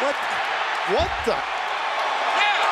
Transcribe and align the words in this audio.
What? 0.00 0.16
What 0.96 1.10
the? 1.26 1.36
It 1.36 2.69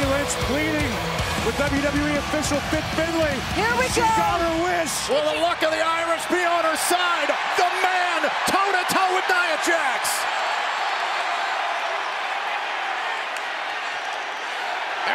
See 0.00 0.06
Lynch 0.08 0.32
pleading 0.48 0.92
with 1.44 1.52
WWE 1.60 2.16
official 2.16 2.56
Fit 2.72 2.80
Finlay. 2.96 3.36
Here 3.52 3.68
we 3.76 3.84
she 3.92 4.00
go. 4.00 4.08
got 4.16 4.40
her 4.40 4.56
wish. 4.64 4.92
Will 5.12 5.20
the 5.28 5.44
luck 5.44 5.60
of 5.60 5.68
the 5.76 5.82
Irish 5.84 6.24
be 6.32 6.40
on 6.40 6.64
her 6.64 6.78
side? 6.88 7.28
The 7.60 7.68
man 7.84 8.24
toe 8.48 8.70
to 8.72 8.84
toe 8.88 9.10
with 9.12 9.28
Nia 9.28 9.58
Jax. 9.60 10.00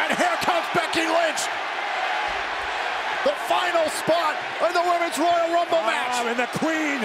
And 0.06 0.14
here 0.14 0.36
comes 0.46 0.66
Becky 0.70 1.02
Lynch. 1.10 1.42
The 3.26 3.34
final 3.50 3.90
spot 3.90 4.38
of 4.62 4.70
the 4.70 4.84
Women's 4.86 5.18
Royal 5.18 5.50
Rumble 5.50 5.82
Ah, 5.82 5.90
match. 5.90 6.30
and 6.30 6.38
the 6.38 6.46
Queen 6.62 7.02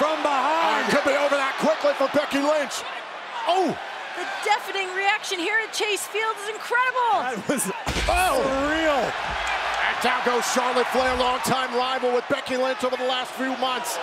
from 0.00 0.16
Oh, 0.16 0.24
behind. 0.24 0.88
it 0.88 0.96
could 0.96 1.04
be 1.12 1.16
over 1.20 1.36
that 1.36 1.52
quickly 1.60 1.92
for 2.00 2.08
Becky 2.16 2.40
Lynch. 2.40 2.80
Oh, 3.44 3.76
The 4.22 4.28
deafening 4.44 4.94
reaction 4.94 5.40
here 5.40 5.58
at 5.66 5.72
Chase 5.72 6.06
Field 6.06 6.36
is 6.44 6.54
incredible. 6.54 7.26
That 7.26 7.42
was 7.48 7.66
oh. 8.06 8.38
surreal. 8.38 9.02
And 9.82 9.98
down 9.98 10.22
goes 10.24 10.46
Charlotte 10.54 10.86
Flair, 10.94 11.16
longtime 11.18 11.74
rival 11.74 12.12
with 12.12 12.24
Becky 12.28 12.56
Lynch 12.56 12.84
over 12.84 12.96
the 12.96 13.02
last 13.02 13.32
few 13.32 13.50
months. 13.58 13.98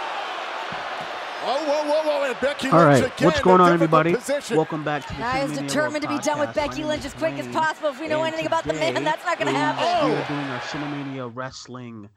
Oh, 1.45 1.63
whoa, 1.63 1.87
whoa, 1.87 2.03
whoa, 2.03 2.29
and 2.29 2.37
Becky 2.41 2.67
All 2.67 2.85
Lynch 2.85 3.01
right, 3.01 3.15
again 3.15 3.27
what's 3.27 3.39
going 3.39 3.61
on, 3.61 3.71
everybody? 3.71 4.13
Position. 4.13 4.57
Welcome 4.57 4.83
back 4.83 5.07
to 5.07 5.13
the 5.13 5.19
Nia 5.19 5.45
is 5.45 5.57
determined 5.57 6.01
to 6.01 6.09
be 6.09 6.15
World 6.15 6.25
done 6.25 6.39
with 6.39 6.53
Becky 6.53 6.83
Lynch 6.83 7.05
as 7.05 7.13
quick 7.13 7.35
as 7.35 7.47
possible. 7.55 7.87
If 7.87 8.01
we 8.01 8.09
know 8.09 8.21
and 8.23 8.33
anything 8.33 8.45
about 8.45 8.65
the 8.65 8.73
man, 8.73 9.01
that's 9.05 9.23
not 9.23 9.39
gonna 9.39 9.51
happen. 9.51 9.85
Oh. 9.87 10.05
We 10.05 10.15
are 10.15 10.27
doing 10.27 10.51
our 10.51 10.59
Cinemania 10.59 11.31
Wrestling 11.33 12.09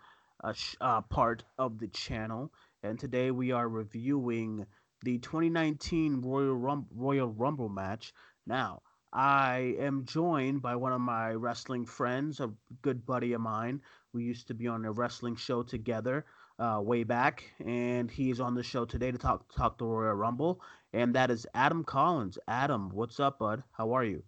uh, 0.42 0.52
sh- 0.54 0.74
uh, 0.80 1.02
part 1.02 1.44
of 1.56 1.78
the 1.78 1.86
channel, 1.86 2.50
and 2.82 2.98
today 2.98 3.30
we 3.30 3.52
are 3.52 3.68
reviewing 3.68 4.66
the 5.02 5.18
2019 5.18 6.20
Royal 6.20 6.54
Rum- 6.54 6.86
Royal 6.94 7.28
Rumble 7.28 7.68
match. 7.68 8.12
Now, 8.46 8.82
I 9.12 9.76
am 9.78 10.04
joined 10.04 10.62
by 10.62 10.76
one 10.76 10.92
of 10.92 11.00
my 11.00 11.32
wrestling 11.32 11.84
friends, 11.84 12.40
a 12.40 12.50
good 12.80 13.04
buddy 13.04 13.34
of 13.34 13.40
mine. 13.40 13.82
We 14.12 14.24
used 14.24 14.48
to 14.48 14.54
be 14.54 14.68
on 14.68 14.84
a 14.84 14.92
wrestling 14.92 15.36
show 15.36 15.62
together 15.62 16.24
uh, 16.58 16.80
way 16.82 17.04
back, 17.04 17.44
and 17.64 18.10
he's 18.10 18.40
on 18.40 18.54
the 18.54 18.62
show 18.62 18.84
today 18.84 19.10
to 19.10 19.18
talk 19.18 19.52
talk 19.54 19.78
the 19.78 19.84
Royal 19.84 20.14
Rumble, 20.14 20.62
and 20.92 21.14
that 21.14 21.30
is 21.30 21.46
Adam 21.54 21.84
Collins. 21.84 22.38
Adam, 22.48 22.90
what's 22.90 23.20
up, 23.20 23.38
bud? 23.38 23.62
How 23.72 23.92
are 23.92 24.04
you? 24.04 24.22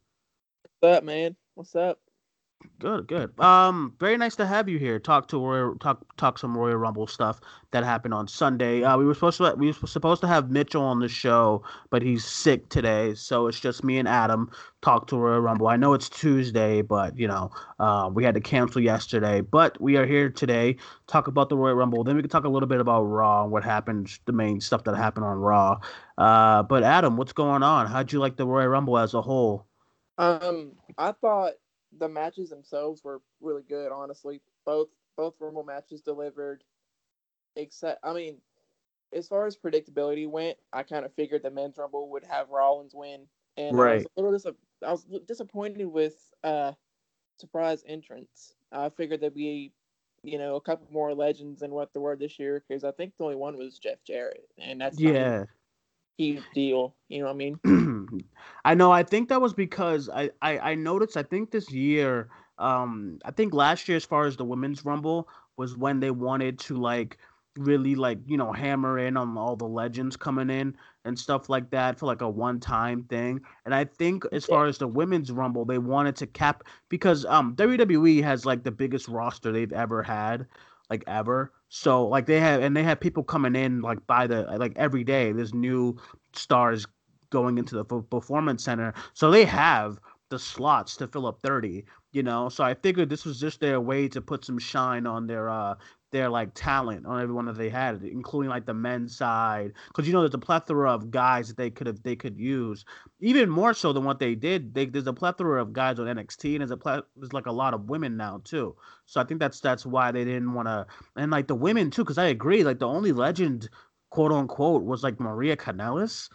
What's 0.81 0.99
up, 0.99 1.05
man? 1.05 1.37
What's 1.55 1.75
up? 1.75 2.01
Good, 2.79 3.07
good. 3.07 3.39
Um, 3.41 3.95
very 3.99 4.17
nice 4.17 4.37
to 4.37 4.47
have 4.47 4.69
you 4.69 4.79
here. 4.79 4.99
Talk 4.99 5.29
to 5.29 5.39
Royal, 5.39 5.77
talk 5.77 6.05
talk 6.17 6.39
some 6.39 6.57
Royal 6.57 6.77
Rumble 6.77 7.07
stuff 7.07 7.41
that 7.71 7.85
happened 7.85 8.15
on 8.15 8.29
Sunday. 8.29 8.83
Uh, 8.83 8.99
we 8.99 9.05
were 9.05 9.15
supposed 9.15 9.39
to 9.39 9.55
we 9.57 9.69
were 9.69 9.87
supposed 9.87 10.21
to 10.21 10.27
have 10.27 10.51
Mitchell 10.51 10.83
on 10.83 10.99
the 10.99 11.09
show, 11.09 11.63
but 11.91 12.03
he's 12.03 12.25
sick 12.25 12.69
today, 12.69 13.15
so 13.15 13.47
it's 13.47 13.61
just 13.61 13.85
me 13.85 13.99
and 13.99 14.09
Adam 14.09 14.51
talk 14.83 15.07
to 15.09 15.17
Royal 15.17 15.41
Rumble. 15.41 15.69
I 15.69 15.77
know 15.77 15.95
it's 15.95 16.09
Tuesday, 16.09 16.83
but 16.83 17.19
you 17.19 17.29
know, 17.29 17.51
uh, 17.79 18.11
we 18.13 18.25
had 18.25 18.35
to 18.35 18.41
cancel 18.41 18.83
yesterday, 18.83 19.41
but 19.41 19.81
we 19.81 19.97
are 19.97 20.07
here 20.07 20.29
today 20.29 20.77
talk 21.07 21.27
about 21.27 21.49
the 21.49 21.57
Royal 21.57 21.75
Rumble. 21.75 22.05
Then 22.05 22.17
we 22.17 22.23
can 22.23 22.31
talk 22.31 22.45
a 22.45 22.49
little 22.49 22.69
bit 22.69 22.81
about 22.81 23.03
Raw 23.03 23.45
and 23.45 23.53
what 23.53 23.65
happened, 23.65 24.19
the 24.27 24.33
main 24.33 24.61
stuff 24.61 24.85
that 24.85 24.97
happened 24.97 25.25
on 25.25 25.39
Raw. 25.39 25.79
Uh, 26.19 26.63
but 26.63 26.83
Adam, 26.83 27.17
what's 27.17 27.33
going 27.33 27.63
on? 27.63 27.87
How'd 27.87 28.13
you 28.13 28.19
like 28.21 28.37
the 28.37 28.47
Royal 28.47 28.69
Rumble 28.69 28.99
as 28.99 29.15
a 29.15 29.23
whole? 29.23 29.67
Um, 30.19 30.73
I 30.97 31.13
thought 31.13 31.55
the 31.99 32.09
matches 32.09 32.51
themselves 32.51 33.05
were 33.05 33.23
really 33.41 33.63
good. 33.63 33.93
Honestly, 33.93 34.43
both 34.65 34.91
both 35.17 35.41
Rumble 35.41 35.65
matches 35.65 36.03
delivered. 36.03 36.65
Except, 37.57 38.01
I 38.05 38.13
mean, 38.15 38.41
as 39.13 39.29
far 39.29 39.47
as 39.47 39.57
predictability 39.57 40.29
went, 40.29 40.59
I 40.73 40.83
kind 40.85 41.05
of 41.05 41.15
figured 41.15 41.43
the 41.43 41.51
men's 41.51 41.79
Rumble 41.79 42.11
would 42.11 42.25
have 42.25 42.51
Rollins 42.51 42.95
win, 42.95 43.29
and 43.57 43.79
I 43.79 43.93
was 43.93 44.05
Right. 44.05 44.07
a 44.07 44.11
little 44.17 44.33
dis- 44.33 44.47
I 44.83 44.93
was 44.93 45.05
disappointed 45.27 45.87
with 45.87 46.33
uh 46.45 46.75
surprise 47.39 47.85
entrance. 47.87 48.57
I 48.73 48.91
figured 48.91 49.21
there'd 49.21 49.35
be, 49.35 49.75
you 50.23 50.39
know, 50.39 50.57
a 50.57 50.61
couple 50.63 50.89
more 50.93 51.15
legends 51.15 51.61
than 51.61 51.73
what 51.73 51.93
there 51.93 52.03
were 52.03 52.17
this 52.17 52.39
year 52.39 52.65
because 52.69 52.85
I 52.85 52.93
think 52.93 53.17
the 53.17 53.25
only 53.25 53.37
one 53.37 53.57
was 53.59 53.79
Jeff 53.79 54.05
Jarrett, 54.05 54.49
and 54.59 54.81
that's 54.81 55.03
not 55.05 55.17
Yeah. 55.17 55.47
Huge 56.17 56.43
deal. 56.55 56.95
You 57.09 57.21
know 57.21 57.27
what 57.27 57.33
I 57.33 57.37
mean? 57.37 58.25
I 58.65 58.75
know. 58.75 58.91
I 58.93 59.03
think 59.03 59.29
that 59.29 59.41
was 59.41 59.55
because 59.55 60.09
I, 60.09 60.31
I 60.43 60.59
I 60.59 60.75
noticed. 60.75 61.17
I 61.17 61.23
think 61.23 61.51
this 61.51 61.71
year, 61.71 62.29
um, 62.59 63.19
I 63.25 63.31
think 63.31 63.55
last 63.55 63.89
year, 63.89 63.97
as 63.97 64.05
far 64.05 64.27
as 64.27 64.37
the 64.37 64.45
women's 64.45 64.85
rumble, 64.85 65.29
was 65.57 65.77
when 65.77 66.01
they 66.01 66.11
wanted 66.11 66.59
to 66.61 66.77
like 66.77 67.19
really 67.57 67.95
like 67.95 68.19
you 68.27 68.37
know 68.37 68.53
hammer 68.53 68.99
in 68.99 69.17
on 69.17 69.39
all 69.39 69.55
the 69.55 69.65
legends 69.65 70.17
coming 70.17 70.51
in 70.51 70.77
and 71.05 71.17
stuff 71.17 71.49
like 71.49 71.71
that 71.71 71.99
for 71.99 72.07
like 72.07 72.21
a 72.23 72.29
one 72.29 72.59
time 72.59 73.05
thing. 73.05 73.41
And 73.65 73.75
I 73.75 73.85
think 73.85 74.25
as 74.33 74.45
far 74.45 74.67
as 74.67 74.79
the 74.79 74.89
women's 74.89 75.31
rumble, 75.31 75.65
they 75.65 75.79
wanted 75.79 76.17
to 76.17 76.27
cap 76.27 76.65
because 76.89 77.25
um 77.27 77.55
WWE 77.57 78.23
has 78.23 78.45
like 78.45 78.65
the 78.65 78.73
biggest 78.73 79.09
roster 79.09 79.53
they've 79.53 79.73
ever 79.73 80.03
had, 80.03 80.47
like 80.91 81.05
ever. 81.07 81.53
So 81.69 82.07
like 82.07 82.27
they 82.27 82.41
have 82.41 82.63
and 82.63 82.77
they 82.77 82.83
have 82.83 83.01
people 83.01 83.25
coming 83.25 83.57
in 83.57 83.81
like 83.81 84.07
by 84.07 84.27
the 84.27 84.43
like 84.59 84.73
every 84.77 85.05
day. 85.05 85.33
There's 85.33 85.55
new 85.55 85.97
stars 86.33 86.87
going 87.31 87.59
into 87.59 87.75
the 87.75 87.85
performance 87.85 88.65
center. 88.65 88.95
So 89.13 89.31
they 89.31 89.45
have 89.45 89.99
the 90.31 90.39
slots 90.39 90.97
to 90.97 91.07
fill 91.07 91.27
up 91.27 91.41
30, 91.43 91.85
you 92.13 92.23
know. 92.23 92.49
So 92.49 92.65
I 92.65 92.75
figured 92.75 93.09
this 93.09 93.25
was 93.25 93.41
just 93.41 93.61
their 93.61 93.81
way 93.81 94.09
to 94.09 94.21
put 94.21 94.45
some 94.45 94.59
shine 94.59 95.07
on 95.07 95.27
their 95.27 95.49
uh 95.49 95.75
their 96.15 96.29
like 96.29 96.51
talent 96.55 97.05
on 97.07 97.21
everyone 97.21 97.45
that 97.47 97.59
they 97.59 97.69
had, 97.69 98.01
including 98.05 98.49
like 98.49 98.67
the 98.67 98.73
men's 98.73 99.17
side, 99.17 99.73
because 99.89 100.07
you 100.07 100.13
know 100.13 100.21
there's 100.21 100.33
a 100.33 100.39
plethora 100.39 100.93
of 100.93 101.11
guys 101.11 101.49
that 101.49 101.57
they 101.57 101.71
could 101.71 101.89
have 101.89 102.01
they 102.05 102.15
could 102.15 102.39
use, 102.39 102.85
even 103.19 103.51
more 103.51 103.75
so 103.75 103.93
than 103.93 104.05
what 104.05 104.21
they 104.21 104.37
did. 104.37 104.73
They, 104.75 104.87
there's 104.87 105.09
a 105.09 105.13
plethora 105.13 105.61
of 105.61 105.73
guys 105.73 105.99
on 105.99 106.07
NXT, 106.07 106.53
and 106.53 106.61
there's 106.61 106.71
a 106.71 106.77
ple- 106.77 107.03
there's 107.17 107.33
like 107.33 107.47
a 107.47 107.53
lot 107.53 107.75
of 107.75 107.91
women 107.91 108.17
now 108.17 108.41
too. 108.45 108.77
So 109.07 109.21
I 109.21 109.25
think 109.25 109.41
that's 109.41 109.59
that's 109.59 109.85
why 109.85 110.13
they 110.13 110.25
didn't 110.25 110.55
want 110.55 110.69
to, 110.69 110.87
and 111.17 111.33
like 111.33 111.49
the 111.49 111.57
women 111.57 111.91
too, 111.91 112.05
because 112.05 112.19
I 112.19 112.27
agree, 112.27 112.63
like 112.63 112.79
the 112.79 112.87
only 112.87 113.11
legend, 113.11 113.69
quote 114.11 114.31
unquote, 114.31 114.85
was 114.85 115.03
like 115.03 115.19
Maria 115.19 115.57
Kanellis, 115.57 116.31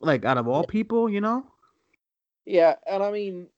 like 0.00 0.26
out 0.26 0.36
of 0.36 0.46
all 0.46 0.62
people, 0.62 1.08
you 1.08 1.22
know. 1.22 1.46
Yeah, 2.44 2.76
and 2.86 3.02
I 3.02 3.10
mean, 3.10 3.48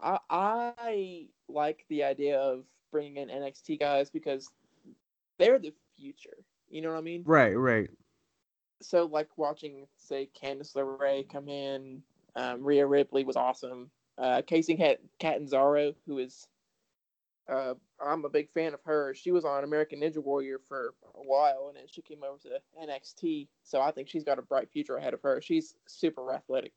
I 0.00 0.18
I 0.30 1.26
like 1.48 1.84
the 1.88 2.04
idea 2.04 2.38
of 2.38 2.64
bringing 2.92 3.16
in 3.16 3.28
NXT 3.28 3.80
guys 3.80 4.10
because 4.10 4.48
they're 5.38 5.58
the 5.58 5.72
future. 5.98 6.36
You 6.68 6.82
know 6.82 6.90
what 6.90 6.98
I 6.98 7.02
mean? 7.02 7.22
Right, 7.26 7.54
right. 7.54 7.90
So 8.80 9.06
like 9.06 9.28
watching 9.36 9.86
say 9.96 10.28
Candice 10.40 10.74
LeRae 10.74 11.28
come 11.28 11.48
in, 11.48 12.02
um, 12.36 12.62
Rhea 12.62 12.86
Ripley 12.86 13.24
was 13.24 13.36
awesome. 13.36 13.90
Uh, 14.18 14.42
Kacy 14.42 14.76
Cat 14.76 14.98
Catanzaro, 15.18 15.94
who 16.06 16.18
is, 16.18 16.46
uh, 17.48 17.74
I'm 18.04 18.24
a 18.24 18.28
big 18.28 18.50
fan 18.50 18.74
of 18.74 18.80
her. 18.84 19.14
She 19.14 19.32
was 19.32 19.44
on 19.44 19.64
American 19.64 20.00
Ninja 20.00 20.18
Warrior 20.18 20.60
for 20.68 20.94
a 21.14 21.22
while, 21.22 21.66
and 21.68 21.76
then 21.76 21.84
she 21.86 22.02
came 22.02 22.22
over 22.22 22.38
to 22.42 22.60
NXT. 22.80 23.48
So 23.62 23.80
I 23.80 23.90
think 23.90 24.08
she's 24.08 24.24
got 24.24 24.38
a 24.38 24.42
bright 24.42 24.70
future 24.70 24.96
ahead 24.96 25.14
of 25.14 25.22
her. 25.22 25.40
She's 25.40 25.74
super 25.86 26.32
athletic. 26.32 26.72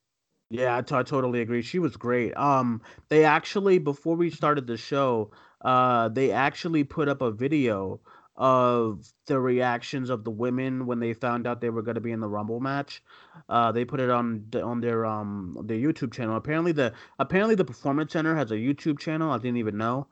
Yeah, 0.49 0.77
I, 0.77 0.81
t- 0.81 0.95
I 0.95 1.03
totally 1.03 1.41
agree. 1.41 1.61
She 1.61 1.79
was 1.79 1.97
great. 1.97 2.35
Um, 2.37 2.81
they 3.09 3.25
actually 3.25 3.79
before 3.79 4.15
we 4.15 4.29
started 4.29 4.67
the 4.67 4.77
show, 4.77 5.31
uh, 5.65 6.09
they 6.09 6.31
actually 6.31 6.83
put 6.83 7.09
up 7.09 7.21
a 7.21 7.31
video 7.31 7.99
of 8.37 9.03
the 9.25 9.39
reactions 9.39 10.11
of 10.11 10.23
the 10.23 10.29
women 10.29 10.85
when 10.85 10.99
they 10.99 11.13
found 11.13 11.47
out 11.47 11.59
they 11.59 11.71
were 11.71 11.81
going 11.81 11.95
to 11.95 12.01
be 12.01 12.11
in 12.11 12.19
the 12.19 12.27
Rumble 12.27 12.59
match. 12.59 13.01
Uh, 13.49 13.71
they 13.71 13.83
put 13.83 13.99
it 13.99 14.11
on 14.11 14.45
on 14.61 14.79
their 14.79 15.05
um 15.05 15.57
their 15.65 15.77
YouTube 15.77 16.13
channel. 16.13 16.35
Apparently 16.35 16.71
the 16.71 16.93
apparently 17.17 17.55
the 17.55 17.65
Performance 17.65 18.13
Center 18.13 18.35
has 18.35 18.51
a 18.51 18.55
YouTube 18.55 18.99
channel. 18.99 19.31
I 19.31 19.37
didn't 19.39 19.57
even 19.57 19.77
know. 19.77 20.07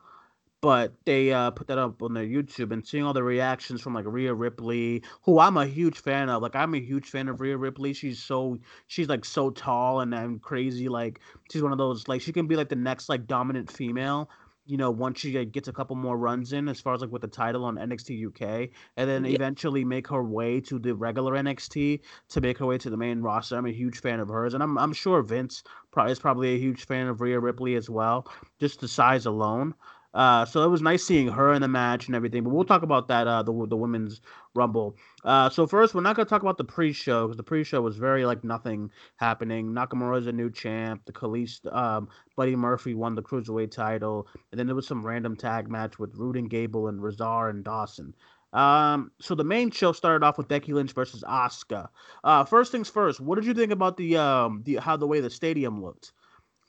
But 0.59 0.93
they 1.03 1.33
uh, 1.33 1.51
put 1.51 1.67
that 1.67 1.77
up 1.77 2.01
on 2.01 2.13
their 2.13 2.25
YouTube 2.25 2.71
and 2.71 2.87
seeing 2.87 3.03
all 3.03 3.11
the 3.11 3.21
reactions 3.21 3.81
from 3.81 3.93
like 3.93 4.05
Rhea 4.07 4.33
Ripley, 4.33 5.03
who 5.23 5.37
I'm 5.37 5.57
a 5.57 5.65
huge 5.67 5.99
fan 5.99 6.29
of. 6.29 6.41
Like 6.41 6.55
I'm 6.55 6.73
a 6.73 6.79
huge 6.79 7.09
fan 7.09 7.27
of 7.27 7.41
Rhea 7.41 7.57
Ripley. 7.57 7.91
She's 7.91 8.23
so 8.23 8.57
she's 8.87 9.09
like 9.09 9.25
so 9.25 9.49
tall 9.49 9.99
and 9.99 10.13
and 10.13 10.41
crazy. 10.41 10.87
Like 10.87 11.19
she's 11.51 11.61
one 11.61 11.73
of 11.73 11.77
those 11.77 12.07
like 12.07 12.21
she 12.21 12.31
can 12.31 12.47
be 12.47 12.55
like 12.55 12.69
the 12.69 12.77
next 12.77 13.09
like 13.09 13.27
dominant 13.27 13.69
female. 13.69 14.29
You 14.65 14.77
know, 14.77 14.91
once 14.91 15.19
she 15.19 15.45
gets 15.45 15.67
a 15.67 15.73
couple 15.73 15.95
more 15.95 16.17
runs 16.17 16.53
in, 16.53 16.67
as 16.69 16.79
far 16.79 16.93
as 16.93 17.01
like 17.01 17.11
with 17.11 17.21
the 17.21 17.27
title 17.27 17.65
on 17.65 17.77
NXT 17.77 18.25
UK, 18.27 18.69
and 18.97 19.09
then 19.09 19.25
Yeah. 19.25 19.31
eventually 19.35 19.83
make 19.83 20.07
her 20.07 20.23
way 20.23 20.61
to 20.61 20.79
the 20.79 20.95
regular 20.95 21.35
NXT 21.35 22.01
to 22.29 22.41
make 22.41 22.57
her 22.59 22.65
way 22.65 22.77
to 22.77 22.89
the 22.89 22.97
main 22.97 23.21
roster. 23.21 23.57
I'm 23.57 23.65
a 23.65 23.71
huge 23.71 23.99
fan 23.99 24.19
of 24.19 24.29
hers, 24.29 24.53
and 24.53 24.63
I'm 24.63 24.77
I'm 24.77 24.93
sure 24.93 25.21
Vince 25.21 25.63
pro- 25.91 26.05
is 26.07 26.19
probably 26.19 26.55
a 26.55 26.59
huge 26.59 26.85
fan 26.85 27.07
of 27.07 27.19
Rhea 27.21 27.39
Ripley 27.39 27.75
as 27.75 27.89
well, 27.89 28.27
just 28.59 28.79
the 28.79 28.87
size 28.87 29.25
alone. 29.25 29.73
Uh, 30.13 30.45
so 30.45 30.63
it 30.63 30.67
was 30.67 30.81
nice 30.81 31.03
seeing 31.03 31.27
her 31.27 31.53
in 31.53 31.61
the 31.61 31.67
match 31.67 32.07
and 32.07 32.15
everything. 32.15 32.43
But 32.43 32.51
we'll 32.51 32.65
talk 32.65 32.83
about 32.83 33.07
that 33.07 33.27
uh, 33.27 33.43
the 33.43 33.51
the 33.67 33.77
women's 33.77 34.21
rumble. 34.53 34.95
Uh, 35.23 35.49
so 35.49 35.65
first, 35.65 35.95
we're 35.95 36.01
not 36.01 36.15
gonna 36.15 36.29
talk 36.29 36.41
about 36.41 36.57
the 36.57 36.63
pre-show 36.63 37.27
because 37.27 37.37
the 37.37 37.43
pre-show 37.43 37.81
was 37.81 37.97
very 37.97 38.25
like 38.25 38.43
nothing 38.43 38.91
happening. 39.17 39.71
Nakamura 39.71 40.19
is 40.19 40.27
a 40.27 40.31
new 40.31 40.51
champ. 40.51 41.01
The 41.05 41.13
Khalees, 41.13 41.65
um, 41.73 42.09
Buddy 42.35 42.55
Murphy 42.55 42.93
won 42.93 43.15
the 43.15 43.23
cruiserweight 43.23 43.71
title, 43.71 44.27
and 44.51 44.59
then 44.59 44.67
there 44.67 44.75
was 44.75 44.87
some 44.87 45.05
random 45.05 45.35
tag 45.35 45.69
match 45.69 45.97
with 45.97 46.15
Roode 46.15 46.37
and 46.37 46.49
Gable 46.49 46.87
and 46.87 47.01
Rezar 47.01 47.49
and 47.49 47.63
Dawson. 47.63 48.13
Um, 48.53 49.11
so 49.19 49.33
the 49.33 49.43
main 49.43 49.71
show 49.71 49.91
started 49.91 50.23
off 50.23 50.37
with 50.37 50.47
Becky 50.47 50.73
Lynch 50.73 50.93
versus 50.93 51.23
Asuka. 51.27 51.89
Uh, 52.23 52.43
first 52.45 52.71
things 52.71 52.87
first, 52.87 53.19
what 53.19 53.35
did 53.35 53.45
you 53.45 53.53
think 53.55 53.71
about 53.71 53.97
the 53.97 54.17
um 54.17 54.61
the 54.63 54.75
how 54.75 54.95
the 54.95 55.07
way 55.07 55.19
the 55.21 55.29
stadium 55.29 55.81
looked, 55.83 56.11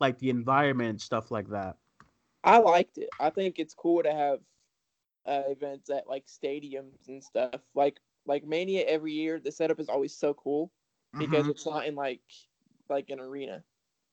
like 0.00 0.19
the 0.19 0.31
environment 0.31 0.90
and 0.90 1.00
stuff 1.00 1.31
like 1.31 1.49
that? 1.50 1.76
I 2.44 2.58
liked 2.58 2.99
it. 2.99 3.11
I 3.20 3.31
think 3.31 3.58
it's 3.61 3.75
cool 3.75 4.05
to 4.05 4.12
have 4.12 4.41
uh, 5.26 5.44
events 5.49 5.91
at 5.91 6.08
like 6.08 6.26
stadiums 6.26 7.08
and 7.08 7.23
stuff. 7.25 7.61
Like 7.75 8.00
like 8.26 8.44
Mania 8.44 8.85
every 8.87 9.12
year, 9.12 9.41
the 9.41 9.52
setup 9.52 9.81
is 9.81 9.88
always 9.88 10.14
so 10.17 10.35
cool 10.35 10.73
because 11.19 11.49
Mhm. 11.49 11.50
it's 11.50 11.67
not 11.67 11.87
in 11.87 11.94
like 11.96 12.23
like 12.88 13.11
an 13.11 13.20
arena. 13.20 13.64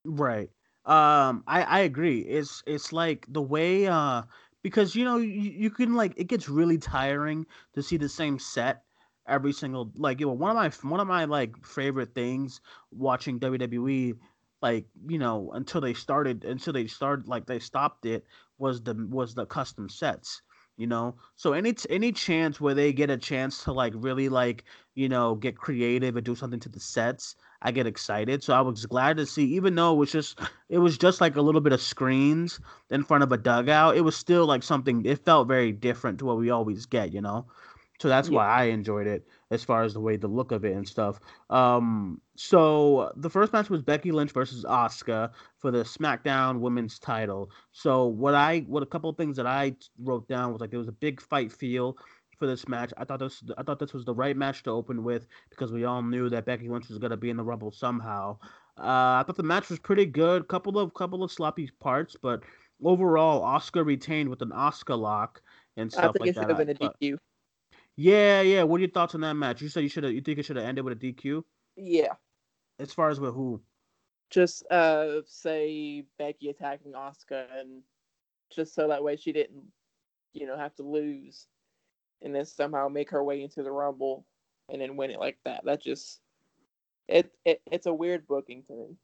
Right. 0.06 0.50
Um, 0.86 1.44
I 1.48 1.64
I 1.64 1.80
agree. 1.82 2.20
It's 2.22 2.64
it's 2.66 2.92
like 2.94 3.26
the 3.30 3.42
way 3.42 3.88
uh 3.88 4.24
because 4.64 4.96
you 4.96 5.04
know 5.06 5.18
you, 5.18 5.30
you 5.52 5.70
can 5.70 5.94
like 5.96 6.14
it 6.18 6.26
gets 6.28 6.50
really 6.50 6.78
tiring 6.78 7.46
to 7.74 7.84
see 7.84 7.98
the 7.98 8.10
same 8.10 8.40
set 8.40 8.84
every 9.28 9.52
single 9.54 9.92
like 9.96 10.20
you 10.20 10.26
know 10.28 10.34
one 10.34 10.50
of 10.52 10.56
my 10.56 10.90
one 10.90 11.00
of 11.00 11.08
my 11.08 11.26
like 11.26 11.56
favorite 11.66 12.16
things 12.16 12.62
watching 12.92 13.40
WWE 13.40 14.16
like 14.62 14.86
you 15.08 15.18
know 15.18 15.52
until 15.54 15.82
they 15.82 15.94
started 15.94 16.44
until 16.44 16.74
they 16.74 16.88
started 16.88 17.28
like 17.28 17.46
they 17.46 17.60
stopped 17.60 18.06
it 18.06 18.26
was 18.58 18.82
the 18.84 18.94
was 19.10 19.34
the 19.36 19.46
custom 19.46 19.90
sets 19.90 20.42
you 20.78 20.88
know 20.88 21.16
so 21.36 21.54
any 21.54 21.76
any 21.90 22.12
chance 22.12 22.62
where 22.62 22.74
they 22.74 22.94
get 22.94 23.10
a 23.10 23.18
chance 23.18 23.64
to 23.64 23.72
like 23.72 23.94
really 23.96 24.30
like 24.30 24.64
you 24.96 25.10
know 25.10 25.36
get 25.36 25.58
creative 25.58 26.16
and 26.16 26.26
do 26.26 26.36
something 26.36 26.60
to 26.60 26.70
the 26.70 26.80
sets 26.80 27.36
I 27.64 27.72
get 27.72 27.86
excited. 27.86 28.44
So 28.44 28.54
I 28.54 28.62
was 28.62 28.86
glad 28.88 29.18
to 29.18 29.26
see, 29.26 29.46
even 29.56 29.76
though 29.76 29.94
it 29.94 29.98
was 29.98 30.12
just 30.12 30.40
it 30.70 30.80
was 30.80 30.98
just 30.98 31.22
like 31.22 31.36
a 31.36 31.42
little 31.42 31.62
bit 31.62 31.74
of 31.74 31.82
screens 31.82 32.60
in 32.90 33.04
front 33.04 33.24
of 33.24 33.32
a 33.32 33.38
dugout, 33.38 33.96
it 33.98 34.02
was 34.02 34.16
still 34.16 34.46
like 34.48 34.64
something 34.64 35.06
it 35.06 35.24
felt 35.24 35.48
very 35.48 35.72
different 35.72 36.20
to 36.20 36.26
what 36.26 36.38
we 36.38 36.50
always 36.50 36.86
get, 36.86 37.14
you 37.14 37.22
know? 37.22 37.46
So 38.02 38.10
that's 38.10 38.30
Yeah. 38.30 38.38
why 38.38 38.48
I 38.48 38.64
enjoyed 38.66 39.08
it 39.08 39.28
as 39.52 39.64
far 39.64 39.84
as 39.84 39.94
the 39.94 40.00
way 40.02 40.18
the 40.18 40.28
look 40.28 40.52
of 40.52 40.66
it 40.66 40.74
and 40.76 40.88
stuff. 40.88 41.20
Um 41.50 42.22
so 42.36 43.12
the 43.16 43.30
first 43.30 43.54
match 43.54 43.70
was 43.70 43.84
Becky 43.84 44.12
Lynch 44.12 44.32
versus 44.32 44.66
Asuka 44.66 45.32
for 45.60 45.72
the 45.72 45.84
SmackDown 45.84 46.60
Women's 46.62 47.00
title. 47.00 47.52
So 47.72 48.08
what 48.08 48.34
I 48.34 48.62
what 48.62 48.84
a 48.84 48.88
couple 48.88 49.10
of 49.10 49.18
things 49.18 49.38
that 49.38 49.46
I 49.48 49.76
wrote 50.00 50.28
down 50.28 50.52
was 50.52 50.62
like 50.62 50.72
there 50.72 50.80
was 50.80 50.88
a 50.88 50.94
big 50.94 51.22
fight 51.22 51.52
feel 51.52 51.98
for 52.40 52.48
this 52.48 52.68
match. 52.68 52.92
I 52.98 53.06
thought 53.06 53.20
this 53.20 53.44
I 53.58 53.64
thought 53.64 53.80
this 53.80 53.94
was 53.94 54.06
the 54.06 54.16
right 54.16 54.36
match 54.36 54.64
to 54.64 54.72
open 54.72 55.04
with 55.04 55.28
because 55.52 55.72
we 55.72 55.86
all 55.86 56.02
knew 56.02 56.30
that 56.30 56.46
Becky 56.46 56.70
Lynch 56.70 56.90
was 56.90 56.98
gonna 56.98 57.18
be 57.18 57.30
in 57.30 57.38
the 57.38 57.44
Rumble 57.44 57.72
somehow. 57.72 58.40
Uh, 58.78 59.22
I 59.22 59.24
thought 59.28 59.38
the 59.38 59.44
match 59.44 59.70
was 59.70 59.80
pretty 59.80 60.06
good. 60.08 60.48
Couple 60.48 60.80
of 60.80 60.94
couple 60.96 61.24
of 61.24 61.32
sloppy 61.32 61.70
parts, 61.80 62.16
but 62.22 62.42
overall, 62.84 63.42
Asuka 63.44 63.86
retained 63.86 64.30
with 64.30 64.42
an 64.42 64.50
Asuka 64.50 64.98
lock 65.00 65.42
and 65.78 65.92
I 65.96 66.08
stuff 66.08 66.10
think 66.10 66.26
like 66.26 66.28
it 66.28 66.38
should 66.38 66.50
that. 66.50 66.50
have 66.50 66.58
been 66.58 66.70
a 66.70 66.74
I 66.82 66.92
DQ. 66.92 67.18
Yeah, 67.96 68.42
yeah. 68.42 68.64
What 68.64 68.78
are 68.78 68.82
your 68.82 68.90
thoughts 68.92 69.16
on 69.16 69.22
that 69.22 69.34
match? 69.36 69.62
You 69.62 69.70
said 69.70 69.84
you 69.84 69.90
should 69.90 70.04
have. 70.04 70.14
You 70.14 70.22
think 70.22 70.40
it 70.40 70.44
should 70.44 70.56
have 70.58 70.66
ended 70.66 70.84
with 70.84 70.94
a 70.94 71.00
DQ? 71.00 71.46
Yeah. 71.76 72.16
As 72.80 72.94
far 72.94 73.10
as 73.10 73.20
with 73.22 73.34
who? 73.34 73.64
Just 74.30 74.66
uh 74.72 75.22
say 75.26 76.06
Becky 76.18 76.50
attacking 76.50 76.94
Asuka 76.94 77.48
and 77.60 77.84
just 78.50 78.74
so 78.74 78.88
that 78.88 79.04
way 79.04 79.16
she 79.18 79.34
didn't, 79.34 79.72
you 80.34 80.48
know, 80.48 80.58
have 80.58 80.76
to 80.76 80.84
lose 80.84 81.48
and 82.22 82.36
then 82.36 82.46
somehow 82.46 82.88
make 82.88 83.10
her 83.12 83.24
way 83.24 83.42
into 83.44 83.64
the 83.64 83.72
rumble 83.72 84.26
and 84.70 84.82
then 84.82 84.98
win 84.98 85.12
it 85.12 85.20
like 85.20 85.40
that. 85.46 85.66
That 85.66 85.82
just 85.82 86.22
it, 87.08 87.34
it 87.46 87.62
it's 87.72 87.88
a 87.88 87.94
weird 87.94 88.28
booking 88.28 88.64
to 88.66 88.74
me. 88.74 88.98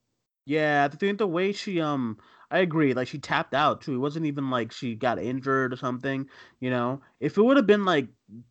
Yeah, 0.46 0.88
I 0.92 0.96
think 0.96 1.18
the 1.18 1.28
way 1.28 1.52
she 1.52 1.82
um 1.82 2.18
I 2.50 2.60
agree, 2.60 2.94
like 2.94 3.08
she 3.10 3.20
tapped 3.20 3.54
out 3.54 3.82
too. 3.82 3.96
It 3.96 3.98
wasn't 4.00 4.26
even 4.26 4.50
like 4.50 4.72
she 4.72 4.96
got 4.96 5.20
injured 5.20 5.74
or 5.74 5.76
something, 5.78 6.30
you 6.60 6.70
know. 6.70 7.02
If 7.20 7.38
it 7.38 7.42
would 7.44 7.58
have 7.58 7.68
been 7.68 7.84
like 7.86 8.08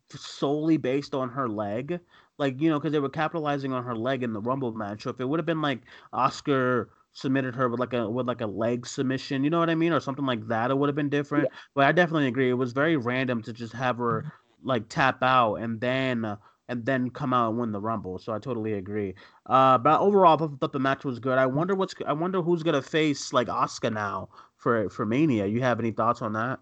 solely 0.09 0.77
based 0.77 1.13
on 1.13 1.29
her 1.29 1.47
leg, 1.47 1.99
like, 2.37 2.59
you 2.61 2.69
know, 2.69 2.79
cuz 2.79 2.91
they 2.91 2.99
were 2.99 3.09
capitalizing 3.09 3.73
on 3.73 3.83
her 3.83 3.95
leg 3.95 4.23
in 4.23 4.33
the 4.33 4.41
Rumble 4.41 4.71
match. 4.73 5.03
So 5.03 5.09
if 5.09 5.19
it 5.19 5.25
would 5.25 5.39
have 5.39 5.45
been 5.45 5.61
like 5.61 5.81
Asuka 6.13 6.87
submitted 7.13 7.55
her 7.55 7.67
with 7.67 7.79
like 7.79 7.93
a 7.93 8.09
with 8.09 8.27
like 8.27 8.41
a 8.41 8.47
leg 8.47 8.85
submission, 8.85 9.43
you 9.43 9.49
know 9.49 9.59
what 9.59 9.69
I 9.69 9.75
mean, 9.75 9.93
or 9.93 9.99
something 9.99 10.25
like 10.25 10.47
that, 10.47 10.71
it 10.71 10.77
would 10.77 10.87
have 10.87 10.95
been 10.95 11.09
different. 11.09 11.49
But 11.73 11.85
I 11.85 11.91
definitely 11.91 12.27
agree. 12.27 12.49
It 12.49 12.53
was 12.53 12.73
very 12.73 12.97
random 12.97 13.41
to 13.43 13.53
just 13.53 13.73
have 13.73 13.97
her 13.97 14.25
like 14.63 14.89
tap 14.89 15.21
out 15.23 15.55
and 15.55 15.79
then 15.81 16.25
uh, 16.25 16.37
and 16.69 16.85
then 16.85 17.09
come 17.09 17.33
out 17.33 17.49
and 17.49 17.59
win 17.59 17.71
the 17.71 17.79
Rumble. 17.81 18.17
So 18.19 18.33
I 18.33 18.39
totally 18.39 18.73
agree. 18.73 19.15
Uh, 19.45 19.77
but 19.77 19.99
overall, 19.99 20.35
I 20.43 20.47
thought 20.57 20.73
the 20.73 20.79
match 20.79 21.05
was 21.05 21.19
good. 21.19 21.37
I 21.37 21.45
wonder 21.45 21.75
what's 21.75 21.95
I 22.05 22.13
wonder 22.13 22.41
who's 22.41 22.63
gonna 22.63 22.81
face 22.81 23.33
like 23.33 23.47
Asuka 23.47 23.91
now 23.91 24.29
for 24.57 24.89
for 24.89 25.05
Mania. 25.05 25.45
You 25.45 25.61
have 25.61 25.79
any 25.79 25.91
thoughts 25.91 26.21
on 26.21 26.33
that? 26.33 26.59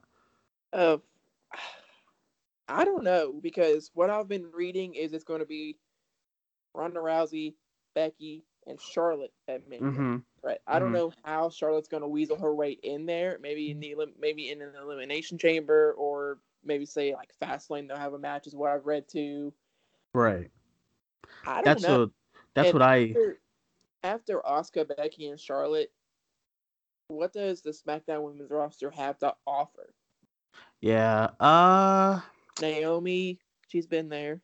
Uh, 0.74 0.98
I 2.68 2.84
don't 2.86 3.04
know 3.04 3.34
because 3.42 3.92
what 3.94 4.10
I've 4.10 4.28
been 4.28 4.52
reading 4.52 4.96
is 4.96 5.14
it's 5.14 5.24
going 5.24 5.40
to 5.40 5.46
be 5.46 5.78
Ronda 6.74 7.00
Rousey, 7.00 7.56
Becky, 7.94 8.44
and 8.68 8.80
Charlotte 8.82 9.34
at 9.48 9.68
Mania. 9.68 9.84
Mm-hmm. 9.92 10.18
Right. 10.44 10.60
I 10.68 10.80
don't 10.80 10.90
Mhm. 10.90 10.94
know 10.94 11.14
how 11.24 11.50
Charlotte's 11.50 11.88
going 11.88 12.02
to 12.02 12.08
weasel 12.08 12.38
her 12.38 12.54
way 12.54 12.72
in 12.72 13.06
there. 13.06 13.38
Maybe 13.40 13.72
in 13.72 13.80
the 13.80 13.96
maybe 14.20 14.50
in 14.50 14.62
an 14.62 14.76
elimination 14.76 15.38
chamber, 15.38 15.94
or 15.94 16.40
maybe 16.64 16.86
say 16.86 17.14
like 17.14 17.34
Fastlane. 17.42 17.88
They'll 17.88 17.98
have 17.98 18.14
a 18.14 18.20
match, 18.20 18.48
is 18.48 18.56
what 18.56 18.72
I've 18.72 18.86
read 18.86 19.08
too. 19.08 19.54
Right. 20.14 20.52
I 21.46 21.62
don't 21.62 21.66
That's 21.66 21.84
know. 21.84 22.00
what 22.02 22.10
that's 22.54 22.68
And 22.70 22.74
what 22.74 22.82
I 22.84 22.98
after, 23.10 23.40
after 24.04 24.42
Asuka, 24.42 24.96
Becky, 24.96 25.28
and 25.30 25.40
Charlotte, 25.40 25.92
what 27.08 27.34
does 27.34 27.62
the 27.62 27.72
SmackDown 27.72 28.24
Women's 28.24 28.50
roster 28.52 28.90
have 28.92 29.18
to 29.20 29.36
offer? 29.46 29.94
yeah. 30.82 31.30
Uh 31.40 32.22
Naomi, 32.62 33.40
she's 33.68 33.88
been 33.88 34.10
there. 34.10 34.42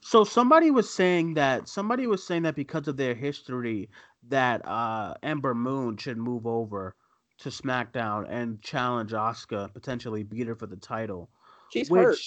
So 0.00 0.24
somebody 0.24 0.70
was 0.70 0.88
saying 0.88 1.34
that 1.34 1.68
somebody 1.68 2.06
was 2.06 2.26
saying 2.26 2.42
that 2.42 2.56
because 2.56 2.88
of 2.88 2.96
their 2.96 3.14
history 3.14 3.88
that 4.28 4.66
uh 4.66 5.14
Ember 5.22 5.54
Moon 5.54 5.96
should 5.96 6.18
move 6.18 6.46
over 6.46 6.94
to 7.38 7.48
SmackDown 7.48 8.26
and 8.28 8.60
challenge 8.60 9.12
Asuka, 9.12 9.72
potentially 9.72 10.22
beat 10.22 10.46
her 10.46 10.54
for 10.54 10.66
the 10.66 10.76
title. 10.76 11.30
She's 11.72 11.88
which 11.90 12.00
hurt. 12.00 12.18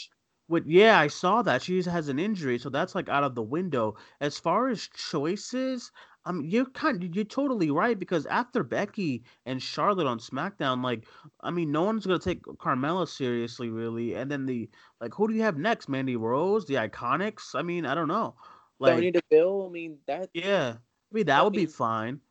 Which, 0.48 0.66
yeah, 0.66 1.00
I 1.00 1.08
saw 1.08 1.42
that 1.44 1.62
she 1.62 1.82
has 1.84 2.10
an 2.10 2.20
injury, 2.20 2.60
so 2.60 2.70
that's 2.70 2.96
like 2.96 3.10
out 3.10 3.24
of 3.24 3.34
the 3.34 3.42
window. 3.42 3.96
As 4.20 4.38
far 4.38 4.68
as 4.68 4.88
choices, 4.88 5.92
um, 6.26 6.46
you're 6.46 6.66
kind, 6.72 7.16
you're 7.16 7.26
totally 7.26 7.70
right 7.72 7.98
because 8.00 8.26
after 8.28 8.64
Becky 8.64 9.24
and 9.46 9.62
Charlotte 9.62 10.08
on 10.08 10.20
SmackDown, 10.20 10.84
like, 10.84 11.06
I 11.42 11.52
mean, 11.52 11.72
no 11.72 11.84
one's 11.84 12.06
gonna 12.06 12.20
take 12.20 12.44
Carmella 12.44 13.08
seriously, 13.08 13.70
really. 13.70 14.16
And 14.16 14.32
then 14.32 14.46
the 14.46 14.70
like, 15.02 15.14
who 15.14 15.28
do 15.28 15.34
you 15.34 15.42
have 15.44 15.58
next? 15.58 15.90
Mandy 15.90 16.16
Rose, 16.16 16.66
the 16.66 16.76
Iconics. 16.76 17.56
I 17.56 17.62
mean, 17.62 17.86
I 17.86 17.96
don't 17.96 18.08
know. 18.08 18.36
Like, 18.80 18.94
Sonya 18.96 19.12
Deville. 19.12 19.68
I 19.68 19.70
mean 19.70 20.00
that 20.08 20.30
yeah, 20.34 20.78
I 20.78 21.16
mean 21.16 21.26
that 21.28 21.40
I 21.40 21.44
would 21.44 21.54
be 21.54 21.66
fine. 21.66 22.22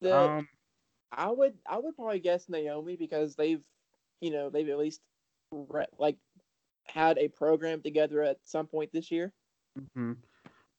the 0.00 0.10
Um, 0.10 0.48
I 1.12 1.30
would 1.30 1.58
I 1.66 1.78
would 1.78 1.96
probably 1.96 2.20
guess 2.20 2.48
Naomi 2.48 2.96
because 2.96 3.36
they've 3.36 3.64
you 4.20 4.30
know 4.30 4.50
they've 4.50 4.68
at 4.68 4.78
least 4.78 5.02
re- 5.52 5.86
like 5.98 6.18
had 6.84 7.18
a 7.18 7.28
program 7.28 7.82
together 7.82 8.22
at 8.22 8.40
some 8.44 8.66
point 8.68 8.92
this 8.92 9.10
year. 9.10 9.34
mhm, 9.76 10.22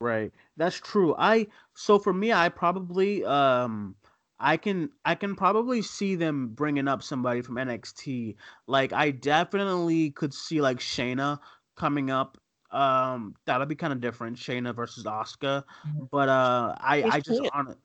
Right. 0.02 0.32
That's 0.58 0.75
true. 0.75 1.16
I 1.18 1.48
so 1.74 2.00
for 2.00 2.14
me, 2.14 2.34
I 2.34 2.50
probably 2.50 3.24
um 3.25 3.96
I 4.40 4.58
can 4.58 4.92
I 5.06 5.16
can 5.16 5.36
probably 5.36 5.82
see 5.82 6.16
them 6.16 6.50
bringing 6.50 6.88
up 6.88 7.02
somebody 7.02 7.42
from 7.42 7.58
NXT. 7.58 8.36
Like 8.68 8.92
I 8.92 9.12
definitely 9.12 10.12
could 10.12 10.34
see 10.34 10.62
like 10.62 10.80
Shayna 10.80 11.40
coming 11.78 12.12
up. 12.12 12.38
Um 12.72 13.36
that'll 13.46 13.68
be 13.68 13.75
kind 13.75 13.94
of 13.94 14.02
different, 14.02 14.38
Shayna 14.38 14.75
versus 14.75 15.06
Asuka. 15.06 15.64
But 16.12 16.28
uh 16.30 16.75
I 16.80 17.06
I 17.08 17.20
just 17.22 17.40
on 17.54 17.75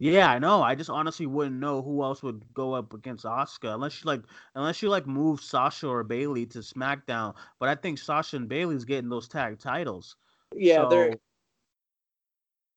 yeah, 0.00 0.30
I 0.30 0.38
know. 0.38 0.62
I 0.62 0.74
just 0.76 0.90
honestly 0.90 1.26
wouldn't 1.26 1.56
know 1.56 1.82
who 1.82 2.02
else 2.04 2.22
would 2.22 2.54
go 2.54 2.72
up 2.72 2.94
against 2.94 3.24
Asuka 3.26 3.74
unless 3.74 4.02
you 4.02 4.06
like 4.08 4.22
unless 4.54 4.80
you 4.80 4.88
like 4.88 5.06
move 5.06 5.40
Sasha 5.42 5.86
or 5.88 6.02
Bayley 6.04 6.46
to 6.46 6.60
SmackDown. 6.60 7.34
But 7.58 7.68
I 7.68 7.74
think 7.74 7.98
Sasha 7.98 8.36
and 8.36 8.48
Bayley's 8.48 8.84
getting 8.86 9.10
those 9.10 9.28
tag 9.28 9.58
titles. 9.58 10.16
Yeah, 10.54 10.84
they're 10.84 11.10
So, 11.12 11.20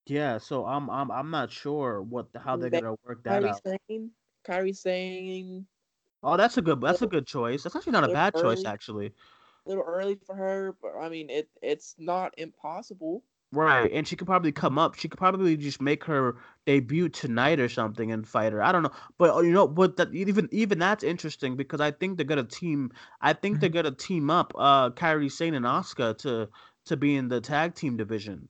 yeah, 0.05 0.37
so 0.37 0.65
I'm 0.65 0.89
I'm 0.89 1.11
I'm 1.11 1.29
not 1.29 1.51
sure 1.51 2.01
what 2.01 2.31
the, 2.33 2.39
how 2.39 2.57
they're 2.57 2.69
gonna 2.69 2.95
work 3.05 3.23
that 3.23 3.43
Kairi 3.43 3.49
out. 3.49 3.61
Sane. 3.89 4.11
Kairi 4.47 4.75
Sane. 4.75 5.67
Oh, 6.23 6.37
that's 6.37 6.57
a 6.57 6.61
good. 6.61 6.81
That's 6.81 7.01
a 7.01 7.07
good 7.07 7.25
choice. 7.25 7.63
That's 7.63 7.75
actually 7.75 7.93
not 7.93 8.03
a 8.03 8.13
bad 8.13 8.35
choice, 8.35 8.65
actually. 8.65 9.07
A 9.65 9.69
little 9.69 9.83
early 9.83 10.17
for 10.25 10.35
her, 10.35 10.75
but 10.81 10.91
I 10.99 11.09
mean, 11.09 11.29
it 11.29 11.49
it's 11.61 11.95
not 11.97 12.33
impossible. 12.37 13.23
Right, 13.53 13.91
and 13.91 14.07
she 14.07 14.15
could 14.15 14.27
probably 14.27 14.53
come 14.53 14.79
up. 14.79 14.95
She 14.95 15.09
could 15.09 15.17
probably 15.17 15.57
just 15.57 15.81
make 15.81 16.05
her 16.05 16.37
debut 16.65 17.09
tonight 17.09 17.59
or 17.59 17.67
something 17.67 18.11
and 18.11 18.25
fight 18.25 18.53
her. 18.53 18.63
I 18.63 18.71
don't 18.71 18.83
know, 18.83 18.91
but 19.17 19.35
uh, 19.35 19.41
you 19.41 19.51
know, 19.51 19.67
but 19.67 19.97
that 19.97 20.13
even 20.13 20.47
even 20.51 20.79
that's 20.79 21.03
interesting 21.03 21.57
because 21.57 21.81
I 21.81 21.91
think 21.91 22.17
they're 22.17 22.25
gonna 22.25 22.45
team. 22.45 22.91
I 23.19 23.33
think 23.33 23.59
they're 23.59 23.69
gonna 23.69 23.91
team 23.91 24.29
up, 24.29 24.53
uh, 24.57 24.91
Kairi 24.91 25.29
Sane 25.29 25.53
and 25.53 25.65
Asuka 25.65 26.17
to 26.19 26.49
to 26.85 26.97
be 26.97 27.15
in 27.15 27.27
the 27.27 27.41
tag 27.41 27.75
team 27.75 27.97
division. 27.97 28.47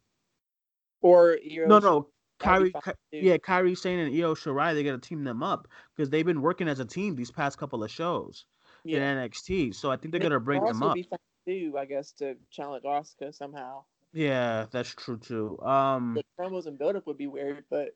Or 1.02 1.38
Io 1.44 1.66
No, 1.68 1.80
no, 1.80 2.08
Kairi, 2.40 2.74
Ky- 2.84 3.20
yeah, 3.20 3.38
Kairi 3.38 3.78
Sane 3.78 4.00
and 4.00 4.16
Io 4.16 4.34
Shirai. 4.34 4.74
They 4.74 4.84
gotta 4.84 4.98
team 4.98 5.24
them 5.24 5.44
up 5.44 5.68
because 5.96 6.10
they've 6.10 6.26
been 6.26 6.42
working 6.42 6.68
as 6.68 6.80
a 6.80 6.86
team 6.86 7.16
these 7.16 7.32
past 7.32 7.58
couple 7.58 7.84
of 7.84 7.92
shows 7.92 8.46
in. 8.86 9.00
NXT. 9.00 9.76
So 9.76 9.92
I 9.92 9.98
think 9.98 10.12
they're 10.12 10.22
gonna 10.22 10.40
bring 10.40 10.64
them 10.64 10.84
up. 10.84 10.96
Be 10.96 11.08
too, 11.48 11.76
I 11.78 11.86
guess, 11.86 12.12
to 12.14 12.36
challenge 12.52 12.84
Asuka 12.84 13.34
somehow. 13.34 13.84
Yeah, 14.14 14.66
that's 14.72 14.94
true 14.94 15.18
too. 15.18 15.60
Um. 15.62 16.16
The 16.16 16.24
promos 16.40 16.68
and 16.68 16.78
build 16.78 16.96
up 16.96 17.08
would 17.08 17.18
be 17.18 17.28
weird, 17.28 17.64
but 17.70 17.96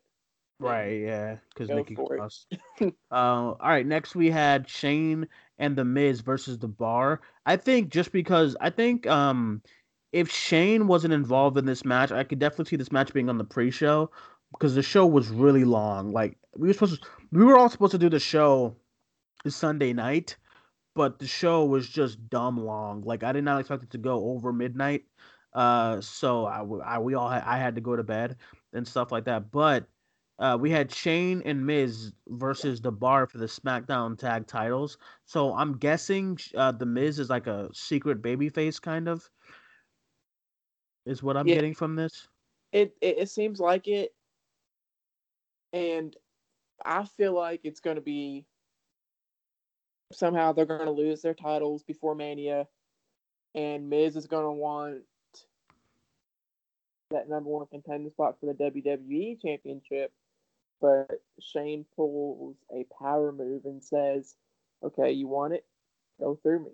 Right, 0.60 1.02
yeah, 1.02 1.38
because 1.50 1.70
Nikki. 1.70 1.96
Cross. 1.96 2.48
uh, 2.82 2.86
all 3.12 3.58
right, 3.62 3.86
next 3.86 4.16
we 4.16 4.32
had 4.32 4.70
Shane 4.70 5.28
and 5.58 5.76
The 5.76 5.84
Miz 5.84 6.22
versus 6.22 6.58
The 6.58 6.68
Bar. 6.68 7.22
I 7.46 7.58
think 7.58 7.90
just 7.90 8.12
because 8.12 8.56
I 8.62 8.70
think 8.70 9.06
um 9.06 9.62
if 10.12 10.32
Shane 10.32 10.88
wasn't 10.88 11.14
involved 11.14 11.58
in 11.58 11.66
this 11.66 11.86
match, 11.86 12.12
I 12.12 12.24
could 12.24 12.40
definitely 12.40 12.70
see 12.70 12.76
this 12.76 12.92
match 12.92 13.14
being 13.14 13.30
on 13.30 13.38
the 13.38 13.44
pre-show 13.44 14.10
because 14.52 14.76
the 14.76 14.82
show 14.84 15.06
was 15.06 15.30
really 15.30 15.66
long. 15.66 16.12
Like 16.12 16.38
we 16.56 16.68
were 16.68 16.74
supposed 16.74 17.04
to, 17.04 17.10
we 17.32 17.44
were 17.44 17.58
all 17.58 17.70
supposed 17.70 17.92
to 17.92 17.98
do 17.98 18.10
the 18.10 18.20
show 18.20 18.76
Sunday 19.48 19.94
night, 19.94 20.38
but 20.96 21.20
the 21.20 21.28
show 21.28 21.66
was 21.66 21.90
just 21.90 22.30
dumb 22.30 22.64
long. 22.66 23.02
Like 23.02 23.24
I 23.24 23.32
did 23.34 23.44
not 23.44 23.60
expect 23.60 23.84
it 23.84 23.92
to 23.92 23.98
go 23.98 24.30
over 24.30 24.54
midnight. 24.54 25.04
Uh, 25.54 26.02
so 26.02 26.46
I 26.46 27.00
we 27.00 27.14
all 27.14 27.30
had, 27.30 27.44
I 27.44 27.58
had 27.58 27.76
to 27.76 27.82
go 27.82 27.96
to 27.96 28.04
bed 28.04 28.38
and 28.74 28.88
stuff 28.88 29.12
like 29.12 29.26
that. 29.26 29.52
But 29.52 29.86
uh, 30.38 30.58
we 30.60 30.70
had 30.70 30.94
Shane 30.94 31.42
and 31.46 31.66
Miz 31.66 32.12
versus 32.28 32.82
the 32.82 32.92
Bar 32.92 33.28
for 33.28 33.38
the 33.38 33.46
SmackDown 33.46 34.18
Tag 34.18 34.48
Titles. 34.48 34.98
So 35.26 35.54
I'm 35.56 35.78
guessing 35.78 36.38
uh, 36.56 36.74
the 36.74 36.86
Miz 36.86 37.20
is 37.20 37.30
like 37.30 37.48
a 37.48 37.70
secret 37.74 38.22
babyface 38.22 38.82
kind 38.82 39.08
of. 39.08 39.30
Is 41.06 41.22
what 41.22 41.38
I'm 41.38 41.48
Yeah. 41.48 41.56
getting 41.56 41.74
from 41.74 41.96
this. 41.96 42.28
it, 42.72 42.96
it 43.02 43.20
it 43.20 43.30
seems 43.30 43.60
like 43.60 43.88
it, 43.88 44.14
and 45.72 46.16
I 46.84 47.06
feel 47.06 47.34
like 47.34 47.62
it's 47.64 47.80
going 47.80 47.96
to 47.96 48.02
be 48.02 48.46
somehow 50.12 50.52
they're 50.52 50.66
going 50.66 50.86
to 50.86 50.92
lose 50.92 51.22
their 51.22 51.34
titles 51.34 51.84
before 51.84 52.16
Mania, 52.16 52.68
and 53.54 53.90
Miz 53.90 54.16
is 54.16 54.28
going 54.28 54.44
to 54.46 54.52
want 54.52 55.04
that 57.12 57.30
number 57.30 57.50
one 57.50 57.68
contender 57.68 58.10
spot 58.10 58.40
for 58.40 58.48
the 58.48 58.54
WWE 58.54 59.40
Championship, 59.42 60.12
but 60.82 61.22
Shane 61.40 61.86
pulls 61.96 62.58
a 62.74 62.86
power 63.00 63.32
move 63.32 63.66
and 63.66 63.84
says, 63.84 64.36
"Okay, 64.84 65.12
you 65.12 65.28
want 65.28 65.54
it? 65.54 65.66
Go 66.20 66.36
through 66.36 66.66
me." 66.66 66.72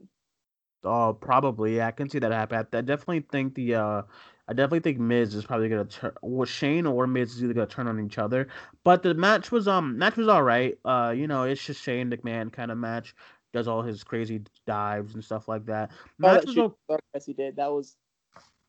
Oh, 0.83 1.13
probably. 1.13 1.77
Yeah, 1.77 1.87
I 1.87 1.91
can 1.91 2.09
see 2.09 2.19
that 2.19 2.31
happen. 2.31 2.57
I, 2.73 2.77
I 2.77 2.81
definitely 2.81 3.21
think 3.31 3.55
the 3.55 3.75
uh 3.75 4.01
I 4.47 4.53
definitely 4.53 4.79
think 4.81 4.99
Miz 4.99 5.35
is 5.35 5.45
probably 5.45 5.69
gonna 5.69 5.85
turn 5.85 6.13
or 6.21 6.45
Shane 6.45 6.85
or 6.85 7.07
Miz 7.07 7.35
is 7.35 7.43
either 7.43 7.53
gonna 7.53 7.67
turn 7.67 7.87
on 7.87 8.03
each 8.03 8.17
other. 8.17 8.47
But 8.83 9.03
the 9.03 9.13
match 9.13 9.51
was 9.51 9.67
um 9.67 9.97
match 9.97 10.17
was 10.17 10.27
all 10.27 10.43
right. 10.43 10.77
Uh, 10.83 11.13
you 11.15 11.27
know, 11.27 11.43
it's 11.43 11.63
just 11.63 11.81
Shane 11.83 12.09
McMahon 12.09 12.51
kind 12.51 12.71
of 12.71 12.77
match. 12.77 13.15
Does 13.53 13.67
all 13.67 13.81
his 13.81 14.03
crazy 14.03 14.41
dives 14.65 15.13
and 15.13 15.23
stuff 15.23 15.47
like 15.47 15.65
that. 15.67 15.91
Match 16.17 16.41
that 16.41 16.45
was 16.45 16.55
shoot 16.55 16.65
o- 16.65 16.77
star 16.85 16.99
he 17.25 17.33
did 17.33 17.57
that 17.57 17.71
was 17.71 17.95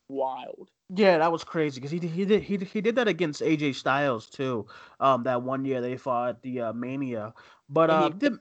wild. 0.09 0.71
yeah, 0.95 1.19
that 1.19 1.33
was 1.33 1.45
crazy 1.45 1.81
because 1.81 1.91
he 1.91 1.99
did, 1.99 2.11
he 2.11 2.25
did 2.27 2.43
he 2.43 2.57
he 2.59 2.81
did 2.83 2.97
that 2.97 3.09
against 3.09 3.41
AJ 3.41 3.75
Styles 3.77 4.29
too. 4.29 4.67
Um, 5.01 5.23
that 5.25 5.43
one 5.43 5.65
year 5.65 5.81
they 5.81 5.97
fought 5.97 6.43
the 6.43 6.61
uh, 6.61 6.73
Mania. 6.75 7.33
But 7.73 7.91
uh, 7.91 8.11
the- 8.19 8.41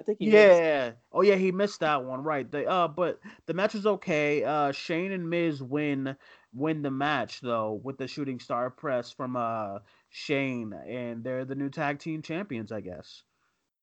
I 0.00 0.04
think 0.04 0.18
he 0.20 0.30
missed. 0.30 0.62
Yeah. 0.62 0.92
Oh 1.12 1.22
yeah, 1.22 1.36
he 1.36 1.52
missed 1.52 1.80
that 1.80 2.04
one. 2.04 2.22
Right. 2.22 2.50
The 2.50 2.66
uh 2.66 2.88
but 2.88 3.20
the 3.46 3.54
match 3.54 3.74
was 3.74 3.86
okay. 3.86 4.44
Uh 4.44 4.72
Shane 4.72 5.12
and 5.12 5.30
Miz 5.30 5.62
win 5.62 6.16
win 6.54 6.82
the 6.82 6.90
match 6.90 7.40
though 7.40 7.80
with 7.84 7.98
the 7.98 8.08
shooting 8.08 8.40
star 8.40 8.70
press 8.70 9.12
from 9.12 9.36
uh 9.36 9.80
Shane 10.10 10.72
and 10.72 11.24
they're 11.24 11.44
the 11.46 11.56
new 11.56 11.70
tag 11.70 12.00
team 12.00 12.22
champions, 12.22 12.72
I 12.72 12.80
guess. 12.80 13.24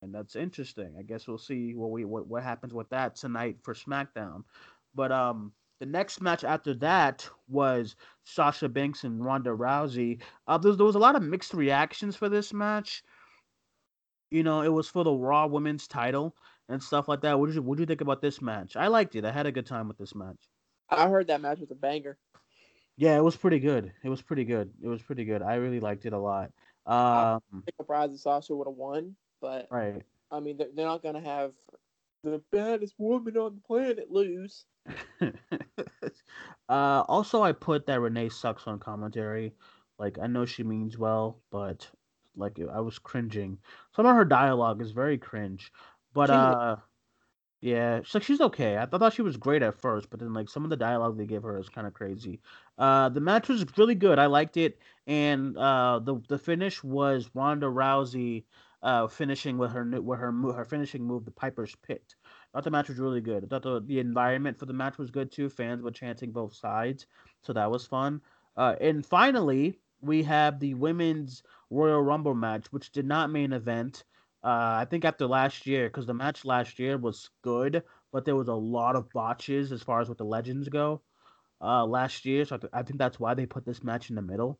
And 0.01 0.13
that's 0.13 0.35
interesting. 0.35 0.95
I 0.99 1.03
guess 1.03 1.27
we'll 1.27 1.37
see 1.39 1.75
what 1.75 1.91
we 1.91 2.05
what, 2.05 2.27
what 2.27 2.43
happens 2.43 2.73
with 2.73 2.89
that 2.89 3.15
tonight 3.15 3.57
for 3.63 3.73
SmackDown. 3.75 4.43
But 4.95 5.11
um 5.11 5.53
the 5.79 5.85
next 5.87 6.21
match 6.21 6.43
after 6.43 6.75
that 6.75 7.27
was 7.49 7.95
Sasha 8.23 8.69
Banks 8.69 9.03
and 9.03 9.25
Ronda 9.25 9.51
Rousey. 9.51 10.21
Uh, 10.47 10.57
there, 10.59 10.73
there 10.73 10.85
was 10.85 10.95
a 10.95 10.99
lot 10.99 11.15
of 11.15 11.23
mixed 11.23 11.53
reactions 11.55 12.15
for 12.15 12.29
this 12.29 12.53
match. 12.53 13.03
You 14.31 14.43
know, 14.43 14.61
it 14.61 14.69
was 14.69 14.87
for 14.87 15.03
the 15.03 15.11
Raw 15.11 15.45
Women's 15.45 15.87
title 15.87 16.35
and 16.69 16.81
stuff 16.81 17.07
like 17.07 17.21
that. 17.21 17.37
What 17.37 17.47
did 17.47 17.55
you 17.55 17.61
What 17.61 17.77
did 17.77 17.83
you 17.83 17.87
think 17.87 18.01
about 18.01 18.21
this 18.21 18.41
match? 18.41 18.75
I 18.75 18.87
liked 18.87 19.15
it. 19.15 19.25
I 19.25 19.31
had 19.31 19.45
a 19.45 19.51
good 19.51 19.65
time 19.65 19.87
with 19.87 19.97
this 19.97 20.15
match. 20.15 20.49
I 20.89 21.09
heard 21.09 21.27
that 21.27 21.41
match 21.41 21.59
was 21.59 21.71
a 21.71 21.75
banger. 21.75 22.17
Yeah, 22.97 23.17
it 23.17 23.23
was 23.23 23.35
pretty 23.35 23.59
good. 23.59 23.91
It 24.03 24.09
was 24.09 24.21
pretty 24.21 24.45
good. 24.45 24.71
It 24.81 24.87
was 24.87 25.01
pretty 25.01 25.25
good. 25.25 25.41
I 25.41 25.55
really 25.55 25.79
liked 25.79 26.05
it 26.05 26.13
a 26.13 26.19
lot. 26.19 26.51
Um, 26.85 27.41
I'm 27.53 27.63
surprised 27.79 28.13
that 28.13 28.19
Sasha 28.19 28.55
would 28.55 28.67
have 28.67 28.75
won, 28.75 29.15
but 29.41 29.67
right. 29.69 30.01
I 30.31 30.39
mean, 30.39 30.57
they're, 30.57 30.69
they're 30.73 30.85
not 30.85 31.03
gonna 31.03 31.21
have 31.21 31.51
the 32.23 32.41
baddest 32.51 32.95
woman 32.97 33.37
on 33.37 33.55
the 33.55 33.61
planet 33.61 34.11
lose. 34.11 34.65
uh, 35.21 35.33
also, 36.69 37.41
I 37.41 37.51
put 37.51 37.85
that 37.87 37.99
Renee 37.99 38.29
sucks 38.29 38.67
on 38.67 38.79
commentary. 38.79 39.53
Like, 39.99 40.17
I 40.19 40.27
know 40.27 40.45
she 40.45 40.63
means 40.63 40.97
well, 40.97 41.41
but 41.51 41.89
like, 42.35 42.59
I 42.59 42.79
was 42.81 42.99
cringing. 42.99 43.59
Some 43.95 44.05
of 44.05 44.15
her 44.15 44.25
dialogue 44.25 44.81
is 44.81 44.91
very 44.91 45.17
cringe. 45.17 45.71
But 46.13 46.29
She- 46.29 46.35
uh, 46.35 46.77
yeah, 47.61 48.01
she's 48.01 48.13
like 48.15 48.23
she's 48.23 48.41
okay. 48.41 48.77
I 48.77 48.85
thought 48.87 49.13
she 49.13 49.21
was 49.21 49.37
great 49.37 49.61
at 49.61 49.75
first, 49.79 50.09
but 50.09 50.19
then 50.19 50.33
like 50.33 50.49
some 50.49 50.63
of 50.63 50.71
the 50.71 50.77
dialogue 50.77 51.17
they 51.17 51.27
give 51.27 51.43
her 51.43 51.59
is 51.59 51.69
kind 51.69 51.85
of 51.85 51.93
crazy. 51.93 52.41
Uh, 52.77 53.09
the 53.09 53.21
match 53.21 53.49
was 53.49 53.65
really 53.77 53.93
good. 53.95 54.17
I 54.17 54.25
liked 54.25 54.57
it, 54.57 54.79
and 55.05 55.55
uh, 55.57 55.99
the 55.99 56.19
the 56.27 56.39
finish 56.39 56.83
was 56.83 57.29
Ronda 57.35 57.67
Rousey 57.67 58.45
uh 58.83 59.07
finishing 59.07 59.59
with 59.59 59.71
her 59.71 59.85
new 59.85 60.01
with 60.01 60.19
her 60.19 60.31
mo- 60.31 60.53
her 60.53 60.65
finishing 60.65 61.03
move, 61.05 61.23
the 61.25 61.31
Piper's 61.31 61.75
Pit. 61.75 62.15
I 62.25 62.57
thought 62.57 62.63
the 62.63 62.71
match 62.71 62.89
was 62.89 62.97
really 62.97 63.21
good. 63.21 63.43
I 63.43 63.47
thought 63.47 63.61
the, 63.63 63.79
the 63.81 63.99
environment 63.99 64.57
for 64.57 64.65
the 64.65 64.73
match 64.73 64.97
was 64.97 65.11
good 65.11 65.31
too. 65.31 65.47
Fans 65.49 65.83
were 65.83 65.91
chanting 65.91 66.31
both 66.31 66.55
sides, 66.55 67.05
so 67.43 67.53
that 67.53 67.69
was 67.69 67.85
fun. 67.85 68.21
Uh, 68.57 68.75
and 68.81 69.05
finally, 69.05 69.80
we 70.01 70.23
have 70.23 70.59
the 70.59 70.73
women's 70.73 71.43
Royal 71.69 72.01
Rumble 72.01 72.35
match, 72.35 72.67
which 72.71 72.91
did 72.91 73.05
not 73.05 73.29
main 73.29 73.53
event. 73.53 74.03
Uh, 74.43 74.81
I 74.81 74.87
think 74.89 75.05
after 75.05 75.27
last 75.27 75.67
year, 75.67 75.87
because 75.87 76.05
the 76.07 76.13
match 76.13 76.45
last 76.45 76.79
year 76.79 76.97
was 76.97 77.29
good, 77.43 77.83
but 78.11 78.25
there 78.25 78.35
was 78.35 78.47
a 78.47 78.53
lot 78.53 78.95
of 78.95 79.11
botches 79.13 79.71
as 79.71 79.83
far 79.83 80.01
as 80.01 80.09
what 80.09 80.17
the 80.17 80.25
legends 80.25 80.67
go. 80.69 81.01
Uh, 81.61 81.85
last 81.85 82.25
year, 82.25 82.43
so 82.43 82.55
I, 82.55 82.59
th- 82.59 82.73
I 82.73 82.81
think 82.81 82.97
that's 82.97 83.19
why 83.19 83.35
they 83.35 83.45
put 83.45 83.65
this 83.65 83.83
match 83.83 84.09
in 84.09 84.15
the 84.15 84.21
middle. 84.23 84.59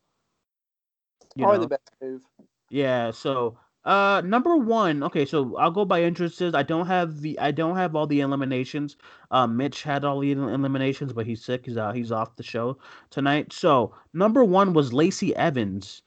You 1.34 1.44
Probably 1.44 1.58
know? 1.58 1.62
the 1.62 1.68
best 1.68 1.90
move. 2.00 2.22
Yeah, 2.70 3.10
so 3.10 3.58
uh 3.84 4.22
number 4.24 4.56
one, 4.56 5.02
okay, 5.02 5.24
so 5.26 5.56
I'll 5.56 5.70
go 5.70 5.84
by 5.84 6.02
interests. 6.02 6.40
I 6.40 6.62
don't 6.62 6.86
have 6.86 7.20
the 7.20 7.38
I 7.38 7.50
don't 7.50 7.76
have 7.76 7.96
all 7.96 8.06
the 8.06 8.20
eliminations. 8.20 8.96
Uh 9.30 9.46
Mitch 9.46 9.82
had 9.82 10.04
all 10.04 10.20
the 10.20 10.32
el- 10.32 10.48
eliminations, 10.48 11.12
but 11.12 11.26
he's 11.26 11.44
sick. 11.44 11.66
He's 11.66 11.76
out 11.76 11.96
he's 11.96 12.12
off 12.12 12.36
the 12.36 12.42
show 12.42 12.78
tonight. 13.10 13.52
So 13.52 13.94
number 14.12 14.44
one 14.44 14.72
was 14.72 14.92
Lacey 14.92 15.34
Evans. 15.34 16.02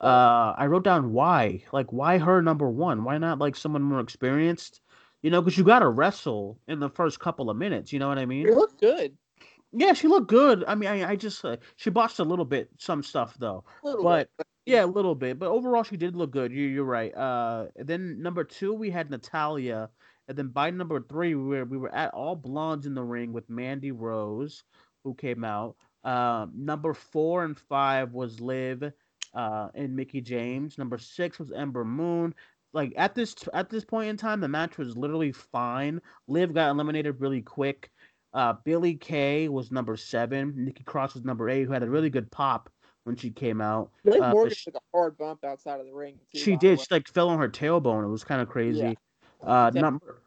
Uh 0.00 0.54
I 0.56 0.66
wrote 0.66 0.84
down 0.84 1.12
why. 1.12 1.64
Like 1.72 1.92
why 1.92 2.18
her 2.18 2.40
number 2.42 2.70
one? 2.70 3.04
Why 3.04 3.18
not 3.18 3.38
like 3.38 3.56
someone 3.56 3.82
more 3.82 4.00
experienced? 4.00 4.80
You 5.22 5.30
know, 5.30 5.42
because 5.42 5.58
you 5.58 5.64
gotta 5.64 5.88
wrestle 5.88 6.58
in 6.68 6.80
the 6.80 6.90
first 6.90 7.20
couple 7.20 7.50
of 7.50 7.56
minutes, 7.56 7.92
you 7.92 7.98
know 7.98 8.08
what 8.08 8.18
I 8.18 8.26
mean? 8.26 8.46
It 8.48 8.54
looked 8.54 8.80
good. 8.80 9.16
Yeah, 9.72 9.92
she 9.92 10.08
looked 10.08 10.28
good. 10.28 10.64
I 10.66 10.74
mean, 10.74 10.88
I, 10.88 11.10
I 11.10 11.16
just 11.16 11.44
uh, 11.44 11.58
she 11.76 11.90
botched 11.90 12.18
a 12.20 12.24
little 12.24 12.44
bit 12.46 12.70
some 12.78 13.02
stuff 13.02 13.36
though. 13.38 13.64
But 14.00 14.30
bit. 14.38 14.47
Yeah, 14.68 14.84
a 14.84 14.86
little 14.86 15.14
bit, 15.14 15.38
but 15.38 15.48
overall 15.48 15.82
she 15.82 15.96
did 15.96 16.14
look 16.14 16.30
good. 16.30 16.52
You 16.52 16.66
you're 16.66 16.84
right. 16.84 17.14
Uh, 17.16 17.68
and 17.76 17.88
then 17.88 18.20
number 18.20 18.44
two 18.44 18.74
we 18.74 18.90
had 18.90 19.08
Natalya, 19.10 19.88
and 20.28 20.36
then 20.36 20.48
by 20.48 20.70
number 20.70 21.00
three 21.00 21.34
we 21.34 21.42
were 21.42 21.64
we 21.64 21.78
were 21.78 21.94
at 21.94 22.12
all 22.12 22.36
blondes 22.36 22.84
in 22.84 22.94
the 22.94 23.02
ring 23.02 23.32
with 23.32 23.48
Mandy 23.48 23.92
Rose, 23.92 24.64
who 25.04 25.14
came 25.14 25.42
out. 25.42 25.76
Um, 26.04 26.52
number 26.54 26.92
four 26.92 27.44
and 27.44 27.58
five 27.58 28.12
was 28.12 28.40
Liv, 28.40 28.92
uh, 29.32 29.68
and 29.74 29.96
Mickie 29.96 30.20
James. 30.20 30.76
Number 30.76 30.98
six 30.98 31.38
was 31.38 31.50
Ember 31.50 31.84
Moon. 31.86 32.34
Like 32.74 32.92
at 32.98 33.14
this 33.14 33.34
at 33.54 33.70
this 33.70 33.86
point 33.86 34.10
in 34.10 34.18
time, 34.18 34.40
the 34.42 34.48
match 34.48 34.76
was 34.76 34.98
literally 34.98 35.32
fine. 35.32 35.98
Liv 36.26 36.52
got 36.52 36.68
eliminated 36.72 37.22
really 37.22 37.40
quick. 37.40 37.90
Uh, 38.34 38.52
Billie 38.66 38.96
Kay 38.96 39.48
was 39.48 39.72
number 39.72 39.96
seven. 39.96 40.52
Nikki 40.66 40.84
Cross 40.84 41.14
was 41.14 41.24
number 41.24 41.48
eight, 41.48 41.64
who 41.64 41.72
had 41.72 41.82
a 41.82 41.88
really 41.88 42.10
good 42.10 42.30
pop 42.30 42.68
when 43.08 43.16
she 43.16 43.30
came 43.30 43.60
out. 43.60 43.90
Liv 44.04 44.20
uh, 44.22 44.30
Morgan 44.30 44.54
sh- 44.54 44.64
took 44.64 44.76
a 44.76 44.80
hard 44.92 45.18
bump 45.18 45.44
outside 45.44 45.80
of 45.80 45.86
the 45.86 45.92
ring. 45.92 46.14
Too, 46.32 46.38
She 46.38 46.56
did. 46.56 46.78
She 46.78 46.86
like 46.90 47.08
fell 47.08 47.30
on 47.30 47.38
her 47.38 47.48
tailbone. 47.48 48.04
It 48.04 48.08
was 48.08 48.22
kind 48.22 48.40
of 48.40 48.48
crazy. 48.48 48.96
Yeah. 49.42 49.66
Uh, 49.66 49.70
number 49.74 50.20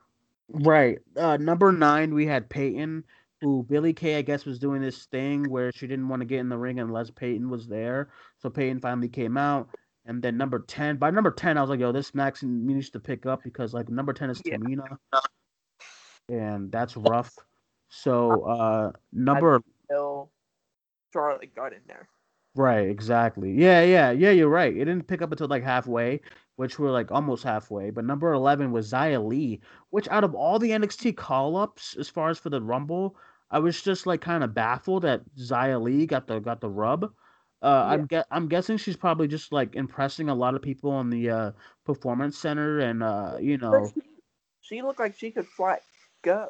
Right. 0.54 1.00
Uh, 1.16 1.38
number 1.38 1.72
nine, 1.72 2.14
we 2.14 2.26
had 2.26 2.50
Peyton, 2.50 3.04
who 3.40 3.64
Billie 3.64 3.94
Kay, 3.94 4.18
I 4.18 4.22
guess, 4.22 4.46
was 4.46 4.60
doing 4.60 4.82
this 4.82 5.06
thing 5.06 5.50
where 5.50 5.72
she 5.72 5.88
didn't 5.88 6.10
want 6.10 6.22
to 6.22 6.26
get 6.26 6.40
in 6.40 6.50
the 6.50 6.58
ring 6.58 6.80
unless 6.80 7.10
Peyton 7.10 7.50
was 7.50 7.68
there. 7.68 8.10
So 8.40 8.50
Peyton 8.50 8.80
finally 8.80 9.08
came 9.08 9.38
out. 9.38 9.70
And 10.06 10.22
then 10.22 10.36
number 10.36 10.60
10, 10.60 10.98
by 10.98 11.12
number 11.12 11.32
10, 11.32 11.58
I 11.58 11.62
was 11.62 11.70
like, 11.70 11.80
yo, 11.80 11.92
this 11.92 12.16
Max 12.16 12.42
needs 12.44 12.90
to 12.90 13.00
pick 13.00 13.26
up 13.26 13.44
because, 13.44 13.74
like, 13.74 13.88
number 13.88 14.14
10 14.14 14.32
is 14.32 14.42
Yeah. 14.44 14.58
Tamina. 14.58 14.98
And 16.28 16.72
that's 16.72 16.98
rough. 16.98 17.34
So, 17.90 18.42
uh, 18.44 18.92
number, 19.14 19.62
Charlotte 21.14 21.54
got 21.56 21.74
in 21.74 21.82
there. 21.88 22.08
Right, 22.56 22.90
exactly. 22.90 23.52
Yeah, 23.54 23.82
yeah, 23.84 24.12
yeah, 24.12 24.32
you're 24.32 24.50
right. 24.50 24.74
It 24.76 24.80
didn't 24.86 25.08
pick 25.08 25.22
up 25.22 25.32
until 25.32 25.48
like 25.48 25.64
halfway, 25.64 26.20
which 26.58 26.78
we're 26.80 26.92
like 26.92 27.10
almost 27.12 27.44
halfway. 27.44 27.92
But 27.92 28.04
number 28.06 28.34
11 28.34 28.72
was 28.74 28.92
Xia 28.92 29.26
Li, 29.26 29.62
which 29.90 30.08
out 30.10 30.24
of 30.26 30.36
all 30.36 30.60
the 30.60 30.74
NXT 30.74 31.14
call 31.14 31.56
ups, 31.56 31.96
as 31.98 32.10
far 32.10 32.30
as 32.30 32.38
for 32.40 32.50
the 32.50 32.62
Rumble, 32.62 33.16
I 33.50 33.60
was 33.60 33.82
just 33.82 34.06
like 34.06 34.20
kind 34.22 34.44
of 34.44 34.54
baffled 34.54 35.04
that 35.04 35.22
Xia 35.38 35.82
Li 35.82 36.06
got 36.06 36.28
the 36.28 36.40
got 36.40 36.60
the 36.60 36.70
rub. 36.70 37.14
Uh, 37.62 37.86
I'm 37.88 38.08
ge- 38.08 38.26
I'm 38.32 38.48
guessing 38.50 38.78
she's 38.78 38.98
probably 38.98 39.28
just 39.28 39.54
like 39.54 39.76
impressing 39.76 40.28
a 40.30 40.36
lot 40.36 40.56
of 40.56 40.62
people 40.62 40.92
on 40.92 41.10
the 41.10 41.30
uh, 41.30 41.52
performance 41.86 42.38
center, 42.38 42.80
and 42.80 43.02
uh, 43.04 43.38
you 43.40 43.58
know, 43.58 43.92
she, 43.94 44.02
she 44.62 44.82
looked 44.82 45.00
like 45.00 45.16
she 45.18 45.32
could 45.32 45.48
flat 45.48 45.84
go. 46.22 46.50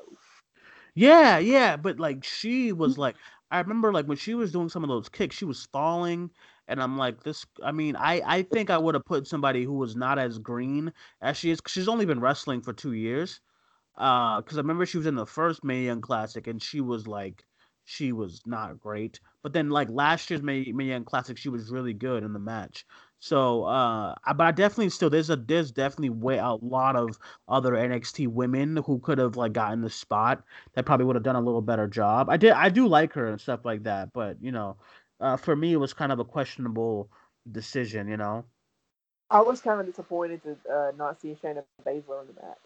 yeah, 0.96 1.38
yeah. 1.38 1.78
But 1.78 2.00
like 2.00 2.24
she 2.24 2.72
was 2.74 2.98
like, 2.98 3.16
I 3.52 3.60
remember 3.60 3.92
like 3.94 4.06
when 4.08 4.18
she 4.18 4.34
was 4.34 4.52
doing 4.52 4.70
some 4.70 4.84
of 4.84 4.90
those 4.90 5.10
kicks, 5.10 5.36
she 5.36 5.46
was 5.46 5.66
falling, 5.66 6.32
and 6.68 6.82
I'm 6.82 6.98
like, 6.98 7.24
this. 7.24 7.46
I 7.64 7.72
mean, 7.72 7.96
I 7.98 8.22
I 8.26 8.44
think 8.44 8.70
I 8.70 8.78
would 8.78 8.96
have 8.96 9.06
put 9.06 9.28
somebody 9.28 9.64
who 9.64 9.74
was 9.74 9.96
not 9.96 10.18
as 10.20 10.40
green 10.40 10.94
as 11.22 11.38
she 11.38 11.52
is. 11.52 11.62
'cause 11.62 11.72
she's 11.74 11.88
only 11.90 12.06
been 12.06 12.20
wrestling 12.22 12.62
for 12.62 12.74
two 12.74 12.94
years. 12.94 13.42
Uh, 13.98 14.42
because 14.42 14.58
I 14.58 14.62
remember 14.62 14.86
she 14.86 14.98
was 14.98 15.08
in 15.08 15.16
the 15.16 15.26
first 15.28 15.64
Mae 15.64 15.86
Young 15.86 16.02
Classic, 16.02 16.48
and 16.48 16.62
she 16.62 16.82
was 16.82 17.08
like, 17.08 17.46
she 17.86 18.12
was 18.14 18.42
not 18.46 18.80
great. 18.80 19.20
But 19.44 19.54
then 19.54 19.70
like 19.70 19.90
last 19.90 20.30
year's 20.30 20.44
Mae, 20.44 20.72
Mae 20.74 20.86
Young 20.86 21.06
Classic, 21.06 21.38
she 21.38 21.50
was 21.50 21.72
really 21.72 21.94
good 21.94 22.24
in 22.24 22.34
the 22.34 22.40
match. 22.40 22.86
So, 23.22 23.66
uh, 23.66 24.16
I- 24.26 24.34
but 24.34 24.48
I 24.48 24.52
definitely 24.52 24.90
still 24.90 25.10
there's 25.10 25.30
a 25.30 25.36
there's 25.38 25.72
definitely 25.72 26.10
way 26.10 26.40
a 26.40 26.54
lot 26.56 26.96
of 26.96 27.20
other 27.48 27.76
NXT 27.76 28.28
women 28.28 28.78
who 28.78 29.00
could 29.00 29.20
have 29.20 29.38
like 29.38 29.54
gotten 29.54 29.82
the 29.82 29.90
spot 29.92 30.44
that 30.74 30.86
probably 30.86 31.06
would 31.06 31.16
have 31.16 31.24
done 31.24 31.36
a 31.38 31.42
little 31.42 31.62
better 31.62 31.88
job. 31.88 32.30
I 32.30 32.38
did 32.38 32.52
I 32.54 32.70
do 32.70 32.88
like 32.88 33.14
her 33.14 33.28
and 33.28 33.40
stuff 33.40 33.64
like 33.66 33.84
that, 33.84 34.12
but 34.14 34.42
you 34.42 34.52
know, 34.52 34.78
uh, 35.22 35.38
for 35.38 35.56
me 35.56 35.74
it 35.74 35.78
was 35.78 35.94
kind 35.94 36.12
of 36.12 36.20
a 36.20 36.26
questionable 36.26 37.10
decision. 37.52 38.08
You 38.08 38.18
know. 38.18 38.46
I 39.30 39.42
was 39.42 39.62
kind 39.62 39.80
of 39.80 39.86
disappointed 39.86 40.42
to 40.44 40.58
uh, 40.70 40.92
not 40.98 41.22
see 41.22 41.38
Shayna 41.42 41.64
Baszler 41.86 42.22
in 42.22 42.28
the 42.28 42.42
match. 42.42 42.58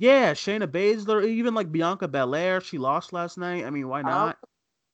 Yeah, 0.00 0.32
Shayna 0.34 0.66
Baszler, 0.66 1.24
even 1.26 1.54
like 1.54 1.70
Bianca 1.70 2.08
Belair, 2.08 2.60
she 2.60 2.78
lost 2.78 3.12
last 3.12 3.38
night. 3.38 3.64
I 3.64 3.70
mean, 3.70 3.88
why 3.88 4.02
not? 4.02 4.38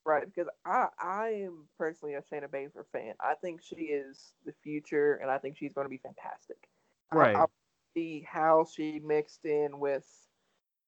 Right, 0.07 0.25
because 0.25 0.49
I 0.65 0.87
I 1.01 1.29
am 1.47 1.69
personally 1.79 2.15
a 2.15 2.23
Shayna 2.23 2.49
Baszler 2.49 2.87
fan. 2.93 3.15
I 3.21 3.35
think 3.35 3.61
she 3.63 3.77
is 3.77 4.35
the 4.47 4.53
future, 4.63 5.17
and 5.17 5.31
I 5.31 5.39
think 5.39 5.57
she's 5.59 5.73
going 5.75 5.85
to 5.87 5.91
be 5.91 5.99
fantastic. 5.99 6.69
I- 7.11 7.17
Right. 7.17 7.37
I, 7.37 7.47
see 7.97 8.21
how 8.31 8.65
she 8.65 9.01
mixed 9.01 9.45
in 9.47 9.81
with, 9.81 10.07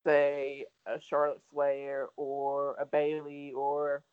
say, 0.05 0.67
a 0.85 1.01
Charlotte 1.01 1.41
Flair 1.51 2.07
or 2.17 2.75
a 2.79 2.85
Bayley 2.85 3.51
or, 3.53 4.03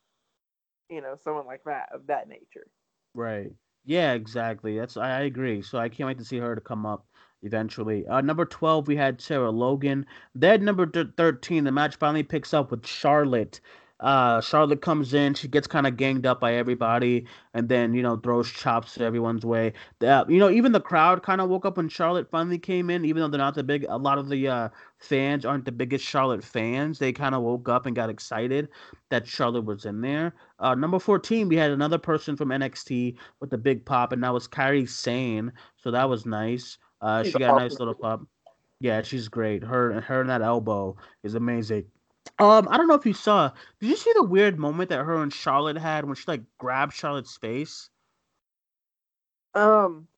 you 0.89 1.03
know, 1.03 1.17
someone 1.23 1.47
like 1.47 1.65
that 1.65 1.91
of 1.93 2.07
that 2.09 2.29
nature. 2.29 2.67
Right. 3.15 3.53
Yeah, 3.85 4.13
exactly. 4.15 4.79
That's 4.79 4.97
I, 4.97 5.19
I 5.19 5.21
agree. 5.23 5.63
So 5.63 5.79
I 5.79 5.89
can't 5.89 6.07
wait 6.09 6.19
to 6.19 6.25
see 6.25 6.39
her 6.39 6.55
to 6.55 6.61
come 6.61 6.87
up 6.87 7.07
eventually. 7.43 8.07
Uh, 8.07 8.21
number 8.21 8.45
twelve, 8.45 8.89
we 8.89 8.97
had 8.97 9.21
Sarah 9.21 9.51
Logan. 9.51 10.07
Then 10.35 10.65
number 10.65 10.87
th- 10.87 11.09
thirteen, 11.17 11.65
the 11.65 11.73
match 11.73 11.97
finally 11.97 12.23
picks 12.25 12.53
up 12.55 12.71
with 12.71 12.87
Charlotte. 12.87 13.61
Uh, 14.01 14.43
Charlotte 14.43 14.83
comes 14.83 15.15
in, 15.15 15.33
she 15.33 15.49
gets 15.49 15.67
kind 15.67 15.87
of 15.87 15.97
ganged 15.97 16.27
up 16.27 16.39
by 16.39 16.55
everybody, 16.55 17.27
and 17.55 17.69
then 17.69 17.95
you 17.95 18.03
know 18.03 18.17
throws 18.17 18.51
chops 18.51 18.95
to 18.95 19.05
everyone's 19.05 19.45
way. 19.47 19.73
The, 20.01 20.27
you 20.29 20.39
know, 20.39 20.51
even 20.51 20.73
the 20.73 20.81
crowd 20.81 21.23
kind 21.23 21.41
of 21.41 21.49
woke 21.49 21.65
up 21.65 21.79
when 21.79 21.89
Charlotte 21.89 22.31
finally 22.31 22.59
came 22.59 22.91
in, 22.91 23.05
even 23.07 23.23
though 23.23 23.29
they're 23.29 23.39
not 23.39 23.55
the 23.55 23.63
big. 23.63 23.87
A 23.89 23.97
lot 23.97 24.19
of 24.19 24.29
the 24.29 24.49
uh, 24.49 24.69
fans 24.99 25.47
aren't 25.47 25.65
the 25.65 25.73
biggest 25.73 26.05
Charlotte 26.05 26.45
fans. 26.45 26.99
They 26.99 27.13
kind 27.13 27.35
of 27.35 27.43
woke 27.43 27.69
up 27.69 27.87
and 27.87 27.97
got 27.97 28.11
excited 28.11 28.69
that 29.09 29.27
Charlotte 29.27 29.65
was 29.65 29.87
in 29.87 30.03
there. 30.03 30.35
Uh, 30.59 30.75
number 30.75 30.99
14, 30.99 31.49
we 31.49 31.57
had 31.57 31.71
another 31.71 31.99
person 31.99 32.37
from 32.37 32.51
NXT 32.51 33.17
with 33.41 33.51
the 33.51 33.59
big 33.59 33.85
pop, 33.85 34.13
and 34.13 34.23
that 34.23 34.33
was 34.33 34.47
Kairi 34.47 34.89
Sane. 34.89 35.53
So 35.77 35.91
that 35.91 36.09
was 36.09 36.27
nice. 36.27 36.77
Uh, 37.01 37.23
she 37.23 37.39
got 37.39 37.57
a 37.57 37.61
nice 37.61 37.79
little 37.79 37.95
pop. 37.95 38.23
Yeah, 38.81 39.01
she's 39.03 39.29
great. 39.29 39.63
Her 39.65 40.01
her 40.03 40.21
and 40.21 40.29
that 40.29 40.43
elbow 40.43 40.97
is 41.23 41.35
amazing. 41.35 41.87
Um, 42.39 42.69
I 42.71 42.77
don't 42.77 42.89
know 42.89 42.95
if 42.95 43.07
you 43.07 43.13
saw. 43.15 43.51
Did 43.81 43.89
you 43.91 43.97
see 43.97 44.13
the 44.15 44.23
weird 44.23 44.59
moment 44.59 44.91
that 44.91 45.05
her 45.05 45.23
and 45.23 45.33
Charlotte 45.33 45.79
had 45.79 46.05
when 46.05 46.15
she 46.17 46.25
like 46.27 46.43
grabbed 46.59 46.95
Charlotte's 46.95 47.37
face? 47.37 47.91
Um, 49.55 50.09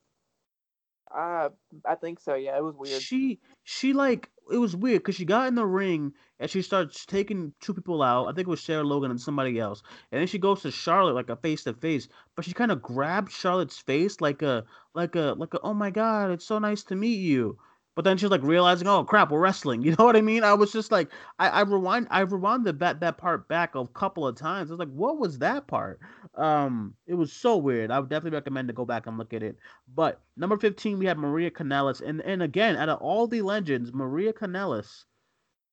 I 1.10 1.50
I 1.84 1.94
think 1.94 2.20
so. 2.20 2.34
Yeah, 2.34 2.56
it 2.56 2.62
was 2.64 2.74
weird. 2.76 3.00
She 3.02 3.40
she 3.64 3.92
like 3.92 4.30
it 4.50 4.58
was 4.58 4.76
weird 4.76 5.00
because 5.02 5.14
she 5.16 5.24
got 5.24 5.48
in 5.48 5.54
the 5.54 5.66
ring 5.66 6.12
and 6.38 6.50
she 6.50 6.62
starts 6.62 7.04
taking 7.06 7.52
two 7.60 7.74
people 7.74 8.02
out. 8.02 8.26
I 8.26 8.32
think 8.32 8.46
it 8.48 8.50
was 8.50 8.62
Sarah 8.62 8.84
Logan 8.84 9.10
and 9.10 9.20
somebody 9.20 9.58
else. 9.58 9.82
And 10.10 10.20
then 10.20 10.26
she 10.26 10.38
goes 10.38 10.62
to 10.62 10.70
Charlotte 10.70 11.14
like 11.14 11.28
a 11.30 11.36
face 11.36 11.64
to 11.64 11.74
face, 11.74 12.08
but 12.34 12.44
she 12.44 12.52
kind 12.52 12.70
of 12.72 12.82
grabbed 12.82 13.30
Charlotte's 13.32 13.78
face 13.78 14.20
like 14.20 14.42
a 14.42 14.64
like 14.94 15.16
a 15.16 15.34
like 15.38 15.54
a 15.54 15.60
oh 15.60 15.74
my 15.74 15.90
god, 15.90 16.30
it's 16.30 16.46
so 16.46 16.58
nice 16.58 16.82
to 16.84 16.96
meet 16.96 17.18
you. 17.20 17.58
But 17.98 18.04
then 18.04 18.16
she's 18.16 18.30
like 18.30 18.44
realizing, 18.44 18.86
oh 18.86 19.02
crap, 19.02 19.32
we're 19.32 19.40
wrestling. 19.40 19.82
You 19.88 19.96
know 19.98 20.04
what 20.04 20.14
I 20.14 20.20
mean? 20.20 20.44
I 20.44 20.54
was 20.54 20.70
just 20.70 20.92
like, 20.92 21.10
I, 21.40 21.48
I 21.48 21.60
rewind, 21.62 22.06
I 22.12 22.24
rewinded 22.24 22.78
that 22.78 23.00
that 23.00 23.18
part 23.18 23.48
back 23.48 23.74
a 23.74 23.84
couple 23.88 24.24
of 24.24 24.36
times. 24.36 24.70
I 24.70 24.74
was 24.74 24.78
like, 24.78 24.92
what 24.92 25.18
was 25.18 25.40
that 25.40 25.66
part? 25.66 25.98
Um, 26.36 26.94
it 27.08 27.14
was 27.14 27.32
so 27.32 27.56
weird. 27.56 27.90
I 27.90 27.98
would 27.98 28.08
definitely 28.08 28.36
recommend 28.36 28.68
to 28.68 28.72
go 28.74 28.84
back 28.84 29.08
and 29.08 29.18
look 29.18 29.34
at 29.34 29.42
it. 29.42 29.56
But 29.92 30.20
number 30.36 30.56
15, 30.56 30.96
we 30.96 31.06
have 31.06 31.18
Maria 31.18 31.50
Kanellis. 31.50 32.00
And 32.00 32.20
and 32.20 32.40
again, 32.40 32.76
out 32.76 32.88
of 32.88 33.00
all 33.00 33.26
the 33.26 33.42
legends, 33.42 33.92
Maria 33.92 34.32
Kanellis 34.32 35.06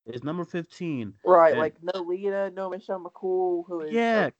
is 0.06 0.24
number 0.24 0.44
15. 0.44 1.12
Right, 1.24 1.52
and- 1.52 1.60
like 1.60 1.76
no 1.80 2.00
Lita, 2.00 2.50
no 2.56 2.70
Michelle 2.70 2.98
McCool, 2.98 3.62
who 3.68 3.82
is 3.82 3.92
Yeah, 3.92 4.30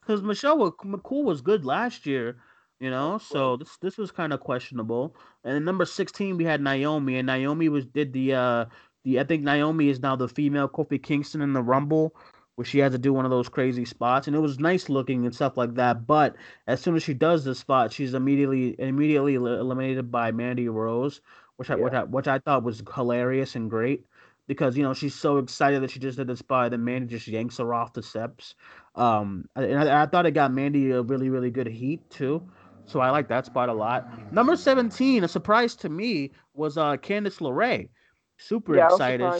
because 0.00 0.22
Michelle 0.22 0.70
McCool 0.70 1.24
was 1.24 1.40
good 1.40 1.64
last 1.64 2.06
year, 2.06 2.36
you 2.82 2.90
know. 2.90 3.18
So 3.18 3.56
this 3.56 3.78
this 3.78 3.98
was 3.98 4.10
kind 4.10 4.32
of 4.34 4.40
questionable. 4.40 5.16
And 5.44 5.54
then 5.54 5.64
number 5.64 5.86
16, 5.86 6.36
we 6.36 6.44
had 6.44 6.60
Naomi, 6.60 7.18
and 7.18 7.26
Naomi 7.26 7.68
was 7.70 7.86
did 7.86 8.12
the 8.12 8.34
uh 8.34 8.66
the 9.04 9.20
I 9.20 9.24
think 9.24 9.44
Naomi 9.44 9.88
is 9.88 10.00
now 10.00 10.16
the 10.16 10.28
female 10.28 10.68
Kofi 10.68 11.02
Kingston 11.02 11.42
in 11.42 11.54
the 11.54 11.62
Rumble. 11.62 12.14
Where 12.56 12.66
she 12.66 12.80
had 12.80 12.92
to 12.92 12.98
do 12.98 13.14
one 13.14 13.24
of 13.24 13.30
those 13.30 13.48
crazy 13.48 13.86
spots, 13.86 14.26
and 14.26 14.36
it 14.36 14.40
was 14.40 14.58
nice 14.58 14.90
looking 14.90 15.24
and 15.24 15.34
stuff 15.34 15.56
like 15.56 15.74
that. 15.76 16.06
But 16.06 16.36
as 16.66 16.82
soon 16.82 16.96
as 16.96 17.02
she 17.02 17.14
does 17.14 17.44
the 17.44 17.54
spot, 17.54 17.92
she's 17.94 18.12
immediately 18.12 18.78
immediately 18.78 19.36
eliminated 19.36 20.10
by 20.12 20.32
Mandy 20.32 20.68
Rose, 20.68 21.22
which 21.56 21.70
I, 21.70 21.76
which 21.76 21.94
I 21.94 22.04
which 22.04 22.28
I 22.28 22.40
thought 22.40 22.62
was 22.62 22.82
hilarious 22.94 23.56
and 23.56 23.70
great 23.70 24.04
because 24.46 24.76
you 24.76 24.82
know 24.82 24.94
she's 24.94 25.14
so 25.14 25.38
excited 25.38 25.82
that 25.82 25.90
she 25.90 25.98
just 26.00 26.18
did 26.18 26.26
the 26.26 26.36
spot, 26.36 26.66
and 26.66 26.72
then 26.74 26.84
Mandy 26.84 27.06
just 27.08 27.28
yanks 27.28 27.58
her 27.58 27.72
off 27.72 27.94
the 27.94 28.02
steps. 28.02 28.54
Um, 28.94 29.48
and 29.56 29.78
I, 29.78 30.02
I 30.02 30.06
thought 30.06 30.26
it 30.26 30.32
got 30.32 30.52
Mandy 30.52 30.90
a 30.90 31.02
really 31.02 31.30
really 31.30 31.50
good 31.50 31.66
heat 31.68 32.10
too. 32.10 32.50
So 32.86 33.00
I 33.00 33.10
like 33.10 33.28
that 33.28 33.46
spot 33.46 33.68
a 33.68 33.72
lot. 33.72 34.32
Number 34.32 34.56
17, 34.56 35.24
a 35.24 35.28
surprise 35.28 35.74
to 35.76 35.88
me, 35.88 36.32
was 36.54 36.76
uh 36.76 36.96
Candice 36.96 37.40
LeRae. 37.40 37.88
Super 38.38 38.76
yeah, 38.76 38.86
excited. 38.86 39.32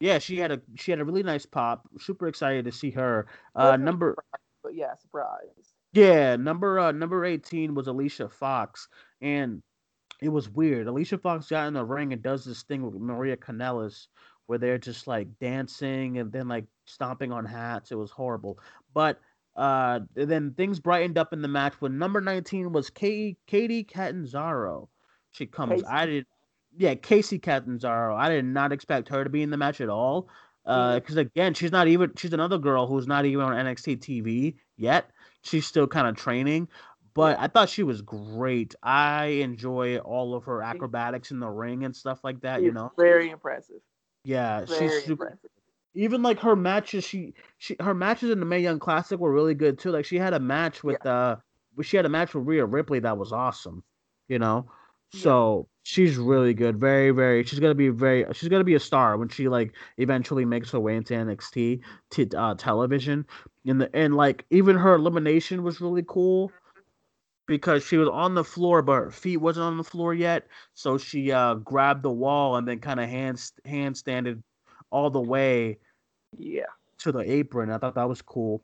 Yeah, 0.00 0.18
she 0.18 0.36
had 0.38 0.52
a 0.52 0.60
she 0.76 0.90
had 0.90 1.00
a 1.00 1.04
really 1.04 1.22
nice 1.22 1.46
pop. 1.46 1.88
Super 1.98 2.26
excited 2.28 2.64
to 2.64 2.72
see 2.72 2.90
her. 2.90 3.26
Uh 3.54 3.76
number 3.76 4.16
But 4.62 4.74
yeah, 4.74 4.94
surprise. 4.96 5.74
yeah, 5.92 6.36
number 6.36 6.78
uh 6.78 6.92
number 6.92 7.24
18 7.24 7.74
was 7.74 7.88
Alicia 7.88 8.28
Fox 8.28 8.88
and 9.20 9.62
it 10.20 10.28
was 10.28 10.48
weird. 10.48 10.86
Alicia 10.86 11.18
Fox 11.18 11.48
got 11.48 11.66
in 11.66 11.74
the 11.74 11.84
ring 11.84 12.12
and 12.12 12.22
does 12.22 12.44
this 12.44 12.62
thing 12.62 12.82
with 12.82 12.94
Maria 12.94 13.36
Kanellis 13.36 14.06
where 14.46 14.58
they're 14.58 14.78
just 14.78 15.06
like 15.06 15.28
dancing 15.40 16.18
and 16.18 16.30
then 16.32 16.48
like 16.48 16.64
stomping 16.86 17.32
on 17.32 17.44
hats. 17.44 17.90
It 17.90 17.96
was 17.96 18.10
horrible. 18.10 18.58
But 18.94 19.20
uh 19.56 20.00
then 20.14 20.52
things 20.56 20.80
brightened 20.80 21.18
up 21.18 21.32
in 21.32 21.42
the 21.42 21.48
match 21.48 21.74
when 21.80 21.98
number 21.98 22.20
19 22.20 22.72
was 22.72 22.90
Katie 22.90 23.36
Katie 23.46 23.84
Catanzaro. 23.84 24.88
She 25.30 25.46
comes. 25.46 25.82
Kacy. 25.82 25.90
I 25.90 26.06
did 26.06 26.26
yeah, 26.76 26.94
Kacy 26.94 27.40
Catanzaro. 27.40 28.16
I 28.16 28.28
did 28.28 28.44
not 28.44 28.72
expect 28.72 29.08
her 29.08 29.24
to 29.24 29.30
be 29.30 29.42
in 29.42 29.50
the 29.50 29.56
match 29.56 29.80
at 29.80 29.88
all. 29.88 30.28
Uh, 30.64 30.94
because 30.94 31.16
again, 31.16 31.54
she's 31.54 31.72
not 31.72 31.88
even 31.88 32.12
she's 32.16 32.32
another 32.32 32.58
girl 32.58 32.86
who's 32.86 33.06
not 33.06 33.24
even 33.24 33.44
on 33.44 33.52
NXT 33.52 33.98
TV 33.98 34.54
yet. 34.76 35.10
She's 35.42 35.66
still 35.66 35.88
kind 35.88 36.06
of 36.06 36.14
training, 36.14 36.68
but 37.14 37.36
I 37.38 37.48
thought 37.48 37.68
she 37.68 37.82
was 37.82 38.00
great. 38.00 38.74
I 38.82 39.24
enjoy 39.42 39.98
all 39.98 40.34
of 40.34 40.44
her 40.44 40.62
acrobatics 40.62 41.32
in 41.32 41.40
the 41.40 41.48
ring 41.48 41.84
and 41.84 41.94
stuff 41.94 42.20
like 42.22 42.40
that. 42.42 42.62
You 42.62 42.70
know, 42.72 42.92
very 42.96 43.30
impressive. 43.30 43.80
yeah, 44.24 44.64
Very 44.64 44.88
she's 44.88 45.04
super. 45.04 45.24
impressive. 45.24 45.50
Even 45.94 46.22
like 46.22 46.40
her 46.40 46.56
matches, 46.56 47.04
she 47.04 47.34
she 47.58 47.76
her 47.80 47.94
matches 47.94 48.30
in 48.30 48.40
the 48.40 48.46
Mae 48.46 48.60
Young 48.60 48.78
Classic 48.78 49.18
were 49.18 49.32
really 49.32 49.54
good 49.54 49.78
too. 49.78 49.90
Like 49.90 50.04
she 50.06 50.16
had 50.16 50.32
a 50.34 50.40
match 50.40 50.82
with 50.82 51.04
uh, 51.04 51.36
she 51.82 51.96
had 51.96 52.06
a 52.06 52.08
match 52.10 52.34
with 52.34 52.46
Rhea 52.46 52.64
Ripley 52.64 53.00
that 53.00 53.18
was 53.18 53.32
awesome. 53.32 53.84
You 54.28 54.38
know, 54.38 54.70
So 55.10 55.68
she's 55.82 56.16
really 56.16 56.54
good. 56.54 56.78
Very, 56.80 57.10
very. 57.10 57.44
She's 57.44 57.60
gonna 57.60 57.74
be 57.74 57.90
very. 57.90 58.24
She's 58.32 58.48
gonna 58.48 58.64
be 58.64 58.74
a 58.74 58.80
star 58.80 59.16
when 59.18 59.28
she 59.28 59.48
like 59.48 59.74
eventually 59.98 60.44
makes 60.46 60.70
her 60.72 60.80
way 60.80 60.96
into 60.96 61.14
NXT 61.14 61.80
t- 62.10 62.30
uh, 62.36 62.54
television. 62.56 63.26
And 63.66 63.80
the 63.82 63.94
and 63.94 64.16
like 64.16 64.46
even 64.50 64.76
her 64.76 64.94
elimination 64.94 65.62
was 65.62 65.80
really 65.80 66.04
cool 66.06 66.52
because 67.46 67.84
she 67.84 67.96
was 67.96 68.08
on 68.08 68.34
the 68.34 68.44
floor, 68.44 68.82
but 68.82 68.94
her 68.94 69.10
feet 69.10 69.38
wasn't 69.38 69.64
on 69.66 69.76
the 69.76 69.84
floor 69.84 70.14
yet. 70.14 70.46
So 70.74 70.98
she 70.98 71.32
uh 71.32 71.54
grabbed 71.56 72.02
the 72.02 72.10
wall 72.12 72.56
and 72.56 72.66
then 72.66 72.78
kind 72.80 73.00
of 73.00 73.08
hand 73.08 73.38
handstanded 73.66 74.42
all 74.92 75.10
the 75.10 75.20
way. 75.20 75.78
Yeah. 76.38 76.70
To 76.98 77.10
the 77.10 77.20
apron. 77.20 77.70
I 77.70 77.78
thought 77.78 77.96
that 77.96 78.08
was 78.08 78.22
cool. 78.22 78.62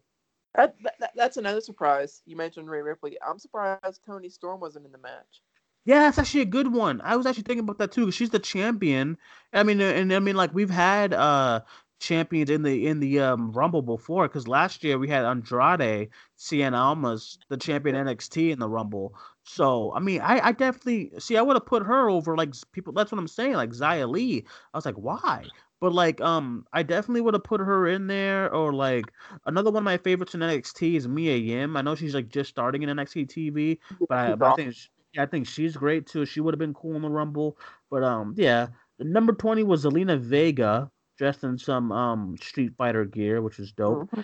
That, 0.55 0.77
that, 1.01 1.13
that's 1.17 1.37
another 1.37 1.61
surprise. 1.61 2.23
You 2.27 2.37
mentioned 2.37 2.71
Rhea 2.71 2.83
Ripley. 2.83 3.19
I'm 3.27 3.39
surprised 3.39 4.01
Toni 4.07 4.29
Storm 4.29 4.61
wasn't 4.61 4.87
in 4.87 4.93
the 4.93 4.99
match. 4.99 5.43
Yeah, 5.85 6.01
that's 6.01 6.19
actually 6.19 6.43
a 6.43 6.47
good 6.47 6.73
one. 6.73 7.01
I 7.03 7.17
was 7.17 7.27
actually 7.27 7.45
thinking 7.45 7.65
about 7.65 7.79
that 7.79 7.93
too. 7.93 8.11
She's 8.11 8.31
the 8.31 8.39
champion. 8.39 9.17
I 9.53 9.63
mean, 9.63 9.81
and 9.81 10.13
I 10.13 10.19
mean, 10.19 10.37
like 10.37 10.53
we've 10.53 10.71
had 10.71 11.15
uh 11.15 11.61
champions 12.01 12.51
in 12.51 12.63
the 12.63 12.87
in 12.87 13.01
the 13.01 13.21
um 13.21 13.53
Rumble 13.53 13.83
before. 13.83 14.29
Because 14.29 14.47
last 14.47 14.85
year 14.85 14.99
we 14.99 15.09
had 15.09 15.25
Andrade, 15.25 16.11
Cien 16.39 16.77
Almas, 16.77 17.39
the 17.49 17.57
champion 17.57 17.97
NXT 17.97 18.51
in 18.51 18.59
the 18.59 18.69
Rumble. 18.69 19.15
So 19.45 19.93
I 19.95 20.01
mean, 20.01 20.21
I 20.21 20.49
I 20.49 20.53
definitely 20.53 21.13
see. 21.19 21.37
I 21.37 21.43
would 21.43 21.57
have 21.57 21.67
put 21.67 21.87
her 21.87 22.11
over 22.11 22.37
like 22.37 22.53
people. 22.73 22.93
That's 22.93 23.11
what 23.11 23.19
I'm 23.19 23.29
saying. 23.29 23.55
Like 23.55 23.71
Xia 23.71 24.11
Li. 24.11 24.45
I 24.75 24.77
was 24.77 24.85
like, 24.85 24.97
why? 24.97 25.47
But 25.81 25.93
like, 25.93 26.21
um, 26.21 26.67
I 26.73 26.83
definitely 26.83 27.21
would 27.21 27.35
have 27.35 27.45
put 27.45 27.61
her 27.61 27.87
in 27.87 28.09
there, 28.09 28.53
or 28.53 28.73
like 28.73 29.05
another 29.47 29.71
one 29.71 29.83
of 29.83 29.85
my 29.85 29.97
favorites 29.97 30.35
in 30.35 30.41
NXT 30.41 30.97
is 30.97 31.07
Mia 31.07 31.37
Yim. 31.37 31.77
I 31.77 31.83
know 31.83 31.95
she's 31.95 32.15
like 32.15 32.29
just 32.29 32.51
starting 32.51 32.83
in 32.83 32.89
NXT 32.89 33.29
TV, 33.29 33.79
but 34.09 34.19
I, 34.19 34.35
but 34.35 34.53
I 34.53 34.55
think 34.57 34.75
I 35.17 35.27
think 35.27 35.47
she's 35.47 35.77
great 35.77 36.07
too. 36.07 36.27
She 36.27 36.41
would 36.41 36.53
have 36.53 36.59
been 36.59 36.75
cool 36.75 36.97
in 36.97 37.03
the 37.03 37.09
Rumble. 37.09 37.57
But 37.91 38.03
um, 38.03 38.35
yeah, 38.37 38.69
number 38.99 39.33
twenty 39.33 39.63
was 39.63 39.85
Zelina 39.85 40.19
Vega, 40.19 40.91
dressed 41.17 41.45
in 41.45 41.57
some 41.59 41.93
um 41.93 42.37
Street 42.41 42.73
Fighter 42.77 43.05
gear, 43.05 43.41
which 43.41 43.61
is 43.61 43.71
dope. 43.71 44.11
Mm-hmm. 44.11 44.21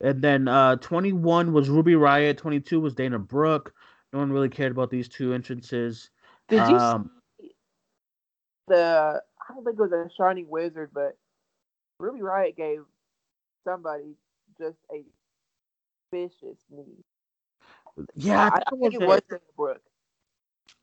And 0.00 0.22
then 0.22 0.48
uh, 0.48 0.76
twenty 0.76 1.12
one 1.12 1.52
was 1.52 1.68
Ruby 1.68 1.94
Riott, 1.94 2.36
Twenty 2.36 2.60
two 2.60 2.80
was 2.80 2.94
Dana 2.94 3.18
Brooke. 3.18 3.74
No 4.12 4.20
one 4.20 4.30
really 4.30 4.48
cared 4.48 4.70
about 4.70 4.90
these 4.90 5.08
two 5.08 5.32
entrances. 5.34 6.10
Did 6.48 6.68
you 6.68 6.76
um, 6.76 7.10
the? 8.68 9.20
I 9.54 9.56
don't 9.56 9.64
think 9.64 9.78
it 9.78 9.82
was 9.82 9.92
a 9.92 10.10
Shining 10.16 10.48
Wizard, 10.48 10.90
but 10.92 11.16
Ruby 12.00 12.20
Riott 12.20 12.56
gave 12.56 12.80
somebody 13.62 14.16
just 14.58 14.78
a 14.92 15.04
vicious 16.12 16.58
knee. 16.70 17.04
Yeah, 18.16 18.50
I, 18.52 18.56
I 18.56 18.62
think 18.70 18.94
it 18.94 19.00
was 19.00 19.20
Dana 19.30 19.40
Brooke. 19.56 19.82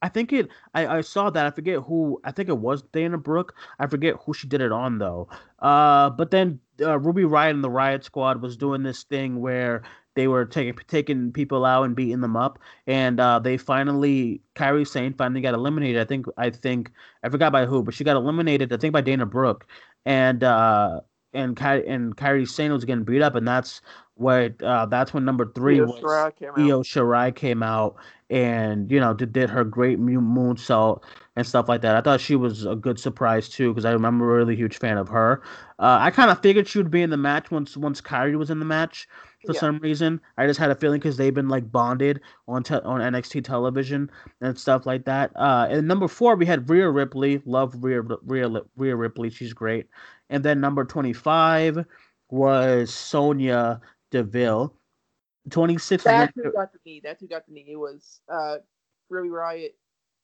I 0.02 0.08
think 0.08 0.32
it. 0.32 0.48
I, 0.74 0.88
I 0.88 1.02
saw 1.02 1.30
that. 1.30 1.46
I 1.46 1.52
forget 1.52 1.80
who. 1.80 2.22
I 2.24 2.32
think 2.32 2.48
it 2.48 2.58
was 2.58 2.82
Dana 2.82 3.18
Brooke. 3.18 3.54
I 3.78 3.88
forget 3.88 4.16
who 4.26 4.34
she 4.34 4.48
did 4.48 4.62
it 4.62 4.72
on 4.72 5.00
though. 5.00 5.28
Uh, 5.60 6.10
but 6.12 6.32
then 6.32 6.60
uh, 6.80 6.98
Ruby 6.98 7.24
Riott 7.24 7.52
and 7.52 7.64
the 7.64 7.70
Riot 7.70 8.06
Squad 8.06 8.42
was 8.42 8.56
doing 8.56 8.84
this 8.84 9.04
thing 9.04 9.42
where 9.42 9.84
they 10.16 10.28
were 10.28 10.46
taking 10.46 10.78
taking 10.88 11.32
people 11.32 11.66
out 11.66 11.84
and 11.84 11.96
beating 11.96 12.22
them 12.22 12.36
up, 12.36 12.60
and 12.88 13.20
uh, 13.20 13.40
they 13.40 13.58
finally 13.58 14.42
Kairi 14.56 14.88
Sane 14.88 15.14
finally 15.14 15.42
got 15.42 15.54
eliminated. 15.54 16.02
I 16.02 16.06
think. 16.06 16.26
I 16.38 16.50
think 16.50 16.92
I 17.24 17.30
forgot 17.30 17.52
by 17.52 17.66
who, 17.66 17.84
but 17.84 17.94
she 17.94 18.04
got 18.04 18.16
eliminated. 18.18 18.74
I 18.74 18.78
think 18.78 18.94
by 18.94 19.02
Dana 19.02 19.26
Brooke, 19.26 19.68
and 20.06 20.44
uh, 20.44 21.02
and 21.34 21.56
Ky- 21.56 21.88
and 21.88 22.16
Kairi 22.16 22.48
Sane 22.48 22.72
was 22.74 22.86
getting 22.86 23.04
beat 23.04 23.22
up, 23.22 23.36
and 23.36 23.48
that's 23.48 23.82
what 24.16 24.62
uh, 24.62 24.86
that's 24.86 25.14
when 25.14 25.26
number 25.26 25.52
three 25.54 25.80
Io 25.80 25.86
was 25.86 26.02
Shirai 26.02 26.36
came 26.36 26.52
Io 26.58 26.84
Shirai 26.84 27.36
came 27.36 27.64
out 27.64 27.96
and 28.30 28.90
you 28.92 29.00
know 29.00 29.14
did, 29.14 29.34
did 29.34 29.50
her 29.50 29.64
great 29.64 30.00
moonsault 30.00 31.04
and 31.36 31.46
stuff 31.46 31.68
like 31.68 31.82
that. 31.82 31.96
I 31.96 32.02
thought 32.02 32.22
she 32.22 32.36
was 32.36 32.66
a 32.66 32.76
good 32.76 33.00
surprise 33.00 33.50
too 33.50 33.72
because 33.72 33.86
I 33.86 33.92
remember 33.92 34.32
a 34.34 34.38
really 34.38 34.56
huge 34.56 34.78
fan 34.78 34.98
of 34.98 35.10
her. 35.10 35.42
Uh, 35.80 35.98
I 36.00 36.12
kind 36.12 36.30
of 36.30 36.42
figured 36.42 36.68
she 36.68 36.78
would 36.78 36.92
be 36.92 37.02
in 37.02 37.10
the 37.10 37.18
match 37.18 37.52
once 37.52 37.76
once 37.76 38.00
Kairi 38.02 38.38
was 38.38 38.50
in 38.50 38.60
the 38.60 38.66
match 38.66 39.08
for 39.46 39.54
yeah. 39.54 39.60
some 39.60 39.80
reason. 39.80 40.22
I 40.38 40.48
just 40.48 40.60
had 40.60 40.72
a 40.72 40.76
feeling 40.76 41.00
because 41.00 41.18
they've 41.18 41.34
been 41.34 41.50
like 41.50 41.72
bonded 41.72 42.22
on 42.48 42.64
te- 42.64 42.76
on 42.76 43.02
NXT 43.02 43.44
television 43.44 44.10
and 44.42 44.58
stuff 44.58 44.86
like 44.86 45.06
that. 45.06 45.32
Uh, 45.36 45.68
and 45.70 45.88
number 45.88 46.08
four 46.08 46.36
we 46.36 46.46
had 46.46 46.70
Rhea 46.70 46.90
Ripley. 46.90 47.42
Love 47.46 47.76
Rhea 47.80 48.02
Rhea, 48.02 48.62
Rhea 48.76 48.96
Ripley. 48.96 49.30
She's 49.30 49.54
great. 49.54 49.88
And 50.30 50.44
then 50.44 50.60
number 50.62 50.86
twenty 50.86 51.14
five 51.14 51.86
was 52.30 52.94
Sonya 52.94 53.82
Deville. 54.12 54.74
26 55.50 56.04
That's 56.04 56.32
who 56.36 56.52
got 56.52 56.72
the 56.72 56.80
knee. 56.86 57.02
That's 57.04 57.20
who 57.20 57.28
got 57.28 57.46
the 57.48 57.54
knee. 57.54 57.66
It 57.70 57.76
was 57.76 58.22
uh, 58.32 58.58
Ruby 59.10 59.30
Riott 59.30 59.72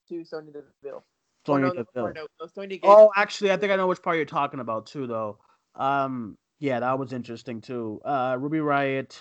to 0.08 0.24
Sonya 0.24 0.52
Deville. 0.52 1.04
Sonya 1.44 1.66
oh, 1.66 1.68
no, 1.68 1.74
Deville. 1.74 2.12
No, 2.14 2.26
no, 2.60 2.78
oh, 2.84 3.10
actually, 3.16 3.50
I 3.50 3.56
think 3.56 3.72
I 3.72 3.76
know 3.76 3.86
which 3.88 4.02
part 4.02 4.16
you're 4.16 4.26
talking 4.26 4.60
about 4.60 4.86
too, 4.86 5.06
though. 5.06 5.38
Um, 5.74 6.36
yeah, 6.58 6.80
that 6.80 6.98
was 6.98 7.12
interesting 7.12 7.60
too. 7.60 8.00
Uh, 8.04 8.36
Ruby 8.38 8.58
Riott. 8.58 9.16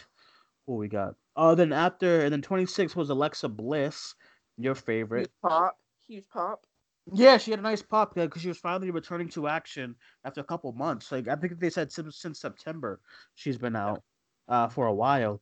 What 0.66 0.78
we 0.78 0.88
got? 0.88 1.16
Oh, 1.36 1.56
then 1.56 1.72
after, 1.72 2.22
and 2.22 2.34
then 2.34 2.42
26 2.42 2.96
was 2.96 3.10
Alexa 3.10 3.48
Bliss, 3.48 4.16
your 4.58 4.76
favorite. 4.76 5.22
Huge 5.22 5.32
pop. 5.42 5.78
Huge 6.08 6.28
pop. 6.30 6.66
Yeah, 7.14 7.38
she 7.38 7.52
had 7.52 7.60
a 7.60 7.64
nice 7.64 7.82
pop 7.82 8.16
because 8.16 8.42
she 8.42 8.50
was 8.50 8.58
finally 8.58 8.92
returning 8.92 9.30
to 9.30 9.48
action 9.48 9.96
after 10.26 10.42
a 10.42 10.44
couple 10.44 10.72
months. 10.74 11.12
Like 11.12 11.28
I 11.28 11.36
think 11.36 11.60
they 11.60 11.70
said 11.70 11.92
since, 11.92 12.18
since 12.18 12.42
September 12.42 13.00
she's 13.36 13.58
been 13.58 13.76
out 13.78 14.04
uh, 14.50 14.68
for 14.68 14.88
a 14.88 14.94
while. 14.94 15.42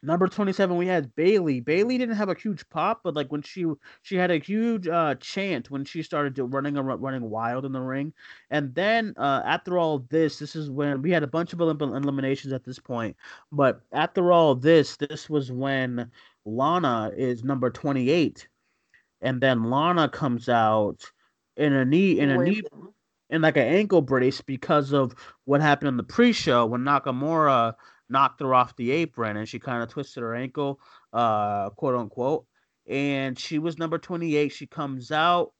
Number 0.00 0.28
27, 0.28 0.76
we 0.76 0.86
had 0.86 1.12
Bayley. 1.16 1.58
Bayley 1.58 1.98
didn't 1.98 2.14
have 2.14 2.28
a 2.28 2.34
huge 2.34 2.68
pop, 2.68 3.00
but 3.02 3.14
like 3.14 3.32
when 3.32 3.42
she 3.42 3.66
she 4.02 4.14
had 4.14 4.30
a 4.30 4.38
huge 4.38 4.86
uh, 4.86 5.16
chant 5.16 5.72
when 5.72 5.84
she 5.84 6.04
started 6.04 6.38
running 6.38 6.74
running 6.76 7.28
wild 7.28 7.64
in 7.64 7.72
the 7.72 7.80
ring. 7.80 8.12
And 8.50 8.72
then 8.76 9.14
uh, 9.16 9.42
after 9.44 9.76
all 9.76 10.06
this, 10.08 10.38
this 10.38 10.54
is 10.54 10.70
when 10.70 11.02
we 11.02 11.10
had 11.10 11.24
a 11.24 11.28
bunch 11.28 11.52
of 11.52 11.60
eliminations 11.60 12.52
at 12.52 12.64
this 12.64 12.78
point. 12.78 13.16
But 13.50 13.80
after 13.92 14.30
all 14.30 14.54
this, 14.54 14.96
this 14.96 15.28
was 15.28 15.50
when 15.50 16.12
Lana 16.44 17.10
is 17.16 17.42
number 17.42 17.68
28, 17.68 18.46
and 19.20 19.40
then 19.40 19.64
Lana 19.64 20.08
comes 20.08 20.48
out 20.48 21.10
in 21.56 21.72
a 21.72 21.84
knee 21.84 22.20
in 22.20 22.30
a 22.30 22.38
knee 22.38 22.62
in 23.30 23.42
like 23.42 23.56
an 23.56 23.66
ankle 23.66 24.00
brace 24.00 24.40
because 24.40 24.92
of 24.92 25.14
what 25.44 25.60
happened 25.60 25.88
in 25.88 25.96
the 25.96 26.02
pre-show 26.02 26.66
when 26.66 26.82
Nakamura 26.82 27.74
knocked 28.08 28.40
her 28.40 28.54
off 28.54 28.76
the 28.76 28.90
apron 28.90 29.36
and 29.36 29.48
she 29.48 29.58
kind 29.58 29.82
of 29.82 29.88
twisted 29.88 30.22
her 30.22 30.34
ankle, 30.34 30.80
uh, 31.12 31.70
quote 31.70 31.94
unquote. 31.94 32.46
And 32.88 33.38
she 33.38 33.58
was 33.58 33.78
number 33.78 33.98
28. 33.98 34.48
She 34.48 34.66
comes 34.66 35.12
out 35.12 35.52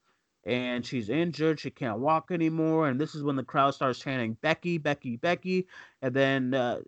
and 0.44 0.84
she's 0.84 1.10
injured. 1.10 1.60
She 1.60 1.70
can't 1.70 1.98
walk 1.98 2.30
anymore. 2.30 2.88
And 2.88 3.00
this 3.00 3.14
is 3.14 3.22
when 3.22 3.36
the 3.36 3.44
crowd 3.44 3.74
starts 3.74 3.98
chanting, 3.98 4.36
Becky, 4.40 4.78
Becky, 4.78 5.16
Becky. 5.16 5.66
And 6.00 6.14
then 6.14 6.54
uh, 6.54 6.78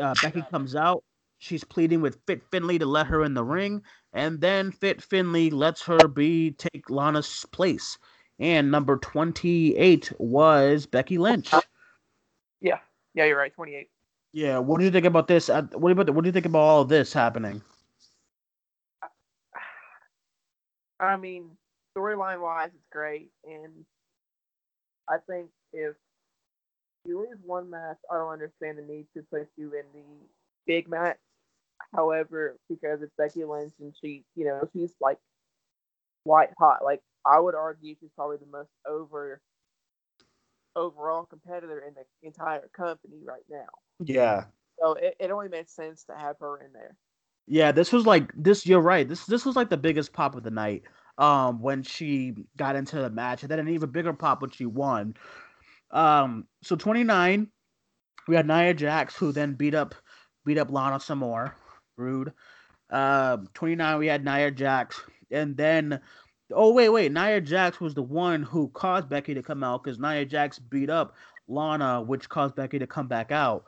uh, 0.00 0.14
Becky 0.16 0.42
comes 0.42 0.74
out. 0.74 1.04
She's 1.38 1.64
pleading 1.64 2.00
with 2.00 2.18
Fit 2.26 2.42
Finlay 2.50 2.78
to 2.78 2.86
let 2.86 3.06
her 3.06 3.22
in 3.22 3.34
the 3.34 3.44
ring. 3.44 3.82
And 4.12 4.40
then 4.40 4.72
Fit 4.72 5.02
Finlay 5.02 5.50
lets 5.50 5.82
her 5.82 6.08
be 6.08 6.52
take 6.52 6.90
Lana's 6.90 7.44
place. 7.52 7.98
And 8.38 8.70
number 8.70 8.96
28 8.96 10.12
was 10.18 10.86
Becky 10.86 11.18
Lynch. 11.18 11.52
Yeah. 12.60 12.78
Yeah, 13.14 13.24
you're 13.24 13.38
right. 13.38 13.54
28. 13.54 13.88
Yeah, 14.36 14.58
what 14.58 14.80
do 14.80 14.84
you 14.84 14.90
think 14.90 15.06
about 15.06 15.28
this? 15.28 15.48
Uh, 15.48 15.62
what 15.72 15.92
about 15.92 16.10
what 16.10 16.22
do 16.22 16.28
you 16.28 16.32
think 16.32 16.44
about 16.44 16.58
all 16.58 16.82
of 16.82 16.90
this 16.90 17.10
happening? 17.10 17.62
I 21.00 21.16
mean, 21.16 21.52
storyline 21.96 22.42
wise, 22.42 22.68
it's 22.74 22.84
great, 22.92 23.30
and 23.44 23.86
I 25.08 25.16
think 25.26 25.48
if 25.72 25.96
you 27.06 27.20
lose 27.20 27.38
one 27.46 27.70
match, 27.70 27.96
I 28.12 28.18
don't 28.18 28.30
understand 28.30 28.76
the 28.76 28.82
need 28.82 29.06
to 29.16 29.22
put 29.22 29.48
you 29.56 29.72
in 29.72 29.84
the 29.94 30.04
big 30.66 30.86
match. 30.86 31.16
However, 31.94 32.58
because 32.68 33.00
it's 33.00 33.14
Becky 33.16 33.42
Lynch 33.42 33.72
and 33.80 33.94
she, 34.02 34.22
you 34.34 34.44
know, 34.44 34.68
she's 34.74 34.92
like 35.00 35.16
white 36.24 36.50
hot. 36.58 36.84
Like 36.84 37.00
I 37.24 37.40
would 37.40 37.54
argue, 37.54 37.94
she's 37.98 38.10
probably 38.14 38.36
the 38.36 38.52
most 38.52 38.68
over 38.86 39.40
overall 40.76 41.24
competitor 41.24 41.82
in 41.88 41.94
the 41.94 42.04
entire 42.28 42.68
company 42.76 43.22
right 43.24 43.44
now. 43.48 43.64
Yeah. 44.04 44.44
So 44.78 44.94
it, 44.94 45.16
it 45.18 45.30
only 45.30 45.48
makes 45.48 45.74
sense 45.74 46.04
to 46.04 46.14
have 46.14 46.36
her 46.40 46.60
in 46.60 46.72
there. 46.72 46.96
Yeah, 47.46 47.72
this 47.72 47.92
was 47.92 48.06
like 48.06 48.30
this. 48.34 48.66
You're 48.66 48.80
right. 48.80 49.08
This 49.08 49.24
this 49.26 49.44
was 49.44 49.56
like 49.56 49.70
the 49.70 49.76
biggest 49.76 50.12
pop 50.12 50.34
of 50.34 50.42
the 50.42 50.50
night. 50.50 50.82
Um, 51.18 51.62
when 51.62 51.82
she 51.82 52.34
got 52.58 52.76
into 52.76 52.96
the 52.96 53.08
match, 53.08 53.42
and 53.42 53.50
then 53.50 53.58
an 53.58 53.68
even 53.68 53.90
bigger 53.90 54.12
pop 54.12 54.42
when 54.42 54.50
she 54.50 54.66
won. 54.66 55.14
Um, 55.90 56.46
so 56.62 56.76
29, 56.76 57.48
we 58.28 58.36
had 58.36 58.46
Nia 58.46 58.74
Jax 58.74 59.16
who 59.16 59.32
then 59.32 59.54
beat 59.54 59.74
up 59.74 59.94
beat 60.44 60.58
up 60.58 60.70
Lana 60.70 61.00
some 61.00 61.18
more. 61.18 61.54
Rude. 61.96 62.32
Uh, 62.90 63.38
29, 63.54 63.98
we 63.98 64.06
had 64.06 64.24
Nia 64.24 64.50
Jax, 64.50 65.00
and 65.30 65.56
then 65.56 66.00
oh 66.52 66.72
wait 66.72 66.88
wait, 66.90 67.12
Nia 67.12 67.40
Jax 67.40 67.80
was 67.80 67.94
the 67.94 68.02
one 68.02 68.42
who 68.42 68.68
caused 68.68 69.08
Becky 69.08 69.34
to 69.34 69.42
come 69.42 69.64
out 69.64 69.82
because 69.82 69.98
Nia 69.98 70.24
Jax 70.24 70.58
beat 70.58 70.90
up 70.90 71.14
Lana, 71.48 72.02
which 72.02 72.28
caused 72.28 72.54
Becky 72.54 72.78
to 72.78 72.86
come 72.86 73.08
back 73.08 73.32
out 73.32 73.64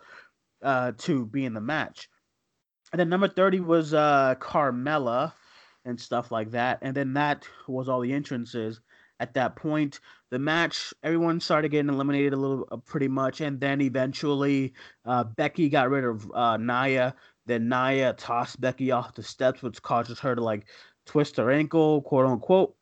uh, 0.62 0.92
to 0.98 1.26
be 1.26 1.44
in 1.44 1.54
the 1.54 1.60
match. 1.60 2.08
And 2.92 3.00
then 3.00 3.08
number 3.08 3.28
30 3.28 3.60
was 3.60 3.94
uh, 3.94 4.34
Carmella. 4.40 5.32
and 5.84 6.00
stuff 6.00 6.30
like 6.30 6.50
that. 6.50 6.78
And 6.82 6.94
then 6.94 7.14
that 7.14 7.46
was 7.66 7.88
all 7.88 8.00
the 8.00 8.12
entrances. 8.12 8.80
At 9.20 9.34
that 9.34 9.56
point, 9.56 10.00
the 10.30 10.38
match, 10.38 10.92
everyone 11.02 11.40
started 11.40 11.70
getting 11.70 11.88
eliminated 11.92 12.34
a 12.34 12.36
little, 12.36 12.68
uh, 12.70 12.76
pretty 12.76 13.08
much, 13.08 13.40
and 13.40 13.58
then 13.58 13.80
eventually, 13.80 14.74
uh, 15.06 15.24
Becky 15.24 15.68
got 15.68 15.90
rid 15.90 16.04
of 16.04 16.30
uh, 16.32 16.56
Nia. 16.56 17.14
Then 17.46 17.68
Nia 17.68 18.12
tossed 18.12 18.60
Becky 18.60 18.92
off 18.92 19.14
the 19.14 19.22
steps, 19.22 19.62
which 19.62 19.82
causes 19.82 20.20
her 20.20 20.36
to 20.36 20.42
like 20.44 20.66
twist 21.06 21.38
her 21.38 21.50
ankle, 21.50 22.02
quote 22.02 22.26
unquote. 22.26 22.76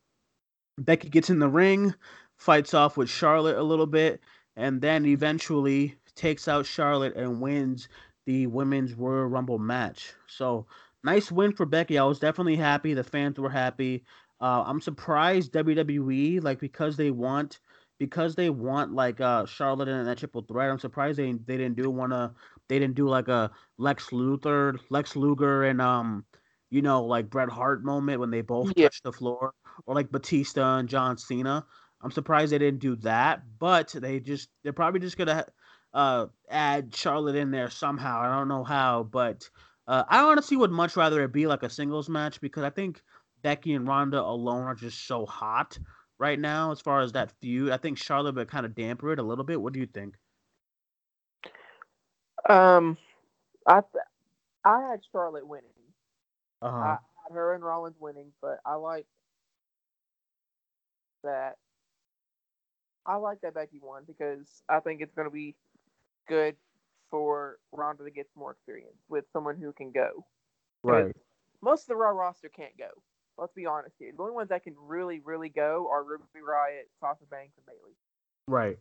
Becky 0.78 1.09
gets 1.09 1.30
in 1.30 1.38
the 1.38 1.48
ring, 1.48 1.94
fights 2.37 2.74
off 2.74 2.96
with 2.96 3.09
Charlotte 3.09 3.56
a 3.56 3.62
little 3.62 3.87
bit, 3.87 4.20
and 4.57 4.81
then 4.81 5.07
eventually 5.07 5.97
takes 6.14 6.49
out 6.49 6.66
Charlotte 6.66 7.16
and 7.16 7.40
wins 7.40 7.88
the 8.25 8.47
women's 8.47 8.95
Royal 8.95 9.27
Rumble 9.27 9.59
match. 9.59 10.12
So 10.27 10.66
nice 11.05 11.31
win 11.31 11.53
for 11.53 11.66
Becky. 11.66 11.99
I 11.99 12.05
was 12.05 12.19
definitely 12.19 12.57
happy. 12.57 12.95
The 12.95 13.05
fans 13.05 13.38
were 13.38 13.51
happy. 13.51 14.05
Uh, 14.40 14.64
I'm 14.66 14.81
surprised 14.81 15.53
WWE 15.53 16.42
like 16.42 16.59
because 16.59 16.97
they 16.97 17.11
want 17.11 17.61
because 17.99 18.35
they 18.35 18.51
want 18.51 18.92
like 18.92 19.21
uh 19.21 19.47
Charlotte 19.47 19.88
in 19.88 20.05
that 20.05 20.19
triple 20.19 20.42
threat. 20.42 20.71
I'm 20.71 20.79
surprised 20.79 21.19
they 21.19 21.33
they 21.33 21.57
didn't 21.57 21.77
do 21.77 21.90
one 21.90 22.11
to 22.11 22.33
they 22.69 22.79
didn't 22.79 22.97
do 22.97 23.09
like 23.09 23.29
a 23.29 23.51
Lex 23.79 24.11
Luthor, 24.11 24.79
Lex 24.90 25.16
Luger, 25.16 25.64
and 25.64 25.81
um 25.81 26.25
you 26.71 26.83
know 26.83 27.05
like 27.05 27.31
Bret 27.31 27.49
Hart 27.49 27.85
moment 27.85 28.21
when 28.21 28.31
they 28.31 28.42
both 28.42 28.73
yeah. 28.77 28.85
touched 28.85 29.05
the 29.05 29.12
floor, 29.12 29.55
or 29.87 29.95
like 29.95 30.11
Batista 30.11 30.79
and 30.79 30.88
John 30.88 31.16
Cena. 31.16 31.64
I'm 32.02 32.11
surprised 32.11 32.52
they 32.52 32.59
didn't 32.59 32.80
do 32.80 32.96
that, 32.96 33.42
but 33.59 33.88
they 33.88 34.20
just 34.20 34.48
they're 34.62 34.72
probably 34.72 35.00
just 35.00 35.16
gonna 35.16 35.46
uh 35.94 36.26
add 36.50 36.94
Charlotte 36.94 37.37
in 37.37 37.50
there 37.50 37.70
somehow. 37.70 38.20
I 38.20 38.37
don't 38.37 38.48
know 38.48 38.64
how, 38.64 39.04
but 39.04 39.48
uh, 39.88 40.04
I 40.09 40.20
honestly 40.20 40.56
would 40.56 40.70
much 40.72 40.96
rather 40.96 41.22
it 41.22 41.32
be 41.32 41.46
like 41.46 41.62
a 41.62 41.70
singles 41.70 42.09
match 42.09 42.40
because 42.40 42.64
I 42.64 42.70
think 42.70 43.02
Becky 43.42 43.74
and 43.74 43.87
Ronda 43.87 44.20
alone 44.20 44.64
are 44.64 44.74
just 44.74 45.06
so 45.06 45.24
hot 45.24 45.78
right 46.18 46.38
now 46.38 46.72
as 46.72 46.80
far 46.80 47.00
as 47.00 47.12
that 47.12 47.32
feud. 47.40 47.70
I 47.70 47.76
think 47.76 47.98
Charlotte 47.98 48.35
would 48.35 48.48
kind 48.50 48.66
of 48.66 48.74
damper 48.74 49.12
it 49.12 49.18
a 49.18 49.22
little 49.22 49.44
bit. 49.44 49.61
What 49.61 49.72
do 49.72 49.80
you 49.80 49.87
think? 49.87 50.16
Um, 52.48 52.96
I 53.66 53.80
th- 53.80 54.04
I 54.64 54.90
had 54.90 55.00
Charlotte 55.12 55.46
winning. 55.46 55.70
Uh-huh. 56.62 56.76
I 56.76 56.90
had 57.28 57.35
her 57.35 57.54
and 57.54 57.64
Rollins 57.64 57.96
winning, 58.00 58.32
but 58.40 58.59
I 58.64 58.74
like 58.74 59.06
that. 61.22 61.56
I 63.07 63.16
like 63.16 63.40
that 63.42 63.55
Becky 63.55 63.81
won 63.83 64.03
because 64.07 64.62
I 64.69 64.81
think 64.81 65.01
it's 65.01 65.14
going 65.14 65.29
to 65.29 65.33
be 65.33 65.55
good 66.29 66.57
for 67.11 67.59
Ronda 67.73 68.05
to 68.05 68.11
get 68.11 68.27
some 68.35 68.40
more 68.40 68.53
experience 68.53 68.99
with 69.09 69.25
someone 69.33 69.57
who 69.57 69.73
can 69.73 69.92
go. 69.92 70.25
Right. 70.83 71.14
Most 71.62 71.83
of 71.83 71.88
the 71.88 71.97
Raw 71.97 72.11
roster 72.11 72.49
can't 72.49 72.77
go. 72.77 72.88
Let's 73.38 73.53
be 73.53 73.66
honest 73.66 73.95
here. 73.99 74.12
The 74.16 74.23
only 74.23 74.35
ones 74.35 74.49
that 74.49 74.64
can 74.64 74.75
really, 74.79 75.21
really 75.25 75.49
go 75.49 75.88
are 75.90 76.03
Ruby 76.03 76.25
Riott, 76.37 76.88
Sasha 77.01 77.25
Banks, 77.31 77.53
and 77.57 77.66
Bayley. 77.66 77.95
Right. 78.49 78.79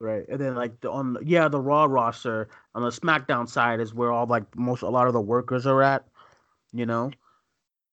Right. 0.00 0.28
And 0.28 0.40
then 0.40 0.54
like 0.54 0.80
the, 0.80 0.90
on 0.90 1.16
yeah, 1.24 1.48
the 1.48 1.60
Raw 1.60 1.84
roster 1.84 2.48
on 2.74 2.82
the 2.82 2.90
SmackDown 2.90 3.48
side 3.48 3.80
is 3.80 3.94
where 3.94 4.12
all 4.12 4.26
like 4.26 4.44
most 4.56 4.82
a 4.82 4.88
lot 4.88 5.06
of 5.06 5.12
the 5.12 5.20
workers 5.20 5.66
are 5.66 5.82
at. 5.82 6.04
You 6.72 6.86
know. 6.86 7.10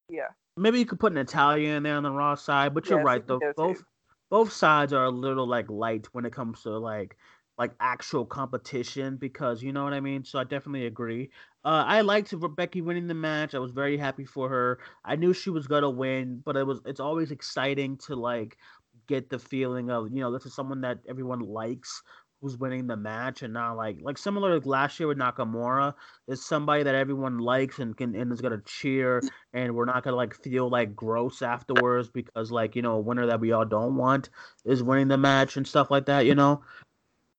Yeah. 0.08 0.28
Maybe 0.56 0.78
you 0.78 0.86
could 0.86 1.00
put 1.00 1.12
an 1.12 1.18
Italian 1.18 1.76
in 1.76 1.82
there 1.82 1.96
on 1.96 2.02
the 2.02 2.10
Raw 2.10 2.34
side, 2.34 2.74
but 2.74 2.88
you're 2.88 3.02
right 3.02 3.26
though. 3.26 3.40
Both 3.56 3.78
too. 3.78 3.84
Both 4.30 4.52
sides 4.52 4.92
are 4.92 5.04
a 5.04 5.10
little 5.10 5.46
like 5.46 5.70
light 5.70 6.06
when 6.12 6.24
it 6.24 6.32
comes 6.32 6.62
to 6.62 6.70
like 6.78 7.16
like 7.58 7.72
actual 7.80 8.26
competition 8.26 9.16
because 9.16 9.62
you 9.62 9.72
know 9.72 9.84
what 9.84 9.94
I 9.94 10.00
mean. 10.00 10.24
So 10.24 10.38
I 10.38 10.44
definitely 10.44 10.86
agree. 10.86 11.30
Uh, 11.64 11.84
I 11.86 12.02
liked 12.02 12.34
Becky 12.56 12.82
winning 12.82 13.06
the 13.06 13.14
match. 13.14 13.54
I 13.54 13.58
was 13.58 13.70
very 13.72 13.96
happy 13.96 14.24
for 14.26 14.48
her. 14.50 14.78
I 15.04 15.16
knew 15.16 15.32
she 15.32 15.50
was 15.50 15.66
gonna 15.66 15.90
win, 15.90 16.42
but 16.44 16.56
it 16.56 16.66
was 16.66 16.80
it's 16.84 17.00
always 17.00 17.30
exciting 17.30 17.96
to 17.98 18.16
like 18.16 18.58
get 19.06 19.30
the 19.30 19.38
feeling 19.38 19.90
of 19.90 20.10
you 20.12 20.20
know 20.20 20.32
this 20.32 20.46
is 20.46 20.54
someone 20.54 20.80
that 20.82 20.98
everyone 21.08 21.40
likes 21.40 22.02
who's 22.46 22.58
winning 22.58 22.86
the 22.86 22.96
match 22.96 23.42
and 23.42 23.52
not 23.52 23.76
like 23.76 23.96
like 24.00 24.16
similar 24.16 24.60
to 24.60 24.68
last 24.68 25.00
year 25.00 25.08
with 25.08 25.18
Nakamura 25.18 25.94
is 26.28 26.46
somebody 26.46 26.84
that 26.84 26.94
everyone 26.94 27.38
likes 27.38 27.80
and 27.80 27.96
can 27.96 28.14
and 28.14 28.32
is 28.32 28.40
gonna 28.40 28.62
cheer 28.64 29.20
and 29.52 29.74
we're 29.74 29.84
not 29.84 30.04
gonna 30.04 30.14
like 30.14 30.34
feel 30.44 30.68
like 30.68 30.94
gross 30.94 31.42
afterwards 31.42 32.08
because 32.08 32.52
like 32.52 32.76
you 32.76 32.82
know 32.82 32.94
a 32.94 33.00
winner 33.00 33.26
that 33.26 33.40
we 33.40 33.50
all 33.50 33.64
don't 33.64 33.96
want 33.96 34.30
is 34.64 34.80
winning 34.80 35.08
the 35.08 35.18
match 35.18 35.56
and 35.56 35.66
stuff 35.66 35.90
like 35.90 36.06
that 36.06 36.24
you 36.24 36.36
know 36.36 36.62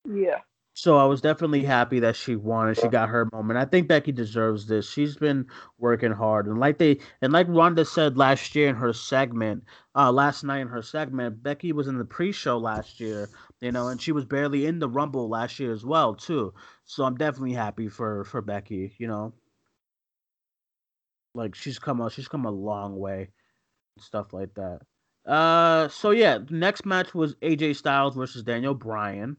yeah. 0.06 0.40
So 0.74 0.98
I 0.98 1.06
was 1.06 1.22
definitely 1.22 1.64
happy 1.64 2.00
that 2.02 2.16
she 2.16 2.36
won 2.36 2.68
and 2.68 2.78
she 2.78 2.88
got 2.88 3.10
her 3.10 3.28
moment. 3.34 3.58
I 3.58 3.66
think 3.66 3.88
Becky 3.88 4.12
deserves 4.12 4.68
this. 4.68 4.88
She's 4.88 5.16
been 5.16 5.48
working 5.80 6.12
hard, 6.12 6.46
and 6.46 6.60
like 6.60 6.78
they 6.78 7.00
and 7.24 7.34
like 7.34 7.48
Ronda 7.50 7.84
said 7.84 8.16
last 8.16 8.54
year 8.54 8.70
in 8.70 8.76
her 8.76 8.94
segment, 8.94 9.64
uh, 9.96 10.12
last 10.12 10.44
night 10.44 10.60
in 10.60 10.68
her 10.68 10.84
segment, 10.84 11.42
Becky 11.42 11.74
was 11.74 11.88
in 11.88 11.98
the 11.98 12.06
pre-show 12.06 12.60
last 12.60 13.00
year, 13.00 13.32
you 13.62 13.72
know, 13.72 13.88
and 13.88 14.02
she 14.02 14.12
was 14.12 14.26
barely 14.26 14.66
in 14.66 14.80
the 14.80 14.90
Rumble 14.90 15.30
last 15.30 15.60
year 15.60 15.72
as 15.72 15.86
well 15.86 16.16
too. 16.16 16.54
So 16.86 17.04
I'm 17.04 17.16
definitely 17.16 17.54
happy 17.54 17.88
for 17.88 18.24
for 18.26 18.42
Becky, 18.42 18.96
you 18.98 19.08
know. 19.08 19.34
Like 21.34 21.56
she's 21.56 21.80
come 21.80 22.02
a 22.02 22.10
she's 22.10 22.28
come 22.28 22.46
a 22.46 22.52
long 22.52 22.98
way, 22.98 23.30
stuff 24.00 24.34
like 24.34 24.54
that. 24.56 24.82
Uh, 25.26 25.88
so 25.90 26.12
yeah, 26.12 26.40
next 26.50 26.86
match 26.86 27.14
was 27.14 27.36
AJ 27.36 27.76
Styles 27.76 28.16
versus 28.16 28.44
Daniel 28.44 28.74
Bryan. 28.74 29.38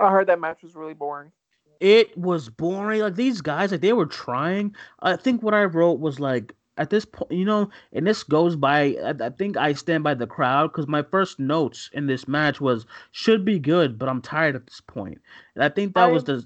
I 0.00 0.10
heard 0.10 0.28
that 0.28 0.40
match 0.40 0.62
was 0.62 0.74
really 0.74 0.94
boring. 0.94 1.32
It 1.80 2.16
was 2.16 2.48
boring. 2.48 3.00
Like 3.00 3.16
these 3.16 3.40
guys, 3.40 3.72
like 3.72 3.80
they 3.80 3.92
were 3.92 4.06
trying. 4.06 4.74
I 5.00 5.16
think 5.16 5.42
what 5.42 5.54
I 5.54 5.64
wrote 5.64 5.98
was 6.00 6.20
like 6.20 6.54
at 6.80 6.88
this 6.88 7.04
point, 7.04 7.30
you 7.30 7.44
know, 7.44 7.68
and 7.92 8.06
this 8.06 8.22
goes 8.22 8.56
by. 8.56 8.96
I, 9.04 9.14
I 9.26 9.30
think 9.30 9.58
I 9.58 9.74
stand 9.74 10.02
by 10.02 10.14
the 10.14 10.26
crowd 10.26 10.72
because 10.72 10.88
my 10.88 11.02
first 11.02 11.38
notes 11.38 11.90
in 11.92 12.06
this 12.06 12.26
match 12.26 12.58
was 12.58 12.86
should 13.12 13.44
be 13.44 13.58
good, 13.58 13.98
but 13.98 14.08
I'm 14.08 14.22
tired 14.22 14.56
at 14.56 14.66
this 14.66 14.80
point. 14.80 15.20
And 15.54 15.62
I 15.62 15.68
think 15.68 15.94
that 15.94 16.08
I'm, 16.08 16.12
was 16.12 16.24
the. 16.24 16.42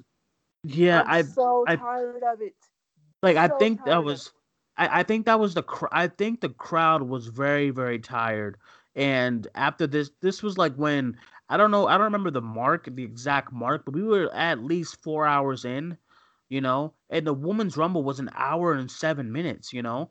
Yeah, 0.64 1.02
I'm 1.02 1.08
I. 1.08 1.22
so 1.22 1.64
I, 1.68 1.76
tired 1.76 2.24
of 2.24 2.42
it. 2.42 2.56
Like 3.22 3.36
so 3.36 3.42
I 3.42 3.48
think 3.58 3.84
that 3.84 4.02
was. 4.02 4.32
I, 4.76 5.00
I 5.00 5.02
think 5.04 5.26
that 5.26 5.38
was 5.38 5.54
the. 5.54 5.62
Cr- 5.62 5.86
I 5.92 6.08
think 6.08 6.40
the 6.40 6.48
crowd 6.48 7.02
was 7.02 7.28
very 7.28 7.70
very 7.70 8.00
tired, 8.00 8.58
and 8.96 9.46
after 9.54 9.86
this, 9.86 10.10
this 10.20 10.42
was 10.42 10.58
like 10.58 10.74
when 10.74 11.16
I 11.48 11.56
don't 11.56 11.70
know. 11.70 11.86
I 11.86 11.92
don't 11.92 12.06
remember 12.06 12.32
the 12.32 12.40
mark, 12.42 12.88
the 12.92 13.04
exact 13.04 13.52
mark, 13.52 13.84
but 13.84 13.94
we 13.94 14.02
were 14.02 14.34
at 14.34 14.64
least 14.64 15.00
four 15.00 15.26
hours 15.26 15.64
in, 15.64 15.96
you 16.48 16.60
know, 16.60 16.92
and 17.08 17.24
the 17.24 17.34
women's 17.34 17.76
rumble 17.76 18.02
was 18.02 18.18
an 18.18 18.30
hour 18.34 18.72
and 18.72 18.90
seven 18.90 19.30
minutes, 19.30 19.72
you 19.72 19.82
know. 19.82 20.10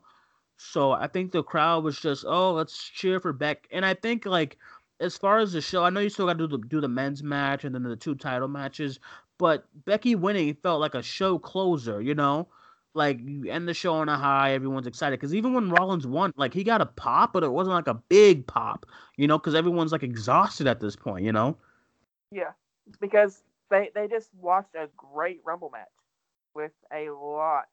So 0.56 0.92
I 0.92 1.06
think 1.06 1.32
the 1.32 1.42
crowd 1.42 1.84
was 1.84 1.98
just, 2.00 2.24
oh, 2.26 2.52
let's 2.52 2.88
cheer 2.88 3.20
for 3.20 3.32
Beck. 3.32 3.66
And 3.70 3.84
I 3.84 3.94
think 3.94 4.24
like 4.24 4.58
as 5.00 5.16
far 5.16 5.38
as 5.38 5.52
the 5.52 5.60
show, 5.60 5.84
I 5.84 5.90
know 5.90 6.00
you 6.00 6.10
still 6.10 6.26
got 6.26 6.38
to 6.38 6.46
do 6.46 6.56
the 6.58 6.66
do 6.66 6.80
the 6.80 6.88
men's 6.88 7.22
match 7.22 7.64
and 7.64 7.74
then 7.74 7.82
the 7.82 7.96
two 7.96 8.14
title 8.14 8.48
matches, 8.48 9.00
but 9.38 9.66
Becky 9.84 10.14
winning 10.14 10.54
felt 10.62 10.80
like 10.80 10.94
a 10.94 11.02
show 11.02 11.38
closer, 11.38 12.00
you 12.00 12.14
know 12.14 12.48
like 12.94 13.18
you 13.24 13.50
end 13.50 13.68
the 13.68 13.74
show 13.74 13.94
on 13.94 14.08
a 14.08 14.16
high, 14.16 14.52
everyone's 14.52 14.86
excited. 14.86 15.18
Because 15.18 15.34
even 15.34 15.52
when 15.52 15.68
Rollins 15.68 16.06
won, 16.06 16.32
like 16.36 16.54
he 16.54 16.64
got 16.64 16.80
a 16.80 16.86
pop, 16.86 17.32
but 17.32 17.42
it 17.42 17.52
wasn't 17.52 17.74
like 17.74 17.88
a 17.88 17.94
big 17.94 18.46
pop, 18.46 18.86
you 19.16 19.26
know, 19.26 19.38
because 19.38 19.54
everyone's 19.54 19.92
like 19.92 20.02
exhausted 20.02 20.66
at 20.66 20.80
this 20.80 20.96
point, 20.96 21.24
you 21.24 21.32
know. 21.32 21.56
Yeah, 22.30 22.52
because 23.00 23.42
they 23.70 23.90
they 23.94 24.08
just 24.08 24.30
watched 24.40 24.74
a 24.74 24.88
great 24.96 25.40
Rumble 25.44 25.70
match 25.70 25.88
with 26.54 26.72
a 26.92 27.10
lot, 27.10 27.64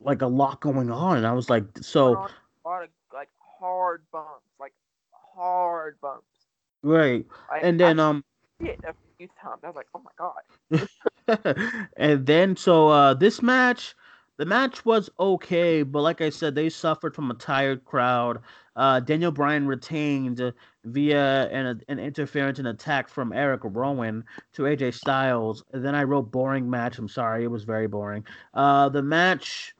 like 0.00 0.22
a 0.22 0.26
lot 0.26 0.60
going 0.60 0.90
on, 0.90 1.18
and 1.18 1.26
I 1.26 1.32
was 1.32 1.50
like, 1.50 1.64
so 1.80 2.14
a 2.14 2.68
lot 2.68 2.82
of 2.82 2.88
like 3.12 3.28
hard 3.38 4.02
bumps, 4.12 4.46
like 4.60 4.74
hard 5.10 5.96
bumps. 6.00 6.24
Right, 6.82 7.26
I, 7.50 7.58
and 7.58 7.78
then 7.78 7.98
I, 7.98 8.08
um, 8.08 8.24
a 8.60 8.94
few 9.16 9.28
times. 9.40 9.60
I 9.64 9.66
was 9.66 9.76
like, 9.76 9.88
oh 9.94 10.02
my 10.02 10.10
god. 10.16 11.88
and 11.96 12.26
then 12.26 12.56
so 12.56 12.88
uh 12.88 13.14
this 13.14 13.42
match 13.42 13.94
the 14.38 14.46
match 14.46 14.84
was 14.84 15.10
okay, 15.18 15.82
but 15.82 16.02
like 16.02 16.20
I 16.20 16.30
said, 16.30 16.54
they 16.54 16.68
suffered 16.68 17.14
from 17.14 17.30
a 17.30 17.34
tired 17.34 17.84
crowd. 17.84 18.38
Uh, 18.78 19.00
Daniel 19.00 19.32
Bryan 19.32 19.66
retained 19.66 20.52
via 20.84 21.48
an, 21.48 21.82
an 21.88 21.98
interference 21.98 22.60
and 22.60 22.68
attack 22.68 23.08
from 23.08 23.32
Eric 23.32 23.62
Rowan 23.64 24.24
to 24.52 24.62
AJ 24.62 24.94
Styles. 24.94 25.64
And 25.72 25.84
then 25.84 25.96
I 25.96 26.04
wrote 26.04 26.30
boring 26.30 26.70
match. 26.70 26.96
I'm 26.96 27.08
sorry, 27.08 27.42
it 27.42 27.50
was 27.50 27.64
very 27.64 27.88
boring. 27.88 28.24
Uh, 28.54 28.88
the 28.88 29.02
match, 29.02 29.74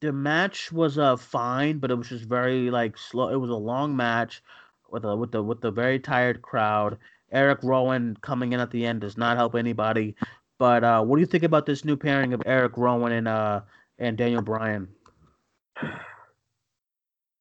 the 0.00 0.12
match 0.12 0.70
was 0.70 0.98
uh 0.98 1.16
fine, 1.16 1.78
but 1.78 1.90
it 1.90 1.96
was 1.96 2.08
just 2.08 2.26
very 2.26 2.70
like 2.70 2.96
slow. 2.96 3.28
It 3.28 3.36
was 3.36 3.50
a 3.50 3.54
long 3.56 3.96
match 3.96 4.40
with 4.88 5.04
a 5.04 5.16
with 5.16 5.32
the 5.32 5.42
with 5.42 5.60
the 5.60 5.72
very 5.72 5.98
tired 5.98 6.42
crowd. 6.42 6.96
Eric 7.32 7.58
Rowan 7.64 8.16
coming 8.22 8.52
in 8.52 8.60
at 8.60 8.70
the 8.70 8.86
end 8.86 9.00
does 9.00 9.16
not 9.18 9.36
help 9.36 9.56
anybody. 9.56 10.14
But 10.58 10.84
uh, 10.84 11.02
what 11.02 11.16
do 11.16 11.20
you 11.20 11.26
think 11.26 11.42
about 11.42 11.66
this 11.66 11.84
new 11.84 11.96
pairing 11.96 12.34
of 12.34 12.42
Eric 12.46 12.76
Rowan 12.76 13.12
and 13.12 13.26
uh, 13.26 13.62
and 13.98 14.16
Daniel 14.16 14.42
Bryan? 14.42 14.86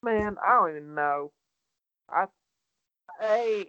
Man, 0.04 0.38
I 0.46 0.54
don't 0.56 0.72
even 0.72 0.96
know. 0.96 1.32
I 2.10 2.26
a 3.24 3.68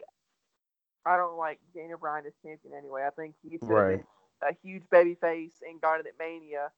I 1.07 1.17
don't 1.17 1.39
like 1.39 1.61
Daniel 1.75 1.99
Bryan 1.99 2.27
as 2.27 2.35
champion 2.45 2.75
anyway. 2.77 3.05
I 3.07 3.11
think 3.11 3.35
he's 3.43 3.61
right. 3.63 4.05
a 4.43 4.55
huge 4.63 4.85
baby 4.91 5.17
face 5.21 5.55
and 5.69 5.81
Dynamite 5.81 6.15
Mania. 6.19 6.71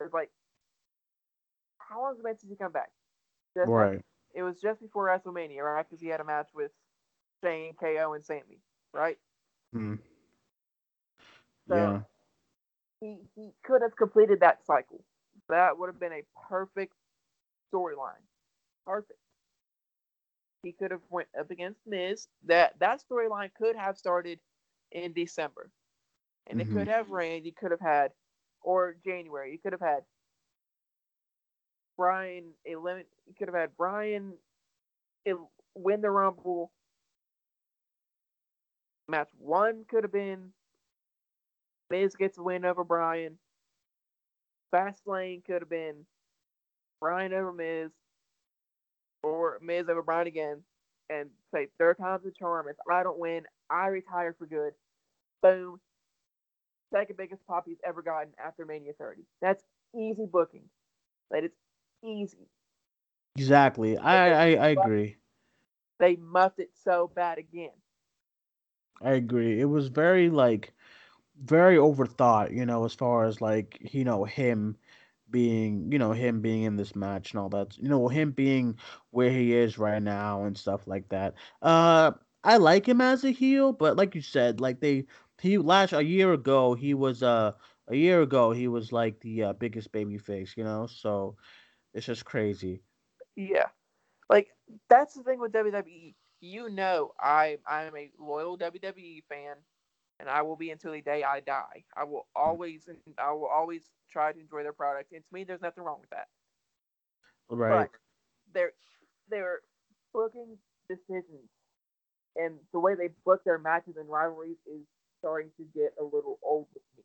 It's 0.00 0.14
like 0.14 0.30
how 1.78 2.02
long 2.02 2.12
has 2.12 2.18
it 2.20 2.24
been 2.24 2.38
since 2.38 2.50
he 2.50 2.56
come 2.56 2.72
back? 2.72 2.90
Just 3.56 3.70
Right. 3.70 4.02
It 4.34 4.42
was 4.42 4.60
just 4.60 4.80
before 4.80 5.08
WrestleMania, 5.08 5.62
right? 5.62 5.86
Because 5.88 6.00
he 6.02 6.08
had 6.08 6.20
a 6.20 6.24
match 6.24 6.48
with 6.54 6.70
Shane, 7.42 7.74
KO, 7.74 8.14
and 8.14 8.24
Sammy, 8.24 8.60
right? 8.92 9.18
Hmm. 9.72 9.94
So 11.68 11.76
Yeah. 11.76 12.00
he 13.00 13.18
he 13.34 13.50
could 13.64 13.82
have 13.82 13.96
completed 13.96 14.40
that 14.40 14.64
cycle. 14.66 15.04
That 15.48 15.78
would 15.78 15.88
have 15.88 16.00
been 16.00 16.12
a 16.12 16.24
perfect 16.48 16.94
storyline. 17.72 18.24
Perfect. 18.86 19.18
He 20.62 20.72
could 20.72 20.90
have 20.90 21.02
went 21.10 21.28
up 21.38 21.50
against 21.50 21.80
Miz. 21.86 22.28
That 22.44 22.78
that 22.80 23.02
storyline 23.02 23.52
could 23.54 23.76
have 23.76 23.96
started 23.98 24.40
in 24.92 25.12
December, 25.12 25.70
and 26.46 26.60
it 26.60 26.68
Mhm. 26.68 26.72
could 26.72 26.88
have 26.88 27.10
ran. 27.10 27.44
You 27.44 27.52
could 27.52 27.70
have 27.70 27.80
had, 27.80 28.12
or 28.62 28.94
January. 29.04 29.52
You 29.52 29.58
could 29.58 29.72
have 29.72 29.80
had 29.80 30.04
Bryan 31.96 32.54
eliminate. 32.64 33.08
You 33.26 33.34
could 33.34 33.48
have 33.48 33.54
had 33.54 33.76
Bryan 33.76 34.38
el- 35.26 35.50
win 35.74 36.00
the 36.00 36.10
Rumble. 36.10 36.72
Match 39.08 39.30
one 39.38 39.84
could 39.84 40.04
have 40.04 40.12
been 40.12 40.52
Miz 41.90 42.14
gets 42.16 42.38
a 42.38 42.42
win 42.42 42.64
over 42.64 42.84
Bryan. 42.84 43.38
Fastlane 44.72 45.44
could 45.44 45.62
have 45.62 45.68
been 45.68 46.06
Bryan 47.00 47.32
over 47.32 47.52
Miz, 47.52 47.90
or 49.22 49.58
Miz 49.62 49.88
over 49.88 50.02
Bryan 50.02 50.26
again, 50.26 50.62
and 51.08 51.30
say 51.52 51.68
third 51.78 51.98
time's 51.98 52.26
a 52.26 52.30
charm. 52.30 52.66
If 52.68 52.76
I 52.90 53.02
don't 53.02 53.18
win, 53.18 53.44
I 53.68 53.86
retire 53.86 54.34
for 54.38 54.46
good. 54.46 54.72
Boom. 55.42 55.80
Second 56.92 57.16
biggest 57.16 57.46
pop 57.46 57.64
he's 57.66 57.78
ever 57.84 58.02
gotten 58.02 58.32
after 58.44 58.64
Mania 58.64 58.92
30. 58.98 59.22
That's 59.40 59.62
easy 59.94 60.26
booking. 60.26 60.64
Like 61.30 61.44
it's 61.44 61.56
easy. 62.02 62.48
Exactly. 63.36 63.96
I, 63.96 64.54
I 64.54 64.66
I 64.66 64.68
agree. 64.68 65.16
They 65.98 66.16
muffed 66.16 66.58
it 66.58 66.70
so 66.82 67.10
bad 67.14 67.38
again. 67.38 67.70
I 69.02 69.12
agree. 69.12 69.60
It 69.60 69.66
was 69.66 69.88
very 69.88 70.30
like 70.30 70.74
very 71.42 71.76
overthought, 71.76 72.54
you 72.54 72.66
know, 72.66 72.84
as 72.84 72.94
far 72.94 73.24
as 73.24 73.40
like, 73.40 73.78
you 73.92 74.04
know, 74.04 74.24
him 74.24 74.76
being, 75.30 75.90
you 75.92 75.98
know, 75.98 76.12
him 76.12 76.40
being 76.40 76.62
in 76.62 76.76
this 76.76 76.94
match 76.96 77.32
and 77.32 77.40
all 77.40 77.48
that. 77.50 77.76
You 77.78 77.88
know, 77.88 78.08
him 78.08 78.32
being 78.32 78.76
where 79.10 79.30
he 79.30 79.54
is 79.54 79.78
right 79.78 80.02
now 80.02 80.44
and 80.44 80.56
stuff 80.56 80.86
like 80.86 81.08
that. 81.10 81.34
Uh 81.62 82.12
I 82.44 82.56
like 82.58 82.86
him 82.88 83.00
as 83.00 83.24
a 83.24 83.30
heel, 83.30 83.72
but 83.72 83.96
like 83.96 84.14
you 84.14 84.22
said, 84.22 84.60
like 84.60 84.80
they 84.80 85.06
he 85.40 85.58
last 85.58 85.92
a 85.92 86.02
year 86.04 86.32
ago 86.32 86.74
he 86.74 86.94
was 86.94 87.22
uh 87.22 87.52
a 87.88 87.96
year 87.96 88.22
ago 88.22 88.52
he 88.52 88.68
was 88.68 88.92
like 88.92 89.20
the 89.20 89.42
uh, 89.44 89.52
biggest 89.54 89.92
baby 89.92 90.18
face, 90.18 90.54
you 90.56 90.64
know? 90.64 90.86
So 90.86 91.36
it's 91.94 92.06
just 92.06 92.24
crazy. 92.24 92.82
Yeah. 93.36 93.68
Like 94.28 94.48
that's 94.88 95.14
the 95.14 95.22
thing 95.22 95.40
with 95.40 95.52
WWE. 95.52 96.14
You 96.40 96.68
know 96.70 97.12
I 97.20 97.58
I'm 97.66 97.96
a 97.96 98.10
loyal 98.18 98.56
WWE 98.56 99.24
fan 99.28 99.56
and 100.20 100.28
I 100.28 100.42
will 100.42 100.56
be 100.56 100.70
until 100.70 100.92
the 100.92 101.00
day 101.00 101.24
I 101.24 101.40
die. 101.40 101.84
I 101.96 102.04
will 102.04 102.26
mm. 102.36 102.40
always 102.40 102.88
I 103.18 103.32
will 103.32 103.48
always 103.48 103.90
try 104.10 104.32
to 104.32 104.40
enjoy 104.40 104.62
their 104.62 104.72
product. 104.72 105.12
And 105.12 105.22
to 105.24 105.34
me 105.34 105.44
there's 105.44 105.62
nothing 105.62 105.84
wrong 105.84 105.98
with 106.00 106.10
that. 106.10 106.28
Right. 107.48 107.88
But 107.90 107.90
their 108.54 108.72
their 109.30 109.60
booking 110.12 110.58
decisions 110.88 111.48
and 112.36 112.56
the 112.72 112.80
way 112.80 112.94
they 112.94 113.08
book 113.24 113.42
their 113.44 113.58
matches 113.58 113.96
and 113.96 114.08
rivalries 114.08 114.58
is 114.66 114.86
starting 115.18 115.50
to 115.56 115.64
get 115.74 115.94
a 116.00 116.04
little 116.04 116.38
old 116.42 116.66
with 116.74 116.82
me. 116.96 117.04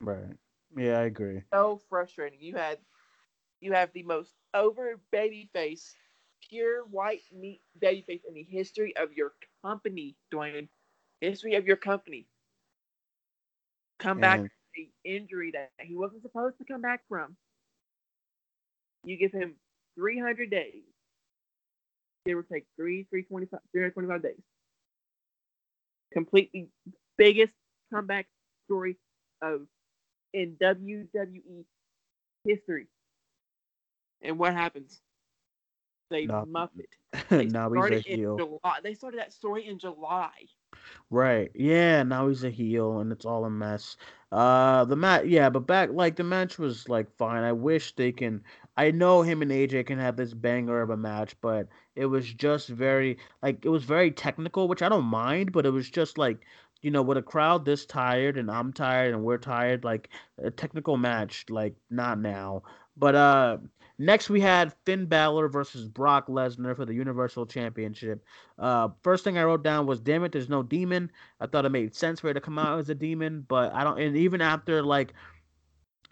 Right. 0.00 0.36
Yeah, 0.76 1.00
I 1.00 1.04
agree. 1.04 1.42
So 1.52 1.80
frustrating. 1.88 2.40
You 2.40 2.56
had 2.56 2.78
you 3.60 3.72
have 3.72 3.92
the 3.92 4.02
most 4.02 4.34
over 4.54 5.00
baby 5.10 5.48
face, 5.52 5.94
pure 6.48 6.84
white 6.84 7.22
meat 7.32 7.62
baby 7.80 8.04
face 8.06 8.22
in 8.28 8.34
the 8.34 8.46
history 8.48 8.96
of 8.96 9.12
your 9.12 9.32
company, 9.64 10.16
Duane. 10.30 10.68
History 11.24 11.54
of 11.54 11.66
your 11.66 11.76
company. 11.76 12.26
Come 13.98 14.20
back 14.20 14.40
And- 14.40 14.48
from 14.50 14.58
the 14.76 14.90
injury 15.04 15.52
that 15.52 15.72
he 15.80 15.96
wasn't 15.96 16.22
supposed 16.22 16.58
to 16.58 16.64
come 16.64 16.82
back 16.82 17.02
from. 17.08 17.36
You 19.04 19.16
give 19.16 19.32
him 19.32 19.58
300 19.96 20.50
days. 20.50 20.84
It 22.26 22.34
or 22.34 22.42
take 22.42 22.66
three, 22.76 23.04
325, 23.04 23.60
325 23.72 24.22
days. 24.22 24.42
Completely 26.12 26.68
biggest 27.16 27.54
comeback 27.92 28.26
story 28.66 28.96
of 29.42 29.66
in 30.32 30.56
WWE 30.56 31.64
history. 32.44 32.88
And 34.22 34.38
what 34.38 34.54
happens? 34.54 35.00
They 36.10 36.26
muff 36.26 36.70
it. 36.78 36.88
They 37.30 37.46
a 37.46 37.50
started 37.50 38.06
in. 38.06 38.20
July. 38.20 38.78
They 38.82 38.94
started 38.94 39.20
that 39.20 39.32
story 39.32 39.66
in 39.66 39.78
July. 39.78 40.30
Right. 41.10 41.50
Yeah, 41.54 42.02
now 42.02 42.28
he's 42.28 42.44
a 42.44 42.50
heel 42.50 42.98
and 42.98 43.12
it's 43.12 43.24
all 43.24 43.44
a 43.44 43.50
mess. 43.50 43.96
Uh 44.32 44.84
the 44.84 44.96
match 44.96 45.26
yeah, 45.26 45.48
but 45.50 45.60
back 45.66 45.90
like 45.92 46.16
the 46.16 46.24
match 46.24 46.58
was 46.58 46.88
like 46.88 47.10
fine. 47.16 47.42
I 47.44 47.52
wish 47.52 47.94
they 47.94 48.12
can 48.12 48.42
I 48.76 48.90
know 48.90 49.22
him 49.22 49.42
and 49.42 49.52
AJ 49.52 49.84
can 49.84 49.98
have 49.98 50.16
this 50.16 50.34
banger 50.34 50.82
of 50.82 50.90
a 50.90 50.96
match, 50.96 51.36
but 51.40 51.68
it 51.94 52.06
was 52.06 52.32
just 52.32 52.68
very 52.68 53.18
like 53.42 53.64
it 53.64 53.68
was 53.68 53.84
very 53.84 54.10
technical, 54.10 54.66
which 54.68 54.82
I 54.82 54.88
don't 54.88 55.04
mind, 55.04 55.52
but 55.52 55.66
it 55.66 55.70
was 55.70 55.88
just 55.90 56.18
like 56.18 56.44
you 56.82 56.90
know, 56.90 57.02
with 57.02 57.16
a 57.16 57.22
crowd 57.22 57.64
this 57.64 57.86
tired 57.86 58.36
and 58.36 58.50
I'm 58.50 58.72
tired 58.72 59.14
and 59.14 59.24
we're 59.24 59.38
tired, 59.38 59.84
like 59.84 60.10
a 60.42 60.50
technical 60.50 60.96
match, 60.98 61.46
like 61.48 61.74
not 61.90 62.18
now. 62.18 62.62
But 62.96 63.14
uh 63.14 63.58
next 63.98 64.28
we 64.30 64.40
had 64.40 64.72
Finn 64.84 65.06
Balor 65.06 65.48
versus 65.48 65.86
Brock 65.88 66.28
Lesnar 66.28 66.74
for 66.76 66.84
the 66.84 66.94
Universal 66.94 67.46
Championship. 67.46 68.24
Uh, 68.58 68.88
first 69.02 69.24
thing 69.24 69.38
I 69.38 69.44
wrote 69.44 69.62
down 69.62 69.86
was, 69.86 70.00
"Damn 70.00 70.24
it, 70.24 70.32
there's 70.32 70.48
no 70.48 70.62
demon." 70.62 71.10
I 71.40 71.46
thought 71.46 71.64
it 71.64 71.70
made 71.70 71.94
sense 71.94 72.20
for 72.20 72.28
it 72.28 72.34
to 72.34 72.40
come 72.40 72.58
out 72.58 72.78
as 72.78 72.90
a 72.90 72.94
demon, 72.94 73.44
but 73.48 73.72
I 73.72 73.84
don't. 73.84 74.00
And 74.00 74.16
even 74.16 74.40
after 74.40 74.82
like 74.82 75.14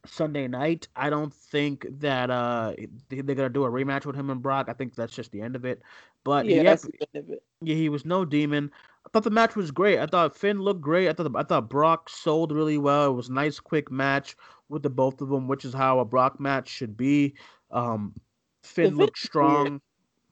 Sunday 0.04 0.48
night, 0.48 0.88
I 0.96 1.10
don't 1.10 1.32
think 1.32 1.86
that 2.00 2.30
uh 2.30 2.74
they- 3.08 3.20
they're 3.20 3.36
gonna 3.36 3.48
do 3.48 3.64
a 3.64 3.70
rematch 3.70 4.04
with 4.04 4.16
him 4.16 4.30
and 4.30 4.42
Brock. 4.42 4.68
I 4.68 4.72
think 4.72 4.94
that's 4.94 5.14
just 5.14 5.30
the 5.30 5.40
end 5.40 5.54
of 5.54 5.64
it. 5.64 5.80
But 6.24 6.46
yeah, 6.46 6.56
yep, 6.56 6.64
that's 6.64 6.82
the 6.82 6.92
end 7.14 7.24
of 7.24 7.30
it. 7.30 7.42
yeah, 7.60 7.74
he 7.76 7.88
was 7.88 8.04
no 8.04 8.24
demon. 8.24 8.72
I 9.06 9.08
thought 9.12 9.22
the 9.24 9.30
match 9.30 9.54
was 9.56 9.70
great. 9.70 9.98
I 10.00 10.06
thought 10.06 10.36
Finn 10.36 10.60
looked 10.60 10.80
great. 10.80 11.08
I 11.08 11.12
thought 11.12 11.30
I 11.36 11.42
thought 11.44 11.68
Brock 11.70 12.08
sold 12.08 12.50
really 12.52 12.78
well. 12.78 13.10
It 13.10 13.14
was 13.14 13.28
a 13.28 13.32
nice, 13.32 13.60
quick 13.60 13.90
match 13.92 14.36
with 14.68 14.82
the 14.82 14.90
both 14.90 15.20
of 15.20 15.28
them, 15.28 15.46
which 15.48 15.64
is 15.64 15.74
how 15.74 16.00
a 16.00 16.04
Brock 16.04 16.40
match 16.40 16.68
should 16.68 16.96
be. 16.96 17.34
Um, 17.72 18.14
Finn 18.62 18.96
looked 18.96 18.98
weird. 18.98 19.16
strong. 19.16 19.80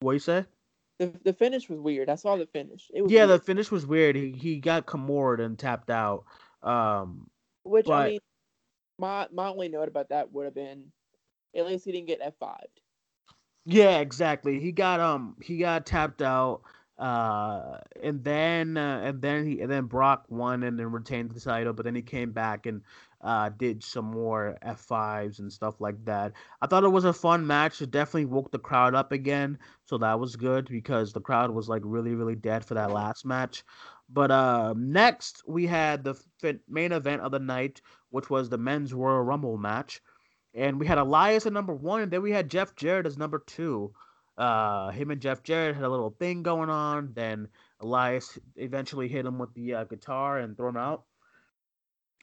What 0.00 0.12
you 0.12 0.18
say? 0.18 0.44
The, 0.98 1.12
the 1.24 1.33
finish 1.33 1.68
was 1.68 1.81
weird. 1.81 2.11
I 2.11 2.14
saw 2.14 2.37
the 2.37 2.46
finish. 2.46 2.90
It 2.92 3.03
was 3.03 3.11
Yeah, 3.11 3.26
the 3.26 3.38
finish 3.38 3.70
was 3.70 3.87
weird. 3.87 4.16
He 4.16 4.33
he 4.33 4.57
got 4.61 4.87
Kimura 4.87 5.40
and 5.44 5.59
tapped 5.59 5.90
out. 5.90 6.24
Um, 6.62 7.29
which 7.62 7.87
but- 7.87 7.92
I 7.92 8.09
mean, 8.11 8.20
my 8.98 9.26
my 9.33 9.48
only 9.48 9.68
note 9.68 9.88
about 9.88 10.11
that 10.11 10.31
would 10.33 10.44
have 10.44 10.55
been, 10.55 10.85
at 11.57 11.66
least 11.66 11.87
he 11.87 11.92
didn't 11.92 12.07
get 12.09 12.20
F 12.22 12.35
five. 12.38 12.66
yeah, 13.64 13.98
exactly. 14.00 14.61
He 14.61 14.72
got 14.72 15.00
um 15.00 15.37
he 15.42 15.59
got 15.59 15.87
tapped 15.87 16.22
out. 16.22 16.62
Uh, 16.98 17.79
and 18.03 18.22
then 18.22 18.76
uh, 18.76 19.00
and 19.03 19.22
then 19.22 19.46
he 19.46 19.62
and 19.62 19.70
then 19.70 19.87
Brock 19.87 20.26
won 20.29 20.62
and 20.62 20.79
then 20.79 20.92
retained 20.92 21.31
the 21.31 21.40
title, 21.40 21.72
but 21.72 21.87
then 21.87 21.94
he 21.94 22.03
came 22.03 22.31
back 22.33 22.66
and 22.66 22.83
uh 23.22 23.50
did 23.50 23.83
some 23.83 24.06
more 24.06 24.56
F5s 24.64 25.38
and 25.38 25.52
stuff 25.52 25.80
like 25.80 26.04
that. 26.04 26.33
I 26.61 26.66
thought 26.66 26.85
it 26.85 26.88
was 26.88 27.04
a 27.04 27.12
fun 27.12 27.46
match. 27.46 27.83
It 27.83 27.90
definitely 27.90 28.26
woke 28.26 28.50
the 28.50 28.59
crowd 28.59 28.94
up 28.94 29.12
again, 29.12 29.59
so 29.85 29.98
that 29.98 30.18
was 30.18 30.37
good 30.37 30.68
because 30.68 31.12
the 31.12 31.20
crowd 31.20 31.50
was 31.50 31.68
like 31.68 31.83
really 31.85 32.14
really 32.14 32.37
dead 32.37 32.64
for 32.64 32.74
that 32.74 32.90
last 32.92 33.24
match. 33.24 33.64
But 34.09 34.30
uh 34.30 34.74
next 34.76 35.42
we 35.46 35.66
had 35.66 36.04
the 36.04 36.14
main 36.68 36.92
event 36.92 37.22
of 37.22 37.33
the 37.33 37.38
night, 37.38 37.80
which 38.11 38.30
was 38.30 38.48
the 38.48 38.59
men's 38.59 38.92
Royal 38.94 39.22
Rumble 39.22 39.56
match. 39.56 40.00
And 40.54 40.80
we 40.80 40.87
had 40.87 40.98
Elias 40.98 41.46
at 41.46 41.52
number 41.52 41.74
one, 41.74 42.02
and 42.02 42.11
then 42.11 42.22
we 42.22 42.33
had 42.33 42.50
Jeff 42.50 42.74
Jarrett 42.74 43.06
as 43.06 43.16
number 43.16 43.38
two. 43.46 43.92
Uh, 44.37 44.90
him 44.90 45.11
and 45.11 45.20
Jeff 45.20 45.42
Jarrett 45.42 45.76
had 45.76 45.85
a 45.85 45.88
little 45.88 46.16
thing 46.18 46.42
going 46.42 46.70
on. 46.70 47.12
Then 47.14 47.48
Elias 47.80 48.38
eventually 48.56 49.06
hit 49.06 49.26
him 49.26 49.38
with 49.38 49.52
the 49.54 49.74
uh, 49.74 49.85
guitar 49.85 50.38
and 50.38 50.56
threw 50.56 50.68
him 50.68 50.76
out, 50.76 51.04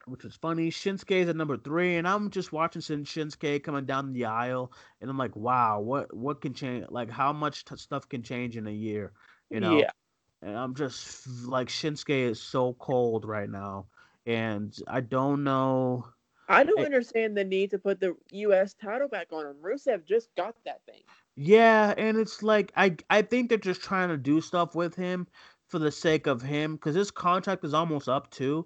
which 0.08 0.24
was 0.24 0.36
funny. 0.36 0.70
Shinsuke's 0.72 1.30
at 1.30 1.36
number 1.36 1.58
three, 1.58 1.98
and 1.98 2.08
I'm 2.08 2.30
just 2.32 2.52
watching 2.54 2.82
Shin- 2.82 3.04
Shinsuke 3.06 3.64
coming 3.64 3.86
down 3.86 4.14
the 4.14 4.26
aisle, 4.26 4.72
and 5.02 5.10
I'm 5.10 5.18
like, 5.18 5.36
wow, 5.36 5.80
what 5.82 6.14
what 6.16 6.42
can 6.42 6.54
change? 6.54 6.86
Like, 6.90 7.10
how 7.10 7.34
much 7.34 7.66
t- 7.66 7.76
stuff 7.78 8.08
can 8.10 8.24
change 8.24 8.58
in 8.58 8.68
a 8.68 8.72
year? 8.72 9.14
You 9.50 9.60
know? 9.62 9.78
Yeah. 9.80 9.92
And 10.42 10.56
I'm 10.58 10.76
just 10.76 11.28
like 11.46 11.68
Shinsuke 11.68 12.30
is 12.30 12.42
so 12.42 12.74
cold 12.74 13.26
right 13.26 13.50
now, 13.50 13.88
and 14.26 14.76
I 14.88 15.02
don't 15.02 15.44
know. 15.44 16.08
I 16.50 16.64
don't 16.64 16.78
Hey. 16.80 16.86
understand 16.86 17.38
the 17.38 17.44
need 17.44 17.72
to 17.72 17.80
put 17.80 18.00
the 18.00 18.16
U.S. 18.32 18.74
title 18.74 19.08
back 19.08 19.32
on 19.34 19.46
him. 19.46 19.58
Rusev 19.62 20.06
just 20.06 20.36
got 20.36 20.56
that 20.66 20.86
thing. 20.86 21.04
Yeah, 21.36 21.94
and 21.98 22.18
it's 22.18 22.44
like 22.44 22.72
I 22.76 22.96
I 23.10 23.22
think 23.22 23.50
they're 23.50 23.58
just 23.58 23.82
trying 23.82 24.10
to 24.10 24.18
do 24.18 24.42
stuff 24.42 24.76
with 24.76 24.96
him 24.96 25.28
for 25.68 25.80
the 25.80 25.92
sake 25.92 26.28
of 26.28 26.42
him 26.42 26.76
because 26.76 26.96
his 26.96 27.12
contract 27.12 27.64
is 27.64 27.74
almost 27.74 28.10
up 28.10 28.30
too. 28.32 28.66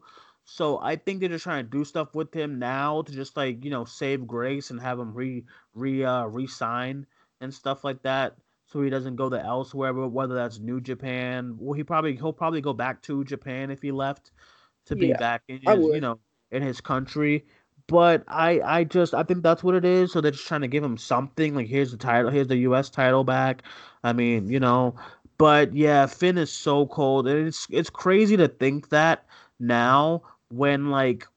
So 0.52 0.80
I 0.82 0.95
think 0.97 1.20
they're 1.20 1.30
just 1.30 1.43
trying 1.43 1.64
to 1.66 1.70
do 1.72 1.86
stuff 1.86 2.14
with 2.16 2.34
him 2.34 2.60
now 2.60 3.02
to 3.04 3.12
just 3.12 3.38
like 3.38 3.64
you 3.64 3.72
know 3.72 3.86
save 3.86 4.28
grace 4.28 4.70
and 4.70 4.80
have 4.82 4.99
him 4.99 5.14
re 5.14 5.45
re 5.74 6.04
uh 6.04 6.26
resign 6.26 7.06
and 7.39 7.54
stuff 7.54 7.84
like 7.84 8.02
that, 8.04 8.38
so 8.68 8.82
he 8.82 8.89
doesn't 8.89 9.16
go 9.16 9.30
to 9.30 9.41
elsewhere. 9.43 9.93
But 9.93 10.10
Whether 10.10 10.36
that's 10.36 10.60
New 10.60 10.82
Japan, 10.82 11.56
well, 11.60 11.74
he 11.74 11.84
probably 11.84 12.16
he'll 12.16 12.34
probably 12.34 12.62
go 12.62 12.74
back 12.74 13.02
to 13.04 13.24
Japan 13.24 13.72
if 13.72 13.82
he 13.82 13.91
left 13.91 14.32
to 14.86 14.95
be 14.95 15.12
Yeah, 15.12 15.14
back 15.14 15.43
in 15.47 15.60
his 15.62 15.89
you 15.91 16.02
know 16.02 16.20
in 16.52 16.62
his 16.64 16.82
country. 16.82 17.45
But 17.88 18.24
I 18.28 18.62
I 18.62 18.84
just 18.84 19.14
I 19.14 19.24
think 19.24 19.43
that's 19.43 19.64
what 19.64 19.76
it 19.76 19.86
is. 19.86 20.12
So 20.12 20.22
they're 20.22 20.32
just 20.32 20.47
trying 20.47 20.62
to 20.62 20.68
give 20.68 20.84
him 20.84 20.97
something. 20.97 21.56
Like 21.56 21.68
here's 21.68 21.91
the 21.91 21.97
title, 21.97 22.32
here's 22.32 22.47
the 22.47 22.58
U.S. 22.58 22.89
title 22.89 23.24
back. 23.24 23.64
I 24.04 24.14
mean, 24.14 24.49
you 24.49 24.60
know, 24.60 24.95
but 25.38 25.74
yeah, 25.76 26.08
Shin 26.08 26.38
is 26.38 26.52
so 26.52 26.86
cold, 26.88 27.28
and 27.28 27.47
it's 27.47 27.68
it's 27.70 27.89
crazy 27.89 28.38
to 28.38 28.47
think 28.47 28.89
that 28.89 29.26
now 29.60 30.24
when 30.52 30.89
like 30.89 31.28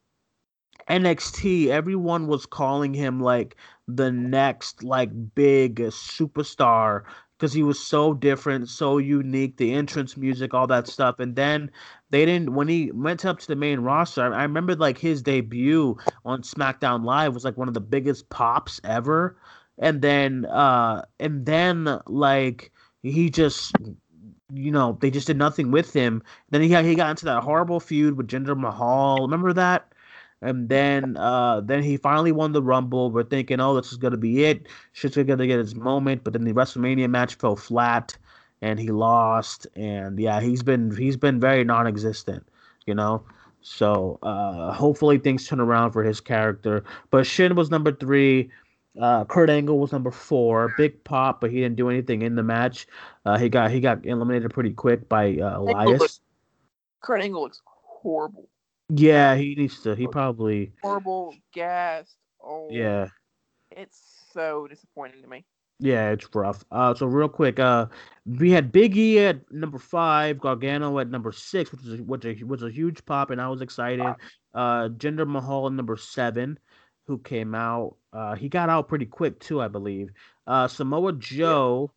NXT, 0.88 1.68
everyone 1.68 2.26
was 2.26 2.46
calling 2.46 2.94
him 2.94 3.20
like 3.20 3.56
the 3.88 4.10
next 4.10 4.82
like 4.82 5.10
big 5.34 5.76
superstar 5.76 7.04
because 7.38 7.52
he 7.52 7.62
was 7.62 7.78
so 7.78 8.14
different, 8.14 8.68
so 8.68 8.98
unique, 8.98 9.56
the 9.56 9.72
entrance 9.72 10.16
music, 10.16 10.54
all 10.54 10.66
that 10.66 10.86
stuff. 10.86 11.18
And 11.18 11.34
then 11.36 11.70
they 12.10 12.24
didn't 12.24 12.54
when 12.54 12.68
he 12.68 12.90
went 12.92 13.24
up 13.24 13.38
to 13.40 13.46
the 13.46 13.56
main 13.56 13.80
roster. 13.80 14.22
I, 14.22 14.40
I 14.40 14.42
remember 14.42 14.74
like 14.76 14.98
his 14.98 15.22
debut 15.22 15.96
on 16.24 16.42
SmackDown 16.42 17.04
Live 17.04 17.34
was 17.34 17.44
like 17.44 17.56
one 17.56 17.68
of 17.68 17.74
the 17.74 17.80
biggest 17.80 18.28
pops 18.28 18.80
ever. 18.84 19.36
And 19.78 20.02
then 20.02 20.44
uh 20.46 21.02
and 21.18 21.44
then 21.46 22.00
like 22.06 22.72
he 23.02 23.30
just 23.30 23.74
you 24.52 24.70
know, 24.70 24.98
they 25.00 25.10
just 25.10 25.26
did 25.26 25.38
nothing 25.38 25.70
with 25.70 25.92
him. 25.92 26.22
Then 26.50 26.60
he 26.62 26.68
got 26.68 26.84
he 26.84 26.94
got 26.94 27.10
into 27.10 27.24
that 27.26 27.42
horrible 27.42 27.80
feud 27.80 28.16
with 28.16 28.28
Jinder 28.28 28.56
Mahal. 28.58 29.22
Remember 29.22 29.52
that? 29.52 29.92
And 30.42 30.68
then 30.68 31.16
uh 31.16 31.60
then 31.62 31.82
he 31.82 31.96
finally 31.96 32.32
won 32.32 32.52
the 32.52 32.62
Rumble. 32.62 33.10
We're 33.10 33.24
thinking, 33.24 33.60
oh, 33.60 33.74
this 33.74 33.92
is 33.92 33.98
gonna 33.98 34.16
be 34.18 34.44
it. 34.44 34.66
Shit's 34.92 35.16
gonna 35.16 35.46
get 35.46 35.58
his 35.58 35.74
moment. 35.74 36.24
But 36.24 36.34
then 36.34 36.44
the 36.44 36.52
WrestleMania 36.52 37.08
match 37.08 37.36
fell 37.36 37.56
flat 37.56 38.16
and 38.60 38.78
he 38.78 38.88
lost. 38.88 39.66
And 39.76 40.18
yeah, 40.18 40.40
he's 40.40 40.62
been 40.62 40.94
he's 40.94 41.16
been 41.16 41.40
very 41.40 41.64
non 41.64 41.86
existent, 41.86 42.46
you 42.86 42.94
know. 42.94 43.24
So 43.62 44.18
uh 44.22 44.72
hopefully 44.72 45.18
things 45.18 45.46
turn 45.46 45.60
around 45.60 45.92
for 45.92 46.02
his 46.04 46.20
character. 46.20 46.84
But 47.10 47.26
Shin 47.26 47.54
was 47.54 47.70
number 47.70 47.92
three. 47.92 48.50
Uh, 49.00 49.24
Kurt 49.24 49.50
Angle 49.50 49.78
was 49.78 49.90
number 49.92 50.10
four. 50.10 50.72
Big 50.76 51.02
pop, 51.04 51.40
but 51.40 51.50
he 51.50 51.60
didn't 51.60 51.76
do 51.76 51.90
anything 51.90 52.22
in 52.22 52.36
the 52.36 52.42
match. 52.42 52.86
Uh, 53.24 53.36
he 53.38 53.48
got 53.48 53.70
he 53.70 53.80
got 53.80 54.06
eliminated 54.06 54.52
pretty 54.52 54.72
quick 54.72 55.08
by 55.08 55.36
uh, 55.38 55.58
Elias. 55.58 56.00
looks- 56.00 56.20
Kurt 57.00 57.20
Angle 57.20 57.42
looks 57.42 57.60
horrible. 57.64 58.48
Yeah, 58.88 59.34
he 59.34 59.54
needs 59.54 59.80
to. 59.82 59.94
He 59.96 60.06
probably. 60.06 60.72
Horrible, 60.82 61.34
gassed. 61.52 62.16
Oh, 62.42 62.68
Yeah, 62.70 63.08
It's 63.70 64.26
so 64.32 64.66
disappointing 64.68 65.22
to 65.22 65.28
me. 65.28 65.44
yeah, 65.78 66.10
it's 66.10 66.28
rough. 66.34 66.62
Uh, 66.70 66.94
so 66.94 67.06
real 67.06 67.28
quick, 67.28 67.58
uh, 67.58 67.86
we 68.26 68.50
had 68.50 68.70
Big 68.70 68.96
E 68.96 69.18
at 69.20 69.50
number 69.50 69.78
five, 69.78 70.38
Gargano 70.38 70.98
at 70.98 71.08
number 71.08 71.32
six, 71.32 71.72
which 71.72 71.80
is 71.86 72.00
which 72.02 72.42
was 72.42 72.62
a 72.62 72.70
huge 72.70 73.04
pop, 73.06 73.30
and 73.30 73.40
I 73.40 73.48
was 73.48 73.62
excited. 73.62 74.04
Uh, 74.54 74.88
Jinder 74.90 75.26
Mahal 75.26 75.66
at 75.66 75.72
number 75.72 75.96
seven, 75.96 76.58
who 77.06 77.18
came 77.18 77.54
out. 77.54 77.96
Uh, 78.12 78.34
he 78.34 78.48
got 78.48 78.68
out 78.68 78.88
pretty 78.88 79.06
quick 79.06 79.40
too, 79.40 79.60
I 79.60 79.68
believe. 79.68 80.10
Uh, 80.46 80.68
Samoa 80.68 81.12
Joe. 81.12 81.92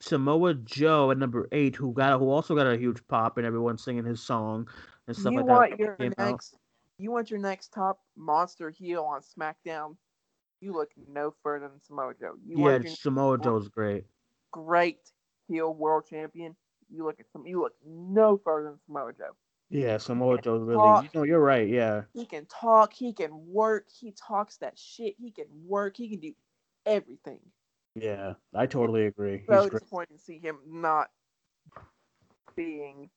Samoa 0.00 0.54
Joe 0.54 1.10
at 1.12 1.18
number 1.18 1.48
eight, 1.52 1.76
who 1.76 1.92
got 1.92 2.18
who 2.18 2.28
also 2.28 2.54
got 2.54 2.66
a 2.66 2.76
huge 2.76 3.06
pop, 3.08 3.38
and 3.38 3.46
everyone 3.46 3.78
singing 3.78 4.04
his 4.04 4.20
song 4.20 4.68
and 5.06 5.16
stuff 5.16 5.32
you 5.32 5.38
like 5.38 5.46
want 5.48 5.70
that. 5.70 5.78
your 5.78 5.96
came 5.96 6.12
out. 6.18 6.26
next 6.32 6.56
you 6.98 7.10
want 7.10 7.30
your 7.30 7.40
next 7.40 7.72
top 7.72 8.00
monster 8.16 8.70
heel 8.70 9.02
on 9.02 9.22
SmackDown. 9.22 9.96
You 10.60 10.72
look 10.72 10.90
no 11.08 11.34
further 11.42 11.68
than 11.68 11.80
Samoa 11.80 12.12
Joe. 12.18 12.34
You 12.46 12.68
Yeah, 12.68 12.78
Samoa 12.86 13.38
Joe's 13.38 13.68
great. 13.68 14.04
great 14.50 14.98
heel 15.48 15.72
world 15.72 16.04
champion. 16.08 16.54
You 16.90 17.04
look 17.04 17.18
at 17.20 17.26
some 17.32 17.46
you 17.46 17.60
look 17.60 17.72
no 17.86 18.40
further 18.44 18.70
than 18.70 18.78
Samoa 18.86 19.12
Joe. 19.16 19.36
Yeah, 19.70 19.98
Samoa 19.98 20.40
Joe's 20.40 20.62
really. 20.62 20.82
talk. 20.82 21.04
You 21.04 21.10
know, 21.14 21.24
you're 21.24 21.40
right. 21.40 21.68
Yeah. 21.68 22.02
He 22.12 22.26
can 22.26 22.46
talk, 22.46 22.92
he 22.92 23.12
can 23.12 23.30
work, 23.32 23.86
he 23.90 24.12
talks 24.12 24.58
that 24.58 24.78
shit, 24.78 25.14
he 25.18 25.30
can 25.30 25.46
work, 25.66 25.96
he 25.96 26.08
can 26.08 26.20
do 26.20 26.32
everything. 26.86 27.40
Yeah, 27.94 28.34
I 28.54 28.66
totally 28.66 29.06
agree. 29.06 29.38
He's 29.38 29.46
So 29.46 29.68
great. 29.68 29.72
disappointing 29.72 30.16
to 30.16 30.22
see 30.22 30.38
him 30.38 30.58
not 30.66 31.08
being 32.56 33.08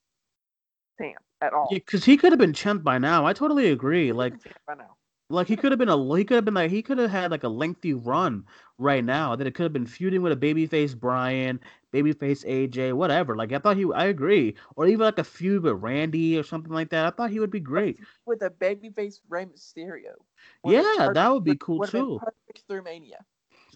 champ 1.00 1.18
at 1.42 1.54
all. 1.54 1.70
Yeah, 1.72 1.80
because 1.80 2.06
he 2.06 2.18
could 2.18 2.32
have 2.32 2.40
been 2.40 2.54
champ 2.54 2.84
by 2.84 2.98
now. 2.98 3.26
I 3.26 3.34
totally 3.34 3.72
agree. 3.72 4.12
Like, 4.12 4.34
I 4.68 4.76
know. 4.76 4.96
like 5.30 5.48
he 5.48 5.56
could 5.56 5.72
have 5.72 5.80
been 5.80 5.90
a 5.90 6.16
he 6.18 6.24
could 6.24 6.36
have 6.36 6.46
been 6.46 6.54
like 6.54 6.72
he 6.72 6.82
could 6.82 6.98
have 6.98 7.10
had 7.10 7.32
like 7.32 7.44
a 7.44 7.50
lengthy 7.50 7.94
run 7.94 8.46
right 8.78 9.04
now. 9.04 9.36
That 9.36 9.48
it 9.48 9.56
could 9.56 9.64
have 9.64 9.74
been 9.74 9.88
feuding 9.88 10.22
with 10.22 10.32
a 10.32 10.36
babyface 10.36 10.98
Bryan, 10.98 11.60
babyface 11.94 12.46
AJ, 12.46 12.94
whatever. 12.94 13.36
Like 13.36 13.52
I 13.54 13.60
thought 13.60 13.78
he. 13.78 13.86
I 13.94 14.06
agree. 14.06 14.56
Or 14.76 14.88
even 14.88 15.02
like 15.02 15.20
a 15.20 15.24
feud 15.24 15.64
with 15.64 15.82
Randy 15.82 16.38
or 16.38 16.44
something 16.44 16.72
like 16.72 16.90
that. 16.90 17.06
I 17.06 17.10
thought 17.12 17.32
he 17.32 17.40
would 17.40 17.52
be 17.52 17.60
great. 17.60 18.00
With 18.26 18.42
a 18.42 18.50
babyface 18.50 19.20
Rey 19.30 19.46
Mysterio. 19.46 20.14
Yeah, 20.66 20.82
been 20.98 21.14
that 21.14 21.32
would 21.32 21.44
be 21.44 21.56
cool 21.56 21.86
too. 21.86 22.20
Perfect 22.20 22.68
through 22.68 22.84
Mania. 22.84 23.20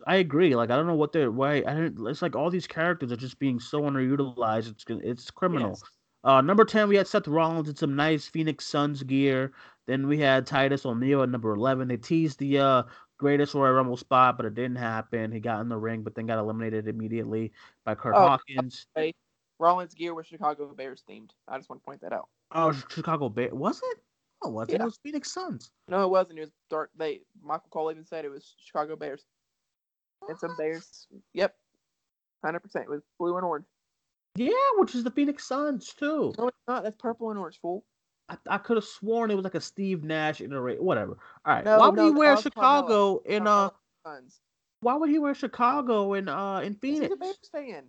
I 0.08 0.16
agree. 0.16 0.56
Like 0.56 0.72
I 0.72 0.76
don't 0.76 0.88
know 0.88 0.96
what 0.96 1.12
they're 1.12 1.32
why 1.32 1.58
I 1.58 1.74
don't. 1.74 2.08
It's 2.08 2.22
like 2.22 2.36
all 2.36 2.50
these 2.50 2.68
characters 2.68 3.12
are 3.12 3.18
just 3.18 3.40
being 3.40 3.60
so 3.60 3.82
underutilized. 3.82 4.70
It's 4.70 4.86
it's 4.88 5.32
criminal. 5.32 5.70
Yes. 5.70 5.84
Uh, 6.24 6.40
number 6.40 6.64
10, 6.64 6.88
we 6.88 6.96
had 6.96 7.08
Seth 7.08 7.28
Rollins 7.28 7.68
in 7.68 7.76
some 7.76 7.96
nice 7.96 8.28
Phoenix 8.28 8.68
Suns 8.68 9.02
gear. 9.02 9.54
Then 9.88 10.08
we 10.08 10.20
had 10.20 10.46
Titus 10.46 10.86
O'Neil 10.86 11.24
at 11.24 11.30
number 11.30 11.52
11. 11.52 11.88
They 11.88 11.98
teased 11.98 12.38
the 12.38 12.60
uh, 12.60 12.84
greatest 13.22 13.54
Royal 13.54 13.74
Rumble 13.74 13.98
spot, 13.98 14.36
but 14.36 14.48
it 14.48 14.56
didn't 14.56 14.78
happen. 14.78 15.32
He 15.32 15.40
got 15.40 15.62
in 15.62 15.70
the 15.70 15.78
ring, 15.78 16.02
but 16.02 16.16
then 16.16 16.26
got 16.26 16.40
eliminated 16.40 16.88
immediately 16.88 17.54
by 17.86 17.94
Curt 17.94 18.16
Oh, 18.18 18.28
Hawkins. 18.28 18.88
Rollins 19.60 19.94
gear 19.94 20.16
was 20.16 20.26
Chicago 20.26 20.74
Bears 20.76 21.04
themed. 21.08 21.30
I 21.48 21.58
just 21.58 21.70
want 21.70 21.84
to 21.84 21.86
point 21.86 22.02
that 22.02 22.14
out. 22.14 22.30
Oh, 22.52 22.72
Chicago 22.90 23.30
Bear. 23.30 23.54
Was 23.54 23.80
it? 23.92 24.00
Oh, 24.42 24.50
was 24.50 24.70
it? 24.70 24.82
It 24.82 24.84
was 24.84 24.98
Phoenix 25.04 25.32
Suns. 25.32 25.70
No, 25.88 26.04
it 26.04 26.10
wasn't. 26.10 26.40
It 26.40 26.42
was 26.42 26.52
dark. 26.72 26.90
They 26.98 27.22
Michael 27.44 27.70
Cole 27.70 27.92
even 27.92 28.04
said 28.04 28.26
it 28.26 28.32
was 28.32 28.56
Chicago 28.66 28.96
Bears. 28.96 29.24
And 30.28 30.38
some 30.40 30.56
Bears. 30.58 31.08
Yep. 31.34 31.56
Hundred 32.44 32.62
percent. 32.62 32.86
It 32.86 32.90
was 32.90 33.04
blue 33.20 33.38
and 33.38 33.46
orange. 33.46 33.66
Yeah, 34.36 34.54
which 34.78 34.96
is 34.96 35.04
the 35.04 35.12
Phoenix 35.12 35.48
Suns, 35.48 35.94
too. 35.94 36.34
No, 36.40 36.48
it's 36.48 36.58
not. 36.68 36.82
That's 36.82 36.98
purple 36.98 37.30
and 37.30 37.38
orange. 37.38 37.60
Fool. 37.62 37.84
I, 38.32 38.38
I 38.50 38.58
could 38.58 38.78
have 38.78 38.86
sworn 38.86 39.30
it 39.30 39.36
was 39.36 39.44
like 39.44 39.56
a 39.56 39.62
Steve 39.62 40.04
Nash 40.04 40.40
iteration. 40.42 40.84
Whatever. 40.84 41.18
All 41.46 41.54
right. 41.54 41.66
No, 41.66 41.80
why 41.80 41.88
would 41.90 41.98
no, 41.98 42.06
he 42.06 42.12
wear 42.12 42.30
that 42.36 42.46
was 42.46 42.54
Carmella. 42.54 42.54
Chicago 42.54 43.22
in 43.26 43.48
uh? 43.48 43.70
Carmella 43.70 43.74
Suns. 44.06 44.40
Why 44.80 44.96
would 44.96 45.10
he 45.10 45.20
wear 45.20 45.36
Chicago 45.36 46.14
in 46.14 46.30
uh 46.30 46.60
in 46.60 46.74
'Cause 46.74 46.80
He's 46.82 47.00
Phoenix? 47.00 47.14
a 47.14 47.18
Bears 47.18 47.50
fan. 47.52 47.84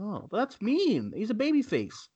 Oh, 0.00 0.26
but 0.30 0.38
that's 0.38 0.62
mean. 0.62 1.12
He's 1.14 1.30
a 1.30 1.34
baby 1.34 1.62
face. 1.62 2.08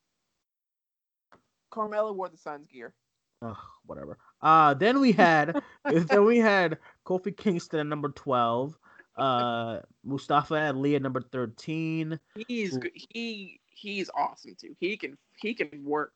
Carmella 1.72 2.14
wore 2.14 2.28
the 2.28 2.38
Suns 2.38 2.66
gear. 2.68 2.94
Ugh, 3.42 3.56
whatever. 3.86 4.18
Uh 4.40 4.74
then 4.74 5.00
we 5.00 5.12
had 5.12 5.60
then 5.84 6.24
we 6.24 6.38
had 6.38 6.78
Kofi 7.04 7.36
Kingston 7.36 7.80
at 7.80 7.86
number 7.86 8.10
twelve. 8.10 8.78
Uh 9.16 9.80
Mustafa 10.04 10.68
Ali 10.68 10.94
at 10.94 11.02
number 11.02 11.20
thirteen. 11.20 12.20
He's 12.46 12.78
he 12.94 13.60
he's 13.66 14.08
awesome 14.14 14.54
too. 14.58 14.74
He 14.78 14.96
can 14.96 15.18
he 15.40 15.54
can 15.54 15.84
work. 15.84 16.12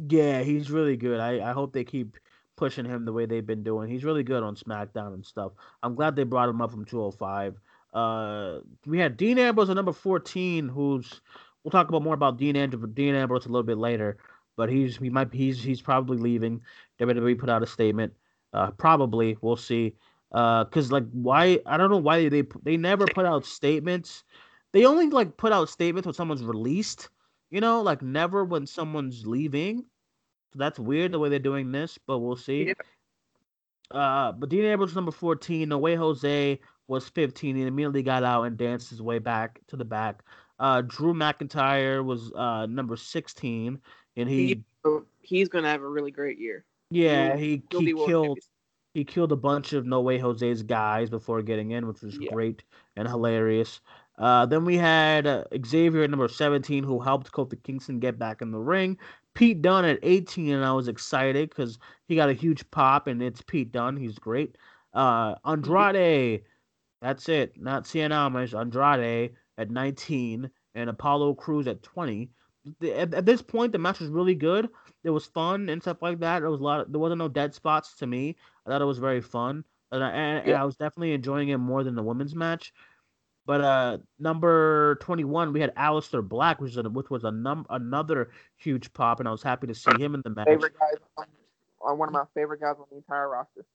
Yeah, 0.00 0.42
he's 0.42 0.70
really 0.70 0.96
good. 0.96 1.20
I, 1.20 1.50
I 1.50 1.52
hope 1.52 1.72
they 1.72 1.84
keep 1.84 2.16
pushing 2.56 2.84
him 2.84 3.04
the 3.04 3.12
way 3.12 3.26
they've 3.26 3.46
been 3.46 3.62
doing. 3.62 3.88
He's 3.88 4.04
really 4.04 4.22
good 4.22 4.42
on 4.42 4.56
SmackDown 4.56 5.14
and 5.14 5.24
stuff. 5.24 5.52
I'm 5.82 5.94
glad 5.94 6.16
they 6.16 6.24
brought 6.24 6.48
him 6.48 6.60
up 6.60 6.70
from 6.70 6.84
205. 6.84 7.60
Uh, 7.92 8.60
we 8.86 8.98
had 8.98 9.16
Dean 9.16 9.38
Ambrose 9.38 9.70
at 9.70 9.76
number 9.76 9.92
14, 9.92 10.68
who's 10.68 11.20
we'll 11.62 11.70
talk 11.70 11.88
about 11.88 12.02
more 12.02 12.14
about 12.14 12.38
Dean 12.38 12.56
Ambrose, 12.56 12.90
Dean 12.92 13.14
Ambrose 13.14 13.46
a 13.46 13.48
little 13.48 13.62
bit 13.62 13.78
later. 13.78 14.18
But 14.56 14.68
he's 14.68 14.96
he 14.96 15.10
might 15.10 15.32
he's 15.32 15.62
he's 15.62 15.80
probably 15.80 16.16
leaving. 16.16 16.60
WWE 17.00 17.38
put 17.38 17.50
out 17.50 17.62
a 17.62 17.66
statement. 17.66 18.12
Uh, 18.52 18.70
probably 18.72 19.36
we'll 19.40 19.56
see. 19.56 19.94
Uh, 20.30 20.64
cause 20.64 20.92
like 20.92 21.04
why 21.10 21.60
I 21.66 21.76
don't 21.76 21.90
know 21.90 21.98
why 21.98 22.28
they 22.28 22.44
they 22.62 22.76
never 22.76 23.06
put 23.06 23.26
out 23.26 23.44
statements. 23.44 24.22
They 24.72 24.84
only 24.86 25.08
like 25.08 25.36
put 25.36 25.52
out 25.52 25.68
statements 25.68 26.06
when 26.06 26.14
someone's 26.14 26.44
released. 26.44 27.08
You 27.50 27.60
know, 27.60 27.82
like 27.82 28.02
never 28.02 28.44
when 28.44 28.66
someone's 28.66 29.26
leaving. 29.26 29.84
So 30.52 30.58
that's 30.58 30.78
weird 30.78 31.12
the 31.12 31.18
way 31.18 31.28
they're 31.28 31.38
doing 31.38 31.72
this, 31.72 31.98
but 32.06 32.18
we'll 32.18 32.36
see. 32.36 32.68
Yeah. 32.68 32.74
Uh, 33.90 34.32
but 34.32 34.48
Dean 34.48 34.64
Ambrose 34.64 34.88
was 34.90 34.94
number 34.96 35.12
14. 35.12 35.68
No 35.68 35.78
way 35.78 35.94
Jose 35.94 36.58
was 36.88 37.08
15. 37.08 37.56
He 37.56 37.62
immediately 37.62 38.02
got 38.02 38.24
out 38.24 38.44
and 38.44 38.56
danced 38.56 38.90
his 38.90 39.02
way 39.02 39.18
back 39.18 39.60
to 39.68 39.76
the 39.76 39.84
back. 39.84 40.22
Uh, 40.58 40.80
Drew 40.82 41.12
McIntyre 41.14 42.04
was 42.04 42.32
uh 42.34 42.66
number 42.66 42.96
16, 42.96 43.80
and 44.16 44.28
he, 44.28 44.46
he 44.84 44.90
he's 45.20 45.48
gonna 45.48 45.68
have 45.68 45.82
a 45.82 45.88
really 45.88 46.10
great 46.12 46.38
year. 46.38 46.64
yeah 46.90 47.36
he'll- 47.36 47.38
he 47.38 47.62
He'll 47.70 47.80
he 47.80 48.06
killed 48.06 48.38
he 48.94 49.04
killed 49.04 49.32
a 49.32 49.36
bunch 49.36 49.72
of 49.72 49.84
No 49.84 50.00
Way 50.02 50.18
Jose's 50.18 50.62
guys 50.62 51.10
before 51.10 51.42
getting 51.42 51.72
in, 51.72 51.88
which 51.88 52.00
was 52.02 52.16
Yeah. 52.16 52.30
great 52.32 52.62
and 52.94 53.08
hilarious. 53.08 53.80
Uh, 54.18 54.46
then 54.46 54.64
we 54.64 54.76
had 54.76 55.26
uh, 55.26 55.44
Xavier 55.66 56.02
at 56.02 56.10
number 56.10 56.28
17, 56.28 56.84
who 56.84 57.00
helped 57.00 57.32
Kofi 57.32 57.60
Kingston 57.62 57.98
get 57.98 58.18
back 58.18 58.42
in 58.42 58.52
the 58.52 58.58
ring. 58.58 58.98
Pete 59.34 59.60
Dunne 59.60 59.84
at 59.84 59.98
18, 60.02 60.54
and 60.54 60.64
I 60.64 60.72
was 60.72 60.86
excited 60.86 61.48
because 61.48 61.78
he 62.06 62.14
got 62.14 62.28
a 62.28 62.34
huge 62.34 62.68
pop, 62.70 63.08
and 63.08 63.20
it's 63.22 63.42
Pete 63.42 63.72
Dunne. 63.72 63.96
He's 63.96 64.18
great. 64.18 64.56
Uh, 64.92 65.34
Andrade, 65.44 66.42
that's 67.02 67.28
it. 67.28 67.60
Not 67.60 67.84
Cien 67.84 68.12
Almas. 68.12 68.54
Andrade 68.54 69.32
at 69.58 69.70
19, 69.70 70.48
and 70.76 70.90
Apollo 70.90 71.34
Crews 71.34 71.66
at 71.66 71.82
20. 71.82 72.30
At, 72.82 73.12
at, 73.12 73.26
this 73.26 73.42
point, 73.42 73.72
the 73.72 73.78
match 73.78 73.98
was 73.98 74.08
really 74.08 74.36
good. 74.36 74.68
It 75.02 75.10
was 75.10 75.26
fun 75.26 75.68
and 75.68 75.82
stuff 75.82 76.00
like 76.00 76.20
that. 76.20 76.40
There 76.40 76.50
was 76.50 76.60
a 76.60 76.64
lot. 76.64 76.80
Of, 76.80 76.92
there 76.92 77.00
wasn't 77.00 77.18
no 77.18 77.28
dead 77.28 77.54
spots 77.54 77.96
to 77.96 78.06
me. 78.06 78.36
I 78.64 78.70
thought 78.70 78.80
it 78.80 78.86
was 78.86 78.98
very 78.98 79.20
fun, 79.20 79.64
and 79.90 80.02
I, 80.02 80.10
and, 80.10 80.46
yeah. 80.46 80.52
and 80.54 80.62
I 80.62 80.64
was 80.64 80.76
definitely 80.76 81.12
enjoying 81.12 81.48
it 81.48 81.58
more 81.58 81.82
than 81.82 81.96
the 81.96 82.02
women's 82.02 82.34
match. 82.36 82.72
But 83.46 83.60
uh, 83.60 83.98
number 84.18 84.96
twenty-one, 85.02 85.52
we 85.52 85.60
had 85.60 85.74
Aleister 85.74 86.26
Black, 86.26 86.60
which 86.60 86.76
was 86.76 86.86
a, 86.86 86.88
which 86.88 87.10
was 87.10 87.24
a 87.24 87.30
num 87.30 87.66
another 87.68 88.30
huge 88.56 88.92
pop, 88.94 89.20
and 89.20 89.28
I 89.28 89.32
was 89.32 89.42
happy 89.42 89.66
to 89.66 89.74
see 89.74 89.92
him 89.98 90.14
in 90.14 90.22
the 90.24 90.30
match. 90.30 90.46
Favorite 90.46 90.78
guys 90.78 91.00
on, 91.18 91.26
on 91.82 91.98
one 91.98 92.08
of 92.08 92.14
my 92.14 92.24
favorite 92.34 92.60
guys 92.60 92.76
on 92.78 92.86
the 92.90 92.96
entire 92.96 93.28
roster. 93.28 93.66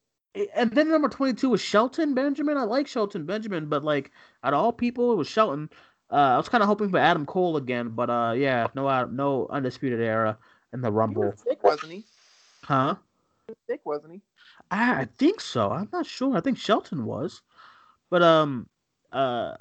And 0.56 0.72
then 0.72 0.90
number 0.90 1.10
twenty-two 1.10 1.50
was 1.50 1.62
Shelton 1.62 2.14
Benjamin. 2.14 2.58
I 2.58 2.64
like 2.64 2.88
Shelton 2.88 3.26
Benjamin, 3.26 3.68
but 3.68 3.84
like 3.84 4.12
out 4.44 4.54
of 4.54 4.60
all 4.60 4.74
people, 4.74 5.12
it 5.12 5.16
was 5.16 5.28
Shelton. 5.28 5.70
Uh, 6.12 6.16
I 6.16 6.38
was 6.38 6.50
kind 6.50 6.64
of 6.64 6.68
hoping 6.68 6.90
for 6.90 6.98
Adam 6.98 7.28
Cole 7.28 7.56
again, 7.58 7.90
but 7.90 8.10
uh, 8.10 8.34
yeah, 8.36 8.66
no, 8.74 9.06
no 9.06 9.48
undisputed 9.52 10.02
era 10.02 10.40
in 10.74 10.82
the 10.82 10.92
Rumble. 10.92 11.22
He 11.22 11.30
was 11.30 11.42
sick, 11.42 11.64
wasn't 11.64 11.92
he? 11.92 12.06
Huh? 12.64 12.96
He 13.46 13.52
was 13.52 13.58
sick, 13.68 13.82
wasn't 13.86 14.14
he? 14.14 14.22
I, 14.72 15.02
I 15.02 15.08
think 15.20 15.40
so. 15.40 15.70
I'm 15.70 15.90
not 15.94 16.08
sure. 16.08 16.36
I 16.36 16.42
think 16.42 16.58
Shelton 16.58 17.06
was, 17.06 17.44
but 18.10 18.24
um, 18.24 18.68
uh, 19.12 19.56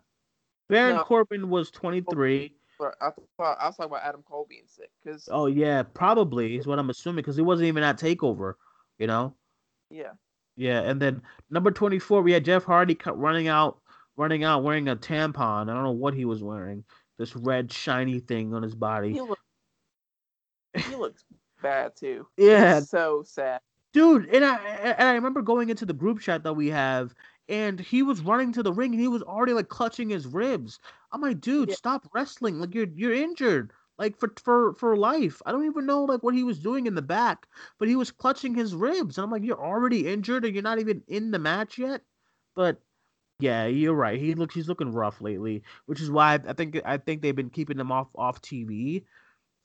Baron 0.69 0.97
no. 0.97 1.05
Corbin 1.05 1.49
was 1.49 1.71
23. 1.71 2.55
I 2.81 3.11
thought 3.37 3.57
I 3.61 3.67
was 3.67 3.77
talking 3.77 3.91
about 3.91 4.05
Adam 4.05 4.23
Cole 4.23 4.47
being 4.49 4.63
sick 4.67 4.91
because. 5.03 5.29
Oh 5.33 5.47
yeah, 5.47 5.83
probably 5.83 6.57
is 6.57 6.67
what 6.67 6.79
I'm 6.79 6.91
assuming 6.91 7.23
because 7.23 7.37
he 7.37 7.43
wasn't 7.43 7.69
even 7.69 7.83
at 7.83 7.99
Takeover, 7.99 8.55
you 8.99 9.07
know. 9.07 9.35
Yeah. 9.91 10.13
Yeah, 10.57 10.81
and 10.83 11.01
then 11.01 11.23
number 11.51 11.71
24, 11.71 12.23
we 12.23 12.33
had 12.33 12.45
Jeff 12.45 12.65
Hardy 12.65 12.99
running 13.07 13.47
out, 13.47 13.79
running 14.17 14.43
out 14.43 14.65
wearing 14.65 14.89
a 14.89 14.97
tampon. 14.97 15.71
I 15.71 15.75
don't 15.75 15.85
know 15.85 15.93
what 15.93 16.15
he 16.15 16.25
was 16.25 16.43
wearing. 16.43 16.85
This 17.17 17.37
red 17.37 17.73
shiny 17.73 18.19
thing 18.19 18.53
on 18.55 18.65
his 18.65 18.75
body. 18.75 19.13
He, 19.13 19.21
look, 19.21 19.39
he 20.77 20.97
looks 20.97 21.25
bad 21.63 21.95
too. 21.97 22.27
Yeah, 22.37 22.81
so 22.81 23.23
sad, 23.25 23.61
dude. 23.93 24.27
And 24.27 24.45
I 24.45 24.57
and 24.57 25.09
I 25.09 25.13
remember 25.15 25.43
going 25.43 25.69
into 25.69 25.87
the 25.87 25.93
group 25.93 26.21
chat 26.21 26.43
that 26.43 26.55
we 26.55 26.69
have, 26.69 27.15
and 27.49 27.81
he 27.81 28.03
was 28.03 28.21
running 28.21 28.53
to 28.53 28.63
the 28.63 28.73
ring 28.73 28.93
and 28.93 29.01
he 29.01 29.09
was 29.09 29.23
already 29.23 29.53
like 29.53 29.69
clutching 29.69 30.11
his 30.11 30.27
ribs. 30.27 30.79
I'm 31.13 31.21
like, 31.21 31.41
dude, 31.41 31.71
yeah. 31.71 31.75
stop 31.75 32.07
wrestling. 32.13 32.61
Like 32.61 32.75
you're 32.75 32.89
you're 32.95 33.15
injured. 33.15 33.73
Like 33.99 34.19
for 34.19 34.33
for 34.43 34.75
for 34.75 34.97
life. 34.97 35.43
I 35.45 35.53
don't 35.53 35.67
even 35.67 35.87
know 35.87 36.05
like 36.05 36.23
what 36.23 36.35
he 36.35 36.45
was 36.45 36.59
doing 36.59 36.87
in 36.87 36.95
the 36.95 37.03
back, 37.03 37.49
but 37.79 37.89
he 37.89 37.97
was 37.97 38.11
clutching 38.13 38.55
his 38.55 38.75
ribs. 38.75 39.19
And 39.19 39.25
I'm 39.25 39.31
like, 39.31 39.43
you're 39.43 39.63
already 39.63 40.07
injured 40.07 40.45
and 40.45 40.55
you're 40.55 40.63
not 40.63 40.79
even 40.79 41.03
in 41.09 41.31
the 41.31 41.39
match 41.39 41.79
yet. 41.79 42.03
But 42.55 42.81
yeah, 43.41 43.67
you're 43.67 43.95
right. 43.95 44.21
He 44.21 44.35
looks 44.35 44.55
he's 44.55 44.69
looking 44.69 44.93
rough 44.93 45.21
lately, 45.21 45.63
which 45.87 46.01
is 46.01 46.11
why 46.11 46.35
I 46.47 46.53
think 46.53 46.81
I 46.85 46.99
think 46.99 47.23
they've 47.23 47.35
been 47.35 47.51
keeping 47.51 47.79
him 47.79 47.91
off 47.91 48.09
off 48.15 48.43
TV 48.43 49.05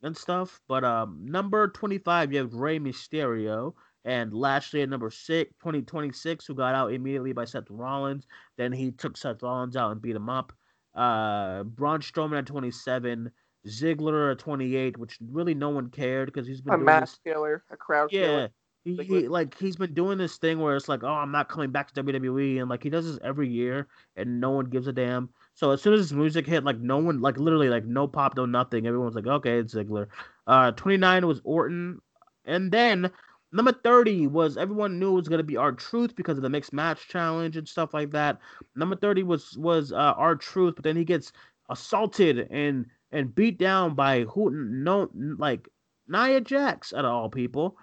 and 0.02 0.16
stuff. 0.18 0.62
But 0.68 0.84
um 0.84 1.20
number 1.26 1.68
25, 1.68 2.32
you 2.34 2.40
have 2.40 2.54
Rey 2.54 2.80
Mysterio 2.80 3.74
and 4.06 4.34
Lashley 4.34 4.82
at 4.82 4.90
number 4.90 5.10
six, 5.10 5.52
2026, 5.60 6.46
who 6.46 6.56
got 6.56 6.76
out 6.76 6.94
immediately 6.94 7.34
by 7.34 7.46
Seth 7.46 7.70
Rollins. 7.70 8.28
Then 8.58 8.72
he 8.72 8.92
took 8.92 9.18
Seth 9.18 9.42
Rollins 9.42 9.76
out 9.76 9.92
and 9.92 10.02
beat 10.02 10.16
him 10.16 10.30
up. 10.30 10.52
Uh, 10.94 11.64
Braun 11.64 12.02
Strowman 12.02 12.40
at 12.40 12.46
27, 12.46 13.32
Ziggler 13.68 14.34
at 14.34 14.40
28, 14.40 14.98
which 14.98 15.18
really 15.32 15.54
no 15.54 15.70
one 15.70 15.90
cared 15.90 16.28
because 16.28 16.48
he's 16.48 16.62
been 16.62 16.74
a 16.74 16.78
mass 16.78 17.12
this... 17.12 17.34
killer, 17.34 17.64
a 17.72 17.78
crowd 17.78 18.10
yeah. 18.12 18.22
killer. 18.22 18.50
He, 18.86 18.98
he, 18.98 19.28
like 19.30 19.58
he's 19.58 19.78
been 19.78 19.94
doing 19.94 20.18
this 20.18 20.38
thing 20.38 20.60
where 20.60 20.76
it's 20.76 20.90
like, 20.90 21.04
oh, 21.04 21.08
I'm 21.08 21.32
not 21.32 21.48
coming 21.48 21.72
back 21.72 21.94
to 21.94 22.04
WWE, 22.04 22.60
and 22.60 22.70
like 22.70 22.84
he 22.84 22.90
does 22.90 23.06
this 23.06 23.18
every 23.24 23.48
year, 23.48 23.88
and 24.18 24.42
no 24.42 24.52
one 24.52 24.66
gives 24.66 24.88
a 24.88 24.92
damn. 24.92 25.30
So 25.54 25.72
as 25.72 25.82
soon 25.82 25.94
as 25.94 26.02
his 26.02 26.14
music 26.14 26.46
hit, 26.46 26.66
like 26.66 26.80
no 26.80 26.98
one, 26.98 27.22
like 27.22 27.38
literally, 27.38 27.70
like 27.70 27.86
no 27.86 28.10
pop, 28.10 28.36
no 28.36 28.46
nothing. 28.46 28.86
Everyone's 28.86 29.16
like, 29.16 29.26
okay, 29.26 29.60
it's 29.60 29.74
Ziggler. 29.74 30.08
Uh, 30.48 30.72
29 30.72 31.26
was 31.26 31.40
Orton, 31.46 32.00
and 32.44 32.74
then 32.74 33.10
Number 33.54 33.72
30 33.72 34.28
was 34.28 34.58
everyone 34.58 34.98
knew 34.98 35.12
it 35.12 35.16
was 35.16 35.28
gonna 35.30 35.44
be 35.44 35.58
R-Truth 35.58 36.16
because 36.16 36.38
of 36.38 36.44
the 36.44 36.50
mixed 36.50 36.74
match 36.74 37.08
challenge 37.08 37.56
and 37.56 37.68
stuff 37.68 37.94
like 37.94 38.12
that. 38.12 38.40
Number 38.76 38.96
30 38.96 39.24
was 39.24 39.56
was 39.58 39.94
uh, 39.94 40.14
R-Truth, 40.18 40.76
but 40.76 40.84
then 40.84 40.96
he 40.96 41.06
gets 41.06 41.32
assaulted 41.70 42.48
and 42.50 42.88
and 43.12 43.34
beat 43.36 43.60
down 43.60 43.94
by 43.94 44.24
who 44.24 44.50
no 44.52 45.10
like 45.14 45.70
Nia 46.08 46.42
Jax 46.42 46.94
out 46.94 47.06
of 47.06 47.12
all 47.12 47.30
people. 47.30 47.78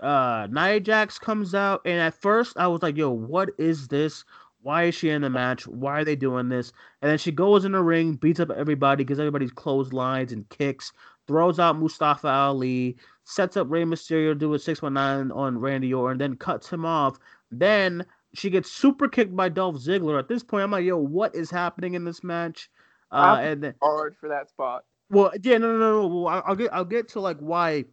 Uh 0.00 0.46
Nia 0.50 0.80
Jax 0.80 1.18
comes 1.18 1.54
out 1.54 1.80
and 1.86 1.98
at 1.98 2.14
first 2.14 2.58
I 2.58 2.66
was 2.66 2.82
like, 2.82 2.98
yo, 2.98 3.10
what 3.10 3.50
is 3.58 3.88
this? 3.88 4.24
Why 4.62 4.84
is 4.84 4.94
she 4.94 5.08
in 5.08 5.22
the 5.22 5.30
match? 5.30 5.66
Why 5.66 6.00
are 6.00 6.04
they 6.04 6.16
doing 6.16 6.50
this? 6.50 6.72
And 7.00 7.10
then 7.10 7.16
she 7.16 7.32
goes 7.32 7.64
in 7.64 7.72
the 7.72 7.82
ring, 7.82 8.14
beats 8.14 8.40
up 8.40 8.50
everybody, 8.50 9.04
gives 9.04 9.18
everybody's 9.18 9.52
clotheslines 9.52 10.32
and 10.32 10.48
kicks, 10.50 10.92
throws 11.26 11.58
out 11.58 11.78
Mustafa 11.78 12.28
Ali, 12.28 12.98
sets 13.30 13.56
up 13.56 13.70
Rey 13.70 13.84
Mysterio 13.84 14.32
to 14.32 14.34
do 14.34 14.54
a 14.54 14.58
619 14.58 15.30
on 15.36 15.58
Randy 15.58 15.94
Orton, 15.94 16.18
then 16.18 16.36
cuts 16.36 16.68
him 16.68 16.84
off. 16.84 17.18
Then 17.50 18.04
she 18.34 18.50
gets 18.50 18.70
super 18.70 19.08
kicked 19.08 19.34
by 19.34 19.48
Dolph 19.48 19.76
Ziggler. 19.76 20.18
At 20.18 20.28
this 20.28 20.42
point, 20.42 20.64
I'm 20.64 20.70
like, 20.70 20.84
yo, 20.84 20.96
what 20.96 21.34
is 21.34 21.50
happening 21.50 21.94
in 21.94 22.04
this 22.04 22.22
match? 22.22 22.70
Uh, 23.10 23.38
and 23.40 23.62
then, 23.62 23.74
hard 23.82 24.16
for 24.16 24.28
that 24.28 24.48
spot. 24.48 24.84
Well, 25.10 25.32
yeah, 25.42 25.58
no, 25.58 25.72
no, 25.72 25.78
no. 25.78 26.08
no. 26.08 26.22
Well, 26.22 26.42
I'll 26.46 26.54
get, 26.54 26.72
I'll 26.72 26.84
get 26.84 27.08
to 27.10 27.20
like 27.20 27.38
why 27.38 27.84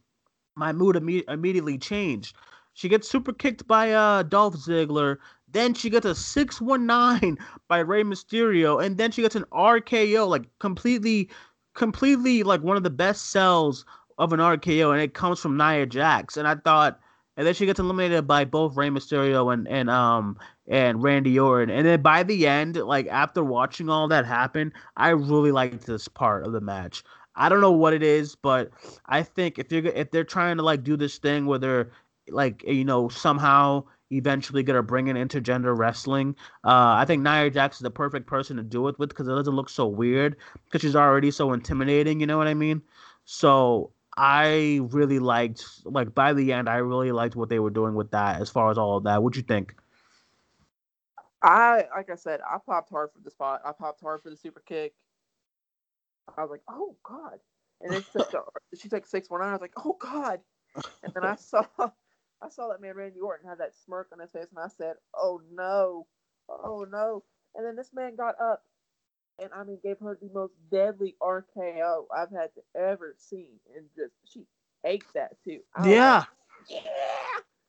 my 0.55 0.73
mood 0.73 0.95
imme- 0.95 1.29
immediately 1.29 1.77
changed. 1.77 2.35
She 2.73 2.89
gets 2.89 3.09
super 3.09 3.33
kicked 3.33 3.67
by 3.67 3.93
uh 3.93 4.23
Dolph 4.23 4.55
Ziggler. 4.55 5.17
Then 5.49 5.73
she 5.73 5.89
gets 5.89 6.05
a 6.05 6.13
619 6.13 7.38
by 7.67 7.79
Rey 7.79 8.03
Mysterio. 8.03 8.83
And 8.83 8.97
then 8.97 9.11
she 9.11 9.21
gets 9.21 9.35
an 9.35 9.45
RKO, 9.51 10.27
like 10.27 10.45
completely, 10.59 11.29
completely 11.73 12.43
like 12.43 12.61
one 12.61 12.77
of 12.77 12.83
the 12.83 12.89
best 12.91 13.31
sells 13.31 13.85
of 14.18 14.34
an 14.34 14.39
RKO, 14.39 14.91
and 14.91 15.01
it 15.01 15.13
comes 15.13 15.39
from 15.39 15.57
Nia 15.57 15.86
Jax. 15.86 16.38
And 16.38 16.47
I 16.47 16.55
thought, 16.55 16.99
and 17.36 17.45
then 17.45 17.53
she 17.53 17.65
gets 17.65 17.80
eliminated 17.80 18.26
by 18.26 18.45
both 18.45 18.76
Rey 18.76 18.89
Mysterio 18.89 19.53
and 19.53 19.68
and 19.68 19.89
um 19.89 20.38
and 20.68 21.03
Randy 21.03 21.39
Orton. 21.39 21.70
And 21.70 21.86
then 21.86 22.01
by 22.01 22.24
the 22.24 22.47
end, 22.47 22.76
like 22.78 23.07
after 23.07 23.43
watching 23.43 23.89
all 23.89 24.07
that 24.07 24.26
happen, 24.26 24.74
I 24.95 25.09
really 25.09 25.51
liked 25.51 25.86
this 25.86 26.07
part 26.07 26.45
of 26.45 26.53
the 26.53 26.61
match. 26.61 27.03
I 27.36 27.49
don't 27.49 27.61
know 27.61 27.72
what 27.72 27.93
it 27.93 28.01
is, 28.03 28.36
but 28.36 28.72
I 29.05 29.22
think 29.24 29.59
if 29.59 29.72
you're 29.72 29.86
if 29.86 30.11
they're 30.11 30.24
trying 30.24 30.57
to 30.57 30.63
like 30.63 30.84
do 30.84 30.97
this 30.97 31.18
thing 31.20 31.45
where 31.45 31.59
they're 31.59 31.91
like 32.30 32.63
you 32.63 32.84
know 32.84 33.07
somehow 33.09 33.84
eventually 34.11 34.63
gonna 34.63 34.82
bring 34.84 35.07
in 35.07 35.15
intergender 35.15 35.78
wrestling. 35.78 36.36
Uh, 36.63 36.95
I 36.97 37.05
think 37.05 37.22
Nia 37.24 37.49
Jax 37.51 37.78
is 37.78 37.82
the 37.82 37.91
perfect 37.91 38.26
person 38.28 38.57
to 38.57 38.63
do 38.63 38.88
it 38.88 38.97
with 38.97 39.09
because 39.09 39.28
it 39.28 39.32
doesn't 39.32 39.55
look 39.55 39.70
so 39.70 39.86
weird 39.88 40.38
because 40.65 40.82
she's 40.82 40.95
already 40.95 41.30
so 41.32 41.53
intimidating. 41.53 42.20
You 42.20 42.26
know 42.28 42.38
what 42.38 42.47
I 42.47 42.53
mean? 42.55 42.82
So 43.26 43.91
I 44.18 44.80
really 44.89 45.20
liked 45.20 45.63
like 45.86 46.15
by 46.15 46.34
the 46.34 46.51
end 46.51 46.68
I 46.68 46.78
really 46.78 47.11
liked 47.11 47.36
what 47.36 47.49
they 47.49 47.59
were 47.59 47.70
doing 47.70 47.93
with 47.93 48.11
that 48.11 48.41
as 48.41 48.49
far 48.49 48.72
as 48.72 48.78
all 48.78 48.97
of 48.97 49.03
that. 49.03 49.22
What'd 49.22 49.38
you 49.38 49.43
think? 49.43 49.76
I 51.43 51.84
like 51.95 52.09
I 52.09 52.15
said, 52.15 52.39
I 52.41 52.57
popped 52.65 52.89
hard 52.89 53.11
for 53.13 53.20
the 53.24 53.30
spot. 53.30 53.61
I 53.63 53.72
popped 53.74 54.01
hard 54.01 54.24
for 54.24 54.32
the 54.32 54.38
super 54.38 54.63
kick. 54.68 54.93
I 56.36 56.41
was 56.41 56.49
like, 56.49 56.63
oh 56.68 56.95
god. 57.03 57.39
And 57.80 57.93
then 57.93 58.01
she 58.01 58.11
took 58.18 58.32
the, 58.32 58.41
she 58.76 58.89
took 58.89 59.05
six 59.05 59.30
one 59.30 59.41
nine. 59.41 59.49
I 59.49 59.53
was 59.53 59.61
like, 59.61 59.74
oh 59.78 59.95
god. 59.99 60.39
And 61.03 61.13
then 61.13 61.24
I 61.24 61.36
saw 61.39 61.63
I 61.80 62.49
saw 62.49 62.70
that 62.70 62.82
man 62.82 62.95
Randy 62.95 63.20
Orton 63.20 63.47
had 63.47 63.59
that 63.59 63.76
smirk 63.86 64.09
on 64.11 64.20
his 64.20 64.32
face, 64.32 64.47
and 64.49 64.59
I 64.59 64.68
said, 64.68 64.95
oh 65.15 65.41
no, 65.53 66.07
oh 66.49 66.88
no. 66.89 67.24
And 67.55 67.65
then 67.65 67.76
this 67.76 67.93
man 67.93 68.15
got 68.15 68.34
up 68.41 68.63
and 69.39 69.49
I 69.55 69.63
mean 69.63 69.79
gave 69.83 69.99
her 69.99 70.17
the 70.21 70.29
most 70.33 70.53
deadly 70.71 71.15
RKO 71.21 72.05
I've 72.15 72.31
had 72.31 72.49
to 72.55 72.79
ever 72.79 73.15
seen, 73.17 73.59
and 73.75 73.85
just 73.95 74.13
she 74.25 74.45
ate 74.85 75.05
that 75.13 75.31
too. 75.43 75.59
I 75.75 75.89
yeah, 75.89 76.23
like, 76.69 76.83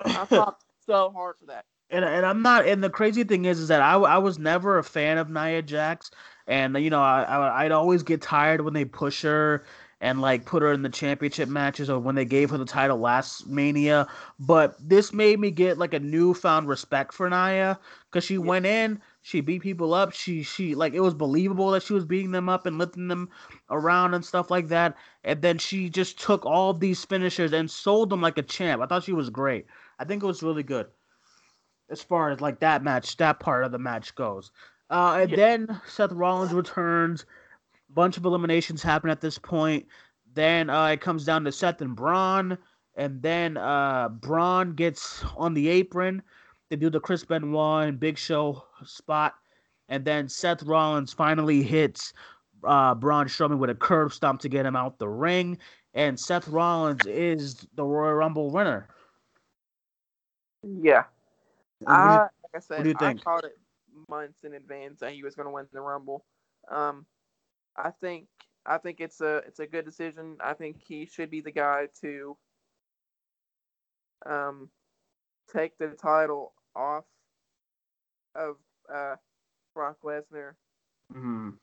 yeah. 0.06 0.22
I 0.22 0.24
popped 0.24 0.64
so 0.86 1.10
hard 1.10 1.36
for 1.40 1.46
that. 1.46 1.64
And, 1.90 2.04
and 2.04 2.26
I'm 2.26 2.42
not. 2.42 2.66
And 2.66 2.84
the 2.84 2.90
crazy 2.90 3.24
thing 3.24 3.46
is, 3.46 3.58
is 3.58 3.68
that 3.68 3.80
I, 3.80 3.94
I 3.94 4.18
was 4.18 4.38
never 4.38 4.78
a 4.78 4.84
fan 4.84 5.16
of 5.18 5.30
Nia 5.30 5.62
Jax, 5.62 6.10
and 6.46 6.76
you 6.76 6.90
know 6.90 7.00
I, 7.00 7.22
I 7.22 7.64
I'd 7.64 7.72
always 7.72 8.02
get 8.02 8.20
tired 8.20 8.60
when 8.60 8.74
they 8.74 8.84
push 8.84 9.22
her 9.22 9.64
and 10.00 10.20
like 10.20 10.44
put 10.44 10.62
her 10.62 10.72
in 10.72 10.82
the 10.82 10.88
championship 10.88 11.48
matches 11.48 11.90
or 11.90 11.98
when 11.98 12.14
they 12.14 12.24
gave 12.24 12.50
her 12.50 12.58
the 12.58 12.64
title 12.64 12.98
last 12.98 13.46
Mania. 13.46 14.06
But 14.38 14.76
this 14.80 15.12
made 15.12 15.40
me 15.40 15.50
get 15.50 15.78
like 15.78 15.94
a 15.94 15.98
newfound 15.98 16.68
respect 16.68 17.12
for 17.12 17.28
Nia 17.28 17.78
because 18.10 18.24
she 18.24 18.34
yeah. 18.34 18.40
went 18.40 18.66
in, 18.66 19.00
she 19.22 19.40
beat 19.40 19.62
people 19.62 19.94
up. 19.94 20.12
She 20.12 20.42
she 20.42 20.74
like 20.74 20.94
it 20.94 21.00
was 21.00 21.14
believable 21.14 21.70
that 21.72 21.82
she 21.82 21.92
was 21.92 22.04
beating 22.04 22.30
them 22.32 22.48
up 22.48 22.66
and 22.66 22.78
lifting 22.78 23.08
them 23.08 23.28
around 23.70 24.14
and 24.14 24.24
stuff 24.24 24.50
like 24.50 24.68
that. 24.68 24.96
And 25.24 25.42
then 25.42 25.58
she 25.58 25.90
just 25.90 26.18
took 26.20 26.46
all 26.46 26.72
these 26.72 27.04
finishers 27.04 27.52
and 27.52 27.70
sold 27.70 28.10
them 28.10 28.20
like 28.22 28.38
a 28.38 28.42
champ. 28.42 28.82
I 28.82 28.86
thought 28.86 29.04
she 29.04 29.12
was 29.12 29.30
great. 29.30 29.66
I 29.98 30.04
think 30.04 30.22
it 30.22 30.26
was 30.26 30.42
really 30.42 30.62
good 30.62 30.86
as 31.90 32.02
far 32.02 32.30
as 32.30 32.40
like 32.40 32.60
that 32.60 32.82
match, 32.82 33.16
that 33.16 33.40
part 33.40 33.64
of 33.64 33.72
the 33.72 33.78
match 33.78 34.14
goes. 34.14 34.52
Uh, 34.90 35.18
and 35.22 35.30
Yeah. 35.32 35.36
then 35.36 35.80
Seth 35.86 36.12
Rollins 36.12 36.52
returns. 36.52 37.26
Bunch 37.90 38.16
of 38.16 38.24
eliminations 38.24 38.82
happen 38.82 39.10
at 39.10 39.20
this 39.20 39.38
point. 39.38 39.86
Then 40.34 40.68
uh, 40.70 40.86
it 40.88 41.00
comes 41.00 41.24
down 41.24 41.44
to 41.44 41.52
Seth 41.52 41.80
and 41.80 41.96
Braun, 41.96 42.58
and 42.94 43.22
then 43.22 43.56
uh, 43.56 44.08
Braun 44.10 44.74
gets 44.74 45.24
on 45.36 45.54
the 45.54 45.68
apron. 45.68 46.22
They 46.70 46.76
do 46.76 46.90
the 46.90 47.00
Chris 47.00 47.24
Benoit 47.24 47.88
and 47.88 47.98
Big 48.00 48.18
Show 48.18 48.64
spot, 48.84 49.34
and 49.88 50.04
then 50.04 50.28
Seth 50.28 50.62
Rollins 50.62 51.12
finally 51.12 51.62
hits 51.62 52.12
uh, 52.64 52.94
Braun 52.94 53.26
Strowman 53.26 53.58
with 53.58 53.70
a 53.70 53.74
curb 53.74 54.12
stomp 54.12 54.40
to 54.40 54.48
get 54.48 54.66
him 54.66 54.76
out 54.76 54.98
the 54.98 55.08
ring, 55.08 55.58
and 55.94 56.18
Seth 56.18 56.48
Rollins 56.48 57.06
is 57.06 57.66
the 57.74 57.84
Royal 57.84 58.14
Rumble 58.14 58.50
winner. 58.50 58.88
Yeah. 60.62 61.04
And 61.86 61.88
what 61.88 61.94
do 61.96 62.10
I, 62.10 62.18
like 62.18 62.30
I 62.54 62.58
said, 62.58 62.82
do 62.82 62.88
you 62.90 62.94
think? 62.98 63.20
I 63.20 63.22
called 63.22 63.44
it 63.44 63.56
months 64.08 64.44
in 64.44 64.54
advance 64.54 65.00
that 65.00 65.12
he 65.12 65.22
was 65.22 65.34
going 65.34 65.46
to 65.46 65.52
win 65.52 65.66
the 65.72 65.80
Rumble. 65.80 66.24
Um, 66.70 67.06
I 67.76 67.90
think 67.90 68.26
I 68.66 68.78
think 68.78 69.00
it's 69.00 69.20
a 69.20 69.36
it's 69.46 69.60
a 69.60 69.66
good 69.66 69.84
decision. 69.84 70.36
I 70.40 70.52
think 70.52 70.76
he 70.86 71.06
should 71.06 71.30
be 71.30 71.40
the 71.40 71.50
guy 71.50 71.88
to 72.02 72.36
um 74.26 74.68
take 75.52 75.78
the 75.78 75.88
title 75.88 76.52
off 76.74 77.04
of 78.34 78.56
uh 78.92 79.16
Brock 79.74 79.98
Lesnar 80.02 80.54
Mhm. 81.12 81.58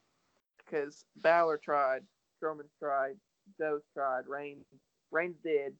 because 0.57 1.05
Balor 1.17 1.57
tried, 1.57 2.03
Strowman 2.41 2.69
tried, 2.79 3.17
Joe's 3.57 3.83
tried, 3.93 4.27
Reigns 4.27 4.65
Reigns 5.11 5.37
did. 5.43 5.75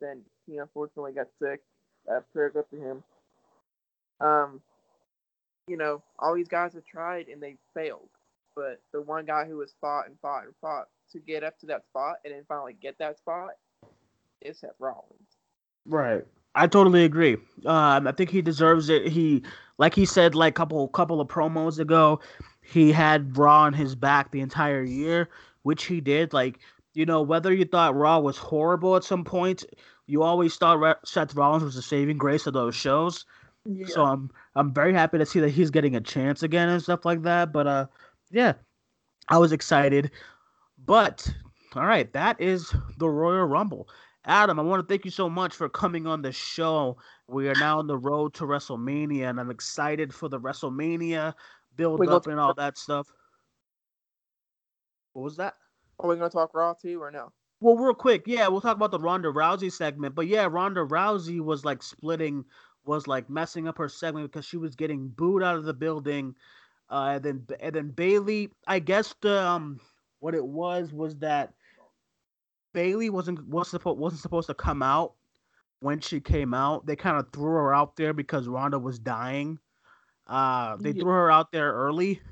Then 0.00 0.24
he 0.46 0.58
unfortunately 0.58 1.12
got 1.12 1.28
sick. 1.38 1.62
Uh, 2.10 2.20
prayers 2.32 2.56
up 2.56 2.68
to 2.70 2.76
him. 2.76 3.02
Um, 4.20 4.62
you 5.66 5.76
know, 5.76 6.02
all 6.18 6.34
these 6.34 6.48
guys 6.48 6.74
have 6.74 6.84
tried 6.84 7.28
and 7.28 7.42
they 7.42 7.56
failed. 7.72 8.10
But 8.54 8.80
the 8.92 9.00
one 9.00 9.24
guy 9.24 9.46
who 9.46 9.60
has 9.60 9.74
fought 9.80 10.06
and 10.06 10.18
fought 10.20 10.44
and 10.44 10.54
fought 10.60 10.88
to 11.10 11.18
get 11.18 11.42
up 11.42 11.58
to 11.60 11.66
that 11.66 11.84
spot 11.86 12.16
and 12.24 12.32
then 12.34 12.44
finally 12.46 12.74
get 12.74 12.98
that 12.98 13.18
spot 13.18 13.50
is 14.42 14.58
Seth 14.58 14.78
Rollins. 14.78 15.38
Right. 15.86 16.24
I 16.54 16.66
totally 16.66 17.04
agree. 17.04 17.36
Um, 17.66 18.06
I 18.06 18.12
think 18.12 18.30
he 18.30 18.42
deserves 18.42 18.88
it. 18.88 19.08
He, 19.08 19.42
like 19.78 19.94
he 19.94 20.06
said, 20.06 20.34
like 20.34 20.54
couple 20.54 20.88
couple 20.88 21.20
of 21.20 21.28
promos 21.28 21.78
ago, 21.78 22.20
he 22.62 22.92
had 22.92 23.36
Raw 23.36 23.62
on 23.62 23.72
his 23.72 23.94
back 23.94 24.30
the 24.30 24.40
entire 24.40 24.82
year, 24.82 25.28
which 25.62 25.84
he 25.84 26.00
did. 26.00 26.32
Like 26.32 26.60
you 26.94 27.04
know, 27.04 27.22
whether 27.22 27.52
you 27.52 27.64
thought 27.64 27.96
Raw 27.96 28.20
was 28.20 28.38
horrible 28.38 28.96
at 28.96 29.04
some 29.04 29.24
point, 29.24 29.64
you 30.06 30.22
always 30.22 30.56
thought 30.56 30.78
Re- 30.78 30.94
Seth 31.04 31.34
Rollins 31.34 31.64
was 31.64 31.74
the 31.74 31.82
saving 31.82 32.18
grace 32.18 32.46
of 32.46 32.54
those 32.54 32.74
shows. 32.76 33.24
Yeah. 33.64 33.86
So 33.88 34.04
I'm 34.04 34.30
I'm 34.54 34.72
very 34.72 34.92
happy 34.92 35.18
to 35.18 35.26
see 35.26 35.40
that 35.40 35.50
he's 35.50 35.70
getting 35.70 35.96
a 35.96 36.00
chance 36.00 36.42
again 36.42 36.68
and 36.68 36.82
stuff 36.82 37.04
like 37.04 37.22
that. 37.22 37.52
But 37.52 37.66
uh, 37.66 37.86
yeah, 38.30 38.52
I 39.28 39.38
was 39.38 39.52
excited. 39.52 40.10
But 40.86 41.28
all 41.74 41.86
right, 41.86 42.12
that 42.12 42.40
is 42.40 42.72
the 42.98 43.08
Royal 43.08 43.46
Rumble. 43.46 43.88
Adam, 44.26 44.58
I 44.58 44.62
want 44.62 44.86
to 44.86 44.90
thank 44.90 45.04
you 45.04 45.10
so 45.10 45.28
much 45.28 45.54
for 45.54 45.68
coming 45.68 46.06
on 46.06 46.22
the 46.22 46.32
show. 46.32 46.96
We 47.28 47.48
are 47.48 47.54
now 47.54 47.78
on 47.78 47.86
the 47.86 47.98
road 47.98 48.32
to 48.34 48.44
WrestleMania, 48.44 49.28
and 49.28 49.38
I'm 49.38 49.50
excited 49.50 50.14
for 50.14 50.28
the 50.28 50.40
WrestleMania 50.40 51.34
build 51.76 52.00
we 52.00 52.08
up 52.08 52.26
and 52.26 52.40
all 52.40 52.54
that 52.54 52.78
stuff. 52.78 53.06
What 55.12 55.22
was 55.22 55.36
that? 55.36 55.54
Are 56.00 56.08
we 56.08 56.16
going 56.16 56.30
to 56.30 56.34
talk 56.34 56.54
Raw 56.54 56.72
too 56.74 57.02
or 57.02 57.10
no? 57.10 57.32
Well, 57.60 57.76
real 57.76 57.94
quick, 57.94 58.24
yeah, 58.26 58.48
we'll 58.48 58.60
talk 58.60 58.76
about 58.76 58.90
the 58.90 58.98
Ronda 58.98 59.30
Rousey 59.30 59.70
segment. 59.70 60.14
But 60.14 60.26
yeah, 60.26 60.46
Ronda 60.50 60.84
Rousey 60.84 61.40
was 61.40 61.64
like 61.64 61.82
splitting, 61.82 62.44
was 62.84 63.06
like 63.06 63.30
messing 63.30 63.68
up 63.68 63.78
her 63.78 63.88
segment 63.88 64.30
because 64.30 64.44
she 64.44 64.56
was 64.56 64.74
getting 64.74 65.08
booed 65.08 65.42
out 65.42 65.56
of 65.56 65.64
the 65.64 65.74
building. 65.74 66.34
Uh, 66.90 67.12
and 67.14 67.22
then 67.24 67.46
and 67.60 67.74
then 67.74 67.90
Bayley, 67.90 68.50
I 68.66 68.78
guess 68.78 69.14
the 69.20 69.42
um 69.42 69.80
what 70.20 70.34
it 70.34 70.44
was 70.44 70.92
was 70.92 71.16
that 71.16 71.54
Bayley 72.74 73.10
wasn't 73.10 73.46
was 73.48 73.70
supposed 73.70 73.98
wasn't 74.00 74.22
supposed 74.22 74.48
to 74.48 74.54
come 74.54 74.82
out 74.82 75.16
when 75.80 76.00
she 76.00 76.20
came 76.20 76.54
out. 76.54 76.86
They 76.86 76.96
kind 76.96 77.18
of 77.18 77.32
threw 77.32 77.44
her 77.52 77.74
out 77.74 77.96
there 77.96 78.14
because 78.14 78.48
Ronda 78.48 78.78
was 78.78 78.98
dying. 79.00 79.60
Uh, 80.26 80.78
they 80.82 80.92
Yeah. 80.92 81.04
threw 81.04 81.10
her 81.12 81.30
out 81.30 81.52
there 81.52 81.72
early. 81.72 82.22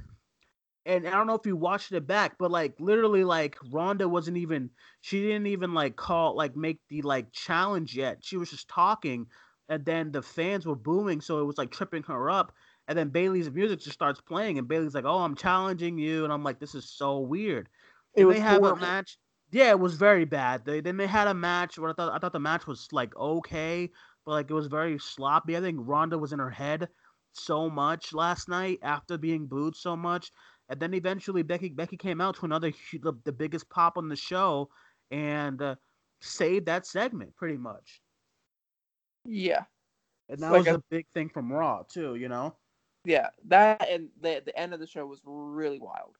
And 0.84 1.06
I 1.06 1.12
don't 1.12 1.28
know 1.28 1.34
if 1.36 1.46
you 1.46 1.56
watched 1.56 1.92
it 1.92 2.06
back, 2.08 2.38
but 2.38 2.50
like 2.50 2.74
literally, 2.80 3.22
like 3.24 3.56
Ronda 3.70 4.08
wasn't 4.08 4.36
even 4.38 4.70
she 5.00 5.20
didn't 5.22 5.46
even 5.46 5.74
like 5.74 5.96
call 5.96 6.36
like 6.36 6.56
make 6.56 6.80
the 6.88 7.02
like 7.02 7.32
challenge 7.32 7.96
yet. 7.96 8.24
She 8.24 8.36
was 8.36 8.50
just 8.50 8.68
talking, 8.68 9.28
and 9.68 9.84
then 9.84 10.10
the 10.10 10.22
fans 10.22 10.66
were 10.66 10.74
booming, 10.76 11.20
so 11.20 11.38
it 11.40 11.44
was 11.44 11.56
like 11.58 11.70
tripping 11.70 12.02
her 12.04 12.30
up. 12.30 12.52
And 12.88 12.98
then 12.98 13.10
Bayley's 13.10 13.48
music 13.50 13.78
just 13.80 13.94
starts 13.94 14.20
playing, 14.20 14.58
and 14.58 14.66
Bayley's 14.66 14.94
like, 14.94 15.04
"Oh, 15.04 15.18
I'm 15.20 15.36
challenging 15.36 15.98
you," 15.98 16.24
and 16.24 16.32
I'm 16.32 16.42
like, 16.42 16.58
"This 16.58 16.74
is 16.74 16.90
so 16.90 17.20
weird." 17.20 17.68
It 18.14 18.24
Then 18.24 18.26
was 18.26 18.36
they 18.36 18.40
have 18.40 18.64
horrible. 18.64 18.74
a 18.74 18.76
match. 18.76 19.18
Yeah, 19.52 19.70
it 19.70 19.78
was 19.78 19.94
very 19.96 20.24
bad. 20.24 20.64
They 20.64 20.80
then 20.80 20.96
they 20.96 21.06
had 21.06 21.28
a 21.28 21.34
match 21.34 21.78
where 21.78 21.90
I 21.90 21.94
thought 21.94 22.12
I 22.12 22.18
thought 22.18 22.32
the 22.32 22.40
match 22.40 22.66
was 22.66 22.88
like 22.92 23.14
okay, 23.16 23.90
but 24.24 24.32
like 24.32 24.50
it 24.50 24.54
was 24.54 24.66
very 24.66 24.98
sloppy. 24.98 25.56
I 25.56 25.60
think 25.60 25.78
Ronda 25.82 26.18
was 26.18 26.32
in 26.32 26.38
her 26.38 26.50
head 26.50 26.88
so 27.34 27.68
much 27.70 28.12
last 28.14 28.48
night 28.48 28.78
after 28.82 29.18
being 29.18 29.46
booed 29.46 29.76
so 29.76 29.94
much, 29.96 30.32
and 30.68 30.80
then 30.80 30.94
eventually 30.94 31.42
Becky 31.42 31.68
Becky 31.68 31.96
came 31.98 32.20
out 32.20 32.36
to 32.36 32.46
another 32.46 32.72
the, 32.92 33.12
the 33.24 33.32
biggest 33.32 33.68
pop 33.68 33.98
on 33.98 34.08
the 34.08 34.16
show 34.16 34.70
and 35.10 35.60
uh, 35.60 35.74
saved 36.22 36.66
that 36.66 36.86
segment 36.86 37.36
pretty 37.36 37.58
much. 37.58 38.00
Yeah. 39.24 39.64
And 40.28 40.38
that 40.40 40.50
Like 40.50 40.60
was 40.60 40.68
a- 40.68 40.74
a 40.76 40.82
big 40.90 41.06
thing 41.10 41.28
from 41.28 41.52
Raw 41.52 41.82
too, 41.82 42.14
you 42.14 42.28
know. 42.28 42.56
Yeah. 43.04 43.28
That 43.48 43.86
and 43.88 44.08
the, 44.20 44.42
the 44.44 44.58
end 44.58 44.72
of 44.72 44.80
the 44.80 44.86
show 44.86 45.06
was 45.06 45.20
really 45.24 45.78
wild. 45.78 46.16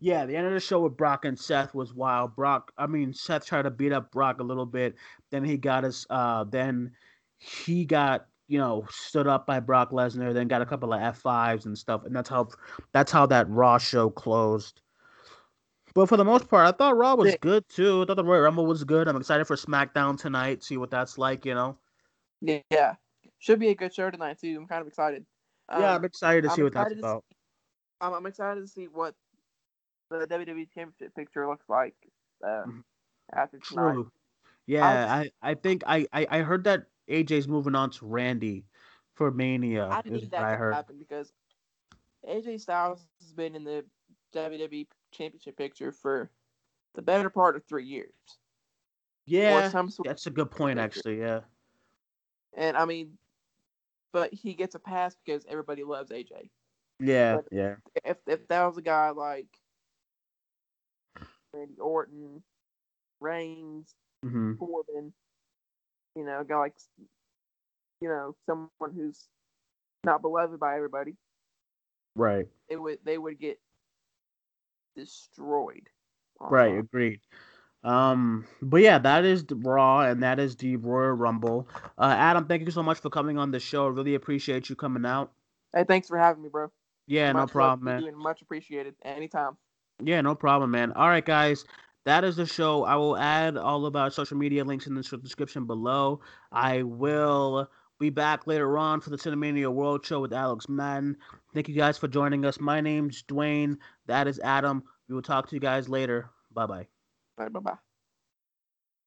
Yeah, 0.00 0.26
the 0.26 0.36
end 0.36 0.46
of 0.46 0.52
the 0.52 0.60
show 0.60 0.80
with 0.80 0.96
Brock 0.96 1.24
and 1.24 1.38
Seth 1.38 1.74
was 1.74 1.92
wild. 1.92 2.36
Brock, 2.36 2.72
I 2.78 2.86
mean, 2.86 3.12
Seth 3.12 3.44
tried 3.44 3.62
to 3.62 3.70
beat 3.70 3.92
up 3.92 4.12
Brock 4.12 4.38
a 4.38 4.44
little 4.44 4.66
bit. 4.66 4.94
Then 5.30 5.44
he 5.44 5.56
got 5.56 5.82
his, 5.84 6.06
uh, 6.08 6.44
then 6.44 6.92
he 7.38 7.84
got, 7.84 8.26
you 8.46 8.58
know, 8.58 8.86
stood 8.90 9.26
up 9.26 9.46
by 9.46 9.58
Brock 9.58 9.90
Lesnar. 9.90 10.32
Then 10.32 10.46
got 10.46 10.62
a 10.62 10.66
couple 10.66 10.92
of 10.92 11.02
F 11.02 11.18
fives 11.18 11.66
and 11.66 11.76
stuff, 11.76 12.04
and 12.04 12.14
that's 12.14 12.28
how, 12.28 12.48
that's 12.92 13.10
how 13.10 13.26
that 13.26 13.50
Raw 13.50 13.78
show 13.78 14.08
closed. 14.08 14.80
But 15.94 16.08
for 16.08 16.16
the 16.16 16.24
most 16.24 16.48
part, 16.48 16.66
I 16.66 16.76
thought 16.76 16.96
Raw 16.96 17.16
was 17.16 17.34
good 17.40 17.68
too. 17.68 18.02
I 18.02 18.04
thought 18.06 18.14
the 18.14 18.24
Royal 18.24 18.42
Rumble 18.42 18.66
was 18.66 18.84
good. 18.84 19.08
I'm 19.08 19.16
excited 19.16 19.46
for 19.46 19.56
SmackDown 19.56 20.16
tonight. 20.16 20.62
See 20.62 20.76
what 20.76 20.90
that's 20.90 21.18
like, 21.18 21.44
you 21.44 21.54
know. 21.54 21.76
Yeah. 22.40 22.94
Should 23.40 23.58
be 23.58 23.70
a 23.70 23.74
good 23.74 23.92
show 23.92 24.10
tonight 24.10 24.38
too. 24.40 24.56
I'm 24.60 24.66
kind 24.68 24.80
of 24.80 24.86
excited. 24.86 25.26
yeah, 25.70 25.76
Um, 25.76 25.96
I'm 25.96 26.04
excited 26.04 26.42
to 26.42 26.50
I'm 26.50 26.56
see 26.56 26.62
what 26.62 26.72
that's 26.72 26.92
about. 26.92 27.24
I'm, 28.00 28.12
I'm 28.12 28.26
excited 28.26 28.60
to 28.60 28.68
see 28.68 28.86
what 28.86 29.14
the 30.10 30.26
WWE 30.26 30.68
Championship 30.72 31.14
picture 31.14 31.48
looks 31.48 31.68
like 31.68 31.94
uh, 32.44 32.64
Mhm. 32.66 32.84
after 33.34 33.58
tonight. 33.58 33.92
True. 33.92 34.12
Yeah, 34.66 34.84
I, 34.86 35.30
I 35.42 35.54
think 35.54 35.82
I, 35.86 36.06
I, 36.12 36.26
I 36.30 36.38
heard 36.40 36.64
that 36.64 36.86
AJ's 37.08 37.48
moving 37.48 37.74
on 37.74 37.90
to 37.90 38.06
Randy 38.06 38.66
for 39.14 39.30
Mania. 39.30 39.86
I 39.88 40.02
need 40.04 40.30
that 40.30 40.44
I 40.44 40.52
to 40.52 40.56
heard. 40.58 40.74
happen 40.74 40.96
because 40.98 41.32
AJ 42.28 42.60
Styles 42.60 43.06
has 43.20 43.32
been 43.32 43.54
in 43.54 43.64
the 43.64 43.84
WWE 44.34 44.86
Championship 45.10 45.56
picture 45.56 45.90
for 45.90 46.30
the 46.94 47.02
better 47.02 47.30
part 47.30 47.56
of 47.56 47.64
three 47.64 47.84
years. 47.86 48.12
Yeah, 49.26 49.70
that's 50.04 50.26
a 50.26 50.30
good 50.30 50.50
point, 50.50 50.78
picture. 50.78 50.98
actually. 50.98 51.20
Yeah. 51.20 51.40
And 52.56 52.76
I 52.76 52.84
mean, 52.84 53.16
but 54.12 54.32
he 54.32 54.54
gets 54.54 54.74
a 54.74 54.78
pass 54.78 55.16
because 55.24 55.44
everybody 55.48 55.84
loves 55.84 56.10
AJ. 56.10 56.50
Yeah, 57.00 57.36
But- 57.36 57.48
yeah. 57.52 57.74
If 58.04 58.18
if 58.26 58.46
that 58.48 58.64
was 58.66 58.76
a 58.76 58.82
guy 58.82 59.10
like 59.10 59.46
Randy 61.52 61.78
Orton, 61.80 62.42
Reigns, 63.20 63.94
hmm 64.22 64.52
Corbin, 64.58 65.12
you 66.16 66.24
know, 66.24 66.40
a 66.40 66.44
guy 66.44 66.58
like 66.58 66.74
you 68.00 68.08
know 68.08 68.34
someone 68.46 68.94
who's 68.94 69.28
not 70.04 70.22
beloved 70.22 70.58
by 70.60 70.76
everybody, 70.76 71.14
Right, 72.14 72.46
they 72.68 72.76
would 72.76 72.98
they 73.04 73.18
would 73.18 73.38
get 73.38 73.58
destroyed. 74.96 75.88
on 76.40 76.50
right. 76.52 76.78
Agreed. 76.78 77.20
Um, 77.84 78.46
but 78.60 78.78
yeah, 78.82 78.98
that 78.98 79.24
is 79.24 79.44
the 79.44 79.54
Raw, 79.54 80.00
and 80.00 80.22
that 80.22 80.38
is 80.40 80.56
the 80.56 80.76
Royal 80.76 81.12
Rumble. 81.12 81.68
Uh, 81.96 82.14
Adam, 82.16 82.46
thank 82.46 82.64
you 82.64 82.70
so 82.72 82.82
much 82.82 82.98
for 82.98 83.08
coming 83.08 83.38
on 83.38 83.50
the 83.52 83.60
show. 83.60 83.86
Really 83.86 84.14
appreciate 84.14 84.68
you 84.68 84.74
coming 84.76 85.06
out. 85.06 85.32
Hey, 85.74 85.84
thanks 85.84 86.08
for 86.08 86.18
having 86.18 86.42
me, 86.42 86.48
bro. 86.48 86.70
Yeah, 87.06 87.32
no 87.32 87.40
Much 87.40 87.54
love 87.54 87.80
problem, 87.80 87.84
man. 87.84 88.18
much 88.18 88.42
appreciated. 88.42 88.94
Anytime. 89.02 89.56
Yeah, 90.02 90.20
no 90.20 90.34
problem, 90.34 90.70
man. 90.70 90.92
All 90.92 91.08
right, 91.08 91.24
guys. 91.24 91.64
That 92.04 92.24
is 92.24 92.36
the 92.36 92.46
show. 92.46 92.84
I 92.84 92.96
will 92.96 93.18
add 93.18 93.56
all 93.56 93.84
of 93.84 93.94
our 93.94 94.10
social 94.10 94.38
media 94.38 94.64
links 94.64 94.86
in 94.86 94.94
the 94.94 95.02
description 95.02 95.66
below. 95.66 96.20
I 96.52 96.82
will 96.82 97.68
be 97.98 98.10
back 98.10 98.46
later 98.46 98.78
on 98.78 99.00
for 99.00 99.10
the 99.10 99.18
Cinemania 99.18 99.70
World 99.72 100.06
Show 100.06 100.20
with 100.20 100.32
Alex 100.32 100.68
Madden. 100.68 101.16
Thank 101.52 101.68
you 101.68 101.74
guys 101.74 101.98
for 101.98 102.08
joining 102.08 102.44
us. 102.44 102.60
My 102.60 102.80
name's 102.80 103.22
Duane. 103.22 103.78
That 104.06 104.26
is 104.26 104.38
Adam. 104.38 104.84
We 105.08 105.14
will 105.16 105.22
talk 105.22 105.48
to 105.48 105.56
you 105.56 105.60
guys 105.60 105.88
later. 105.88 106.30
Bye 106.52 106.66
bye. 106.66 106.86
Bye 107.36 107.48
bye. 107.48 107.78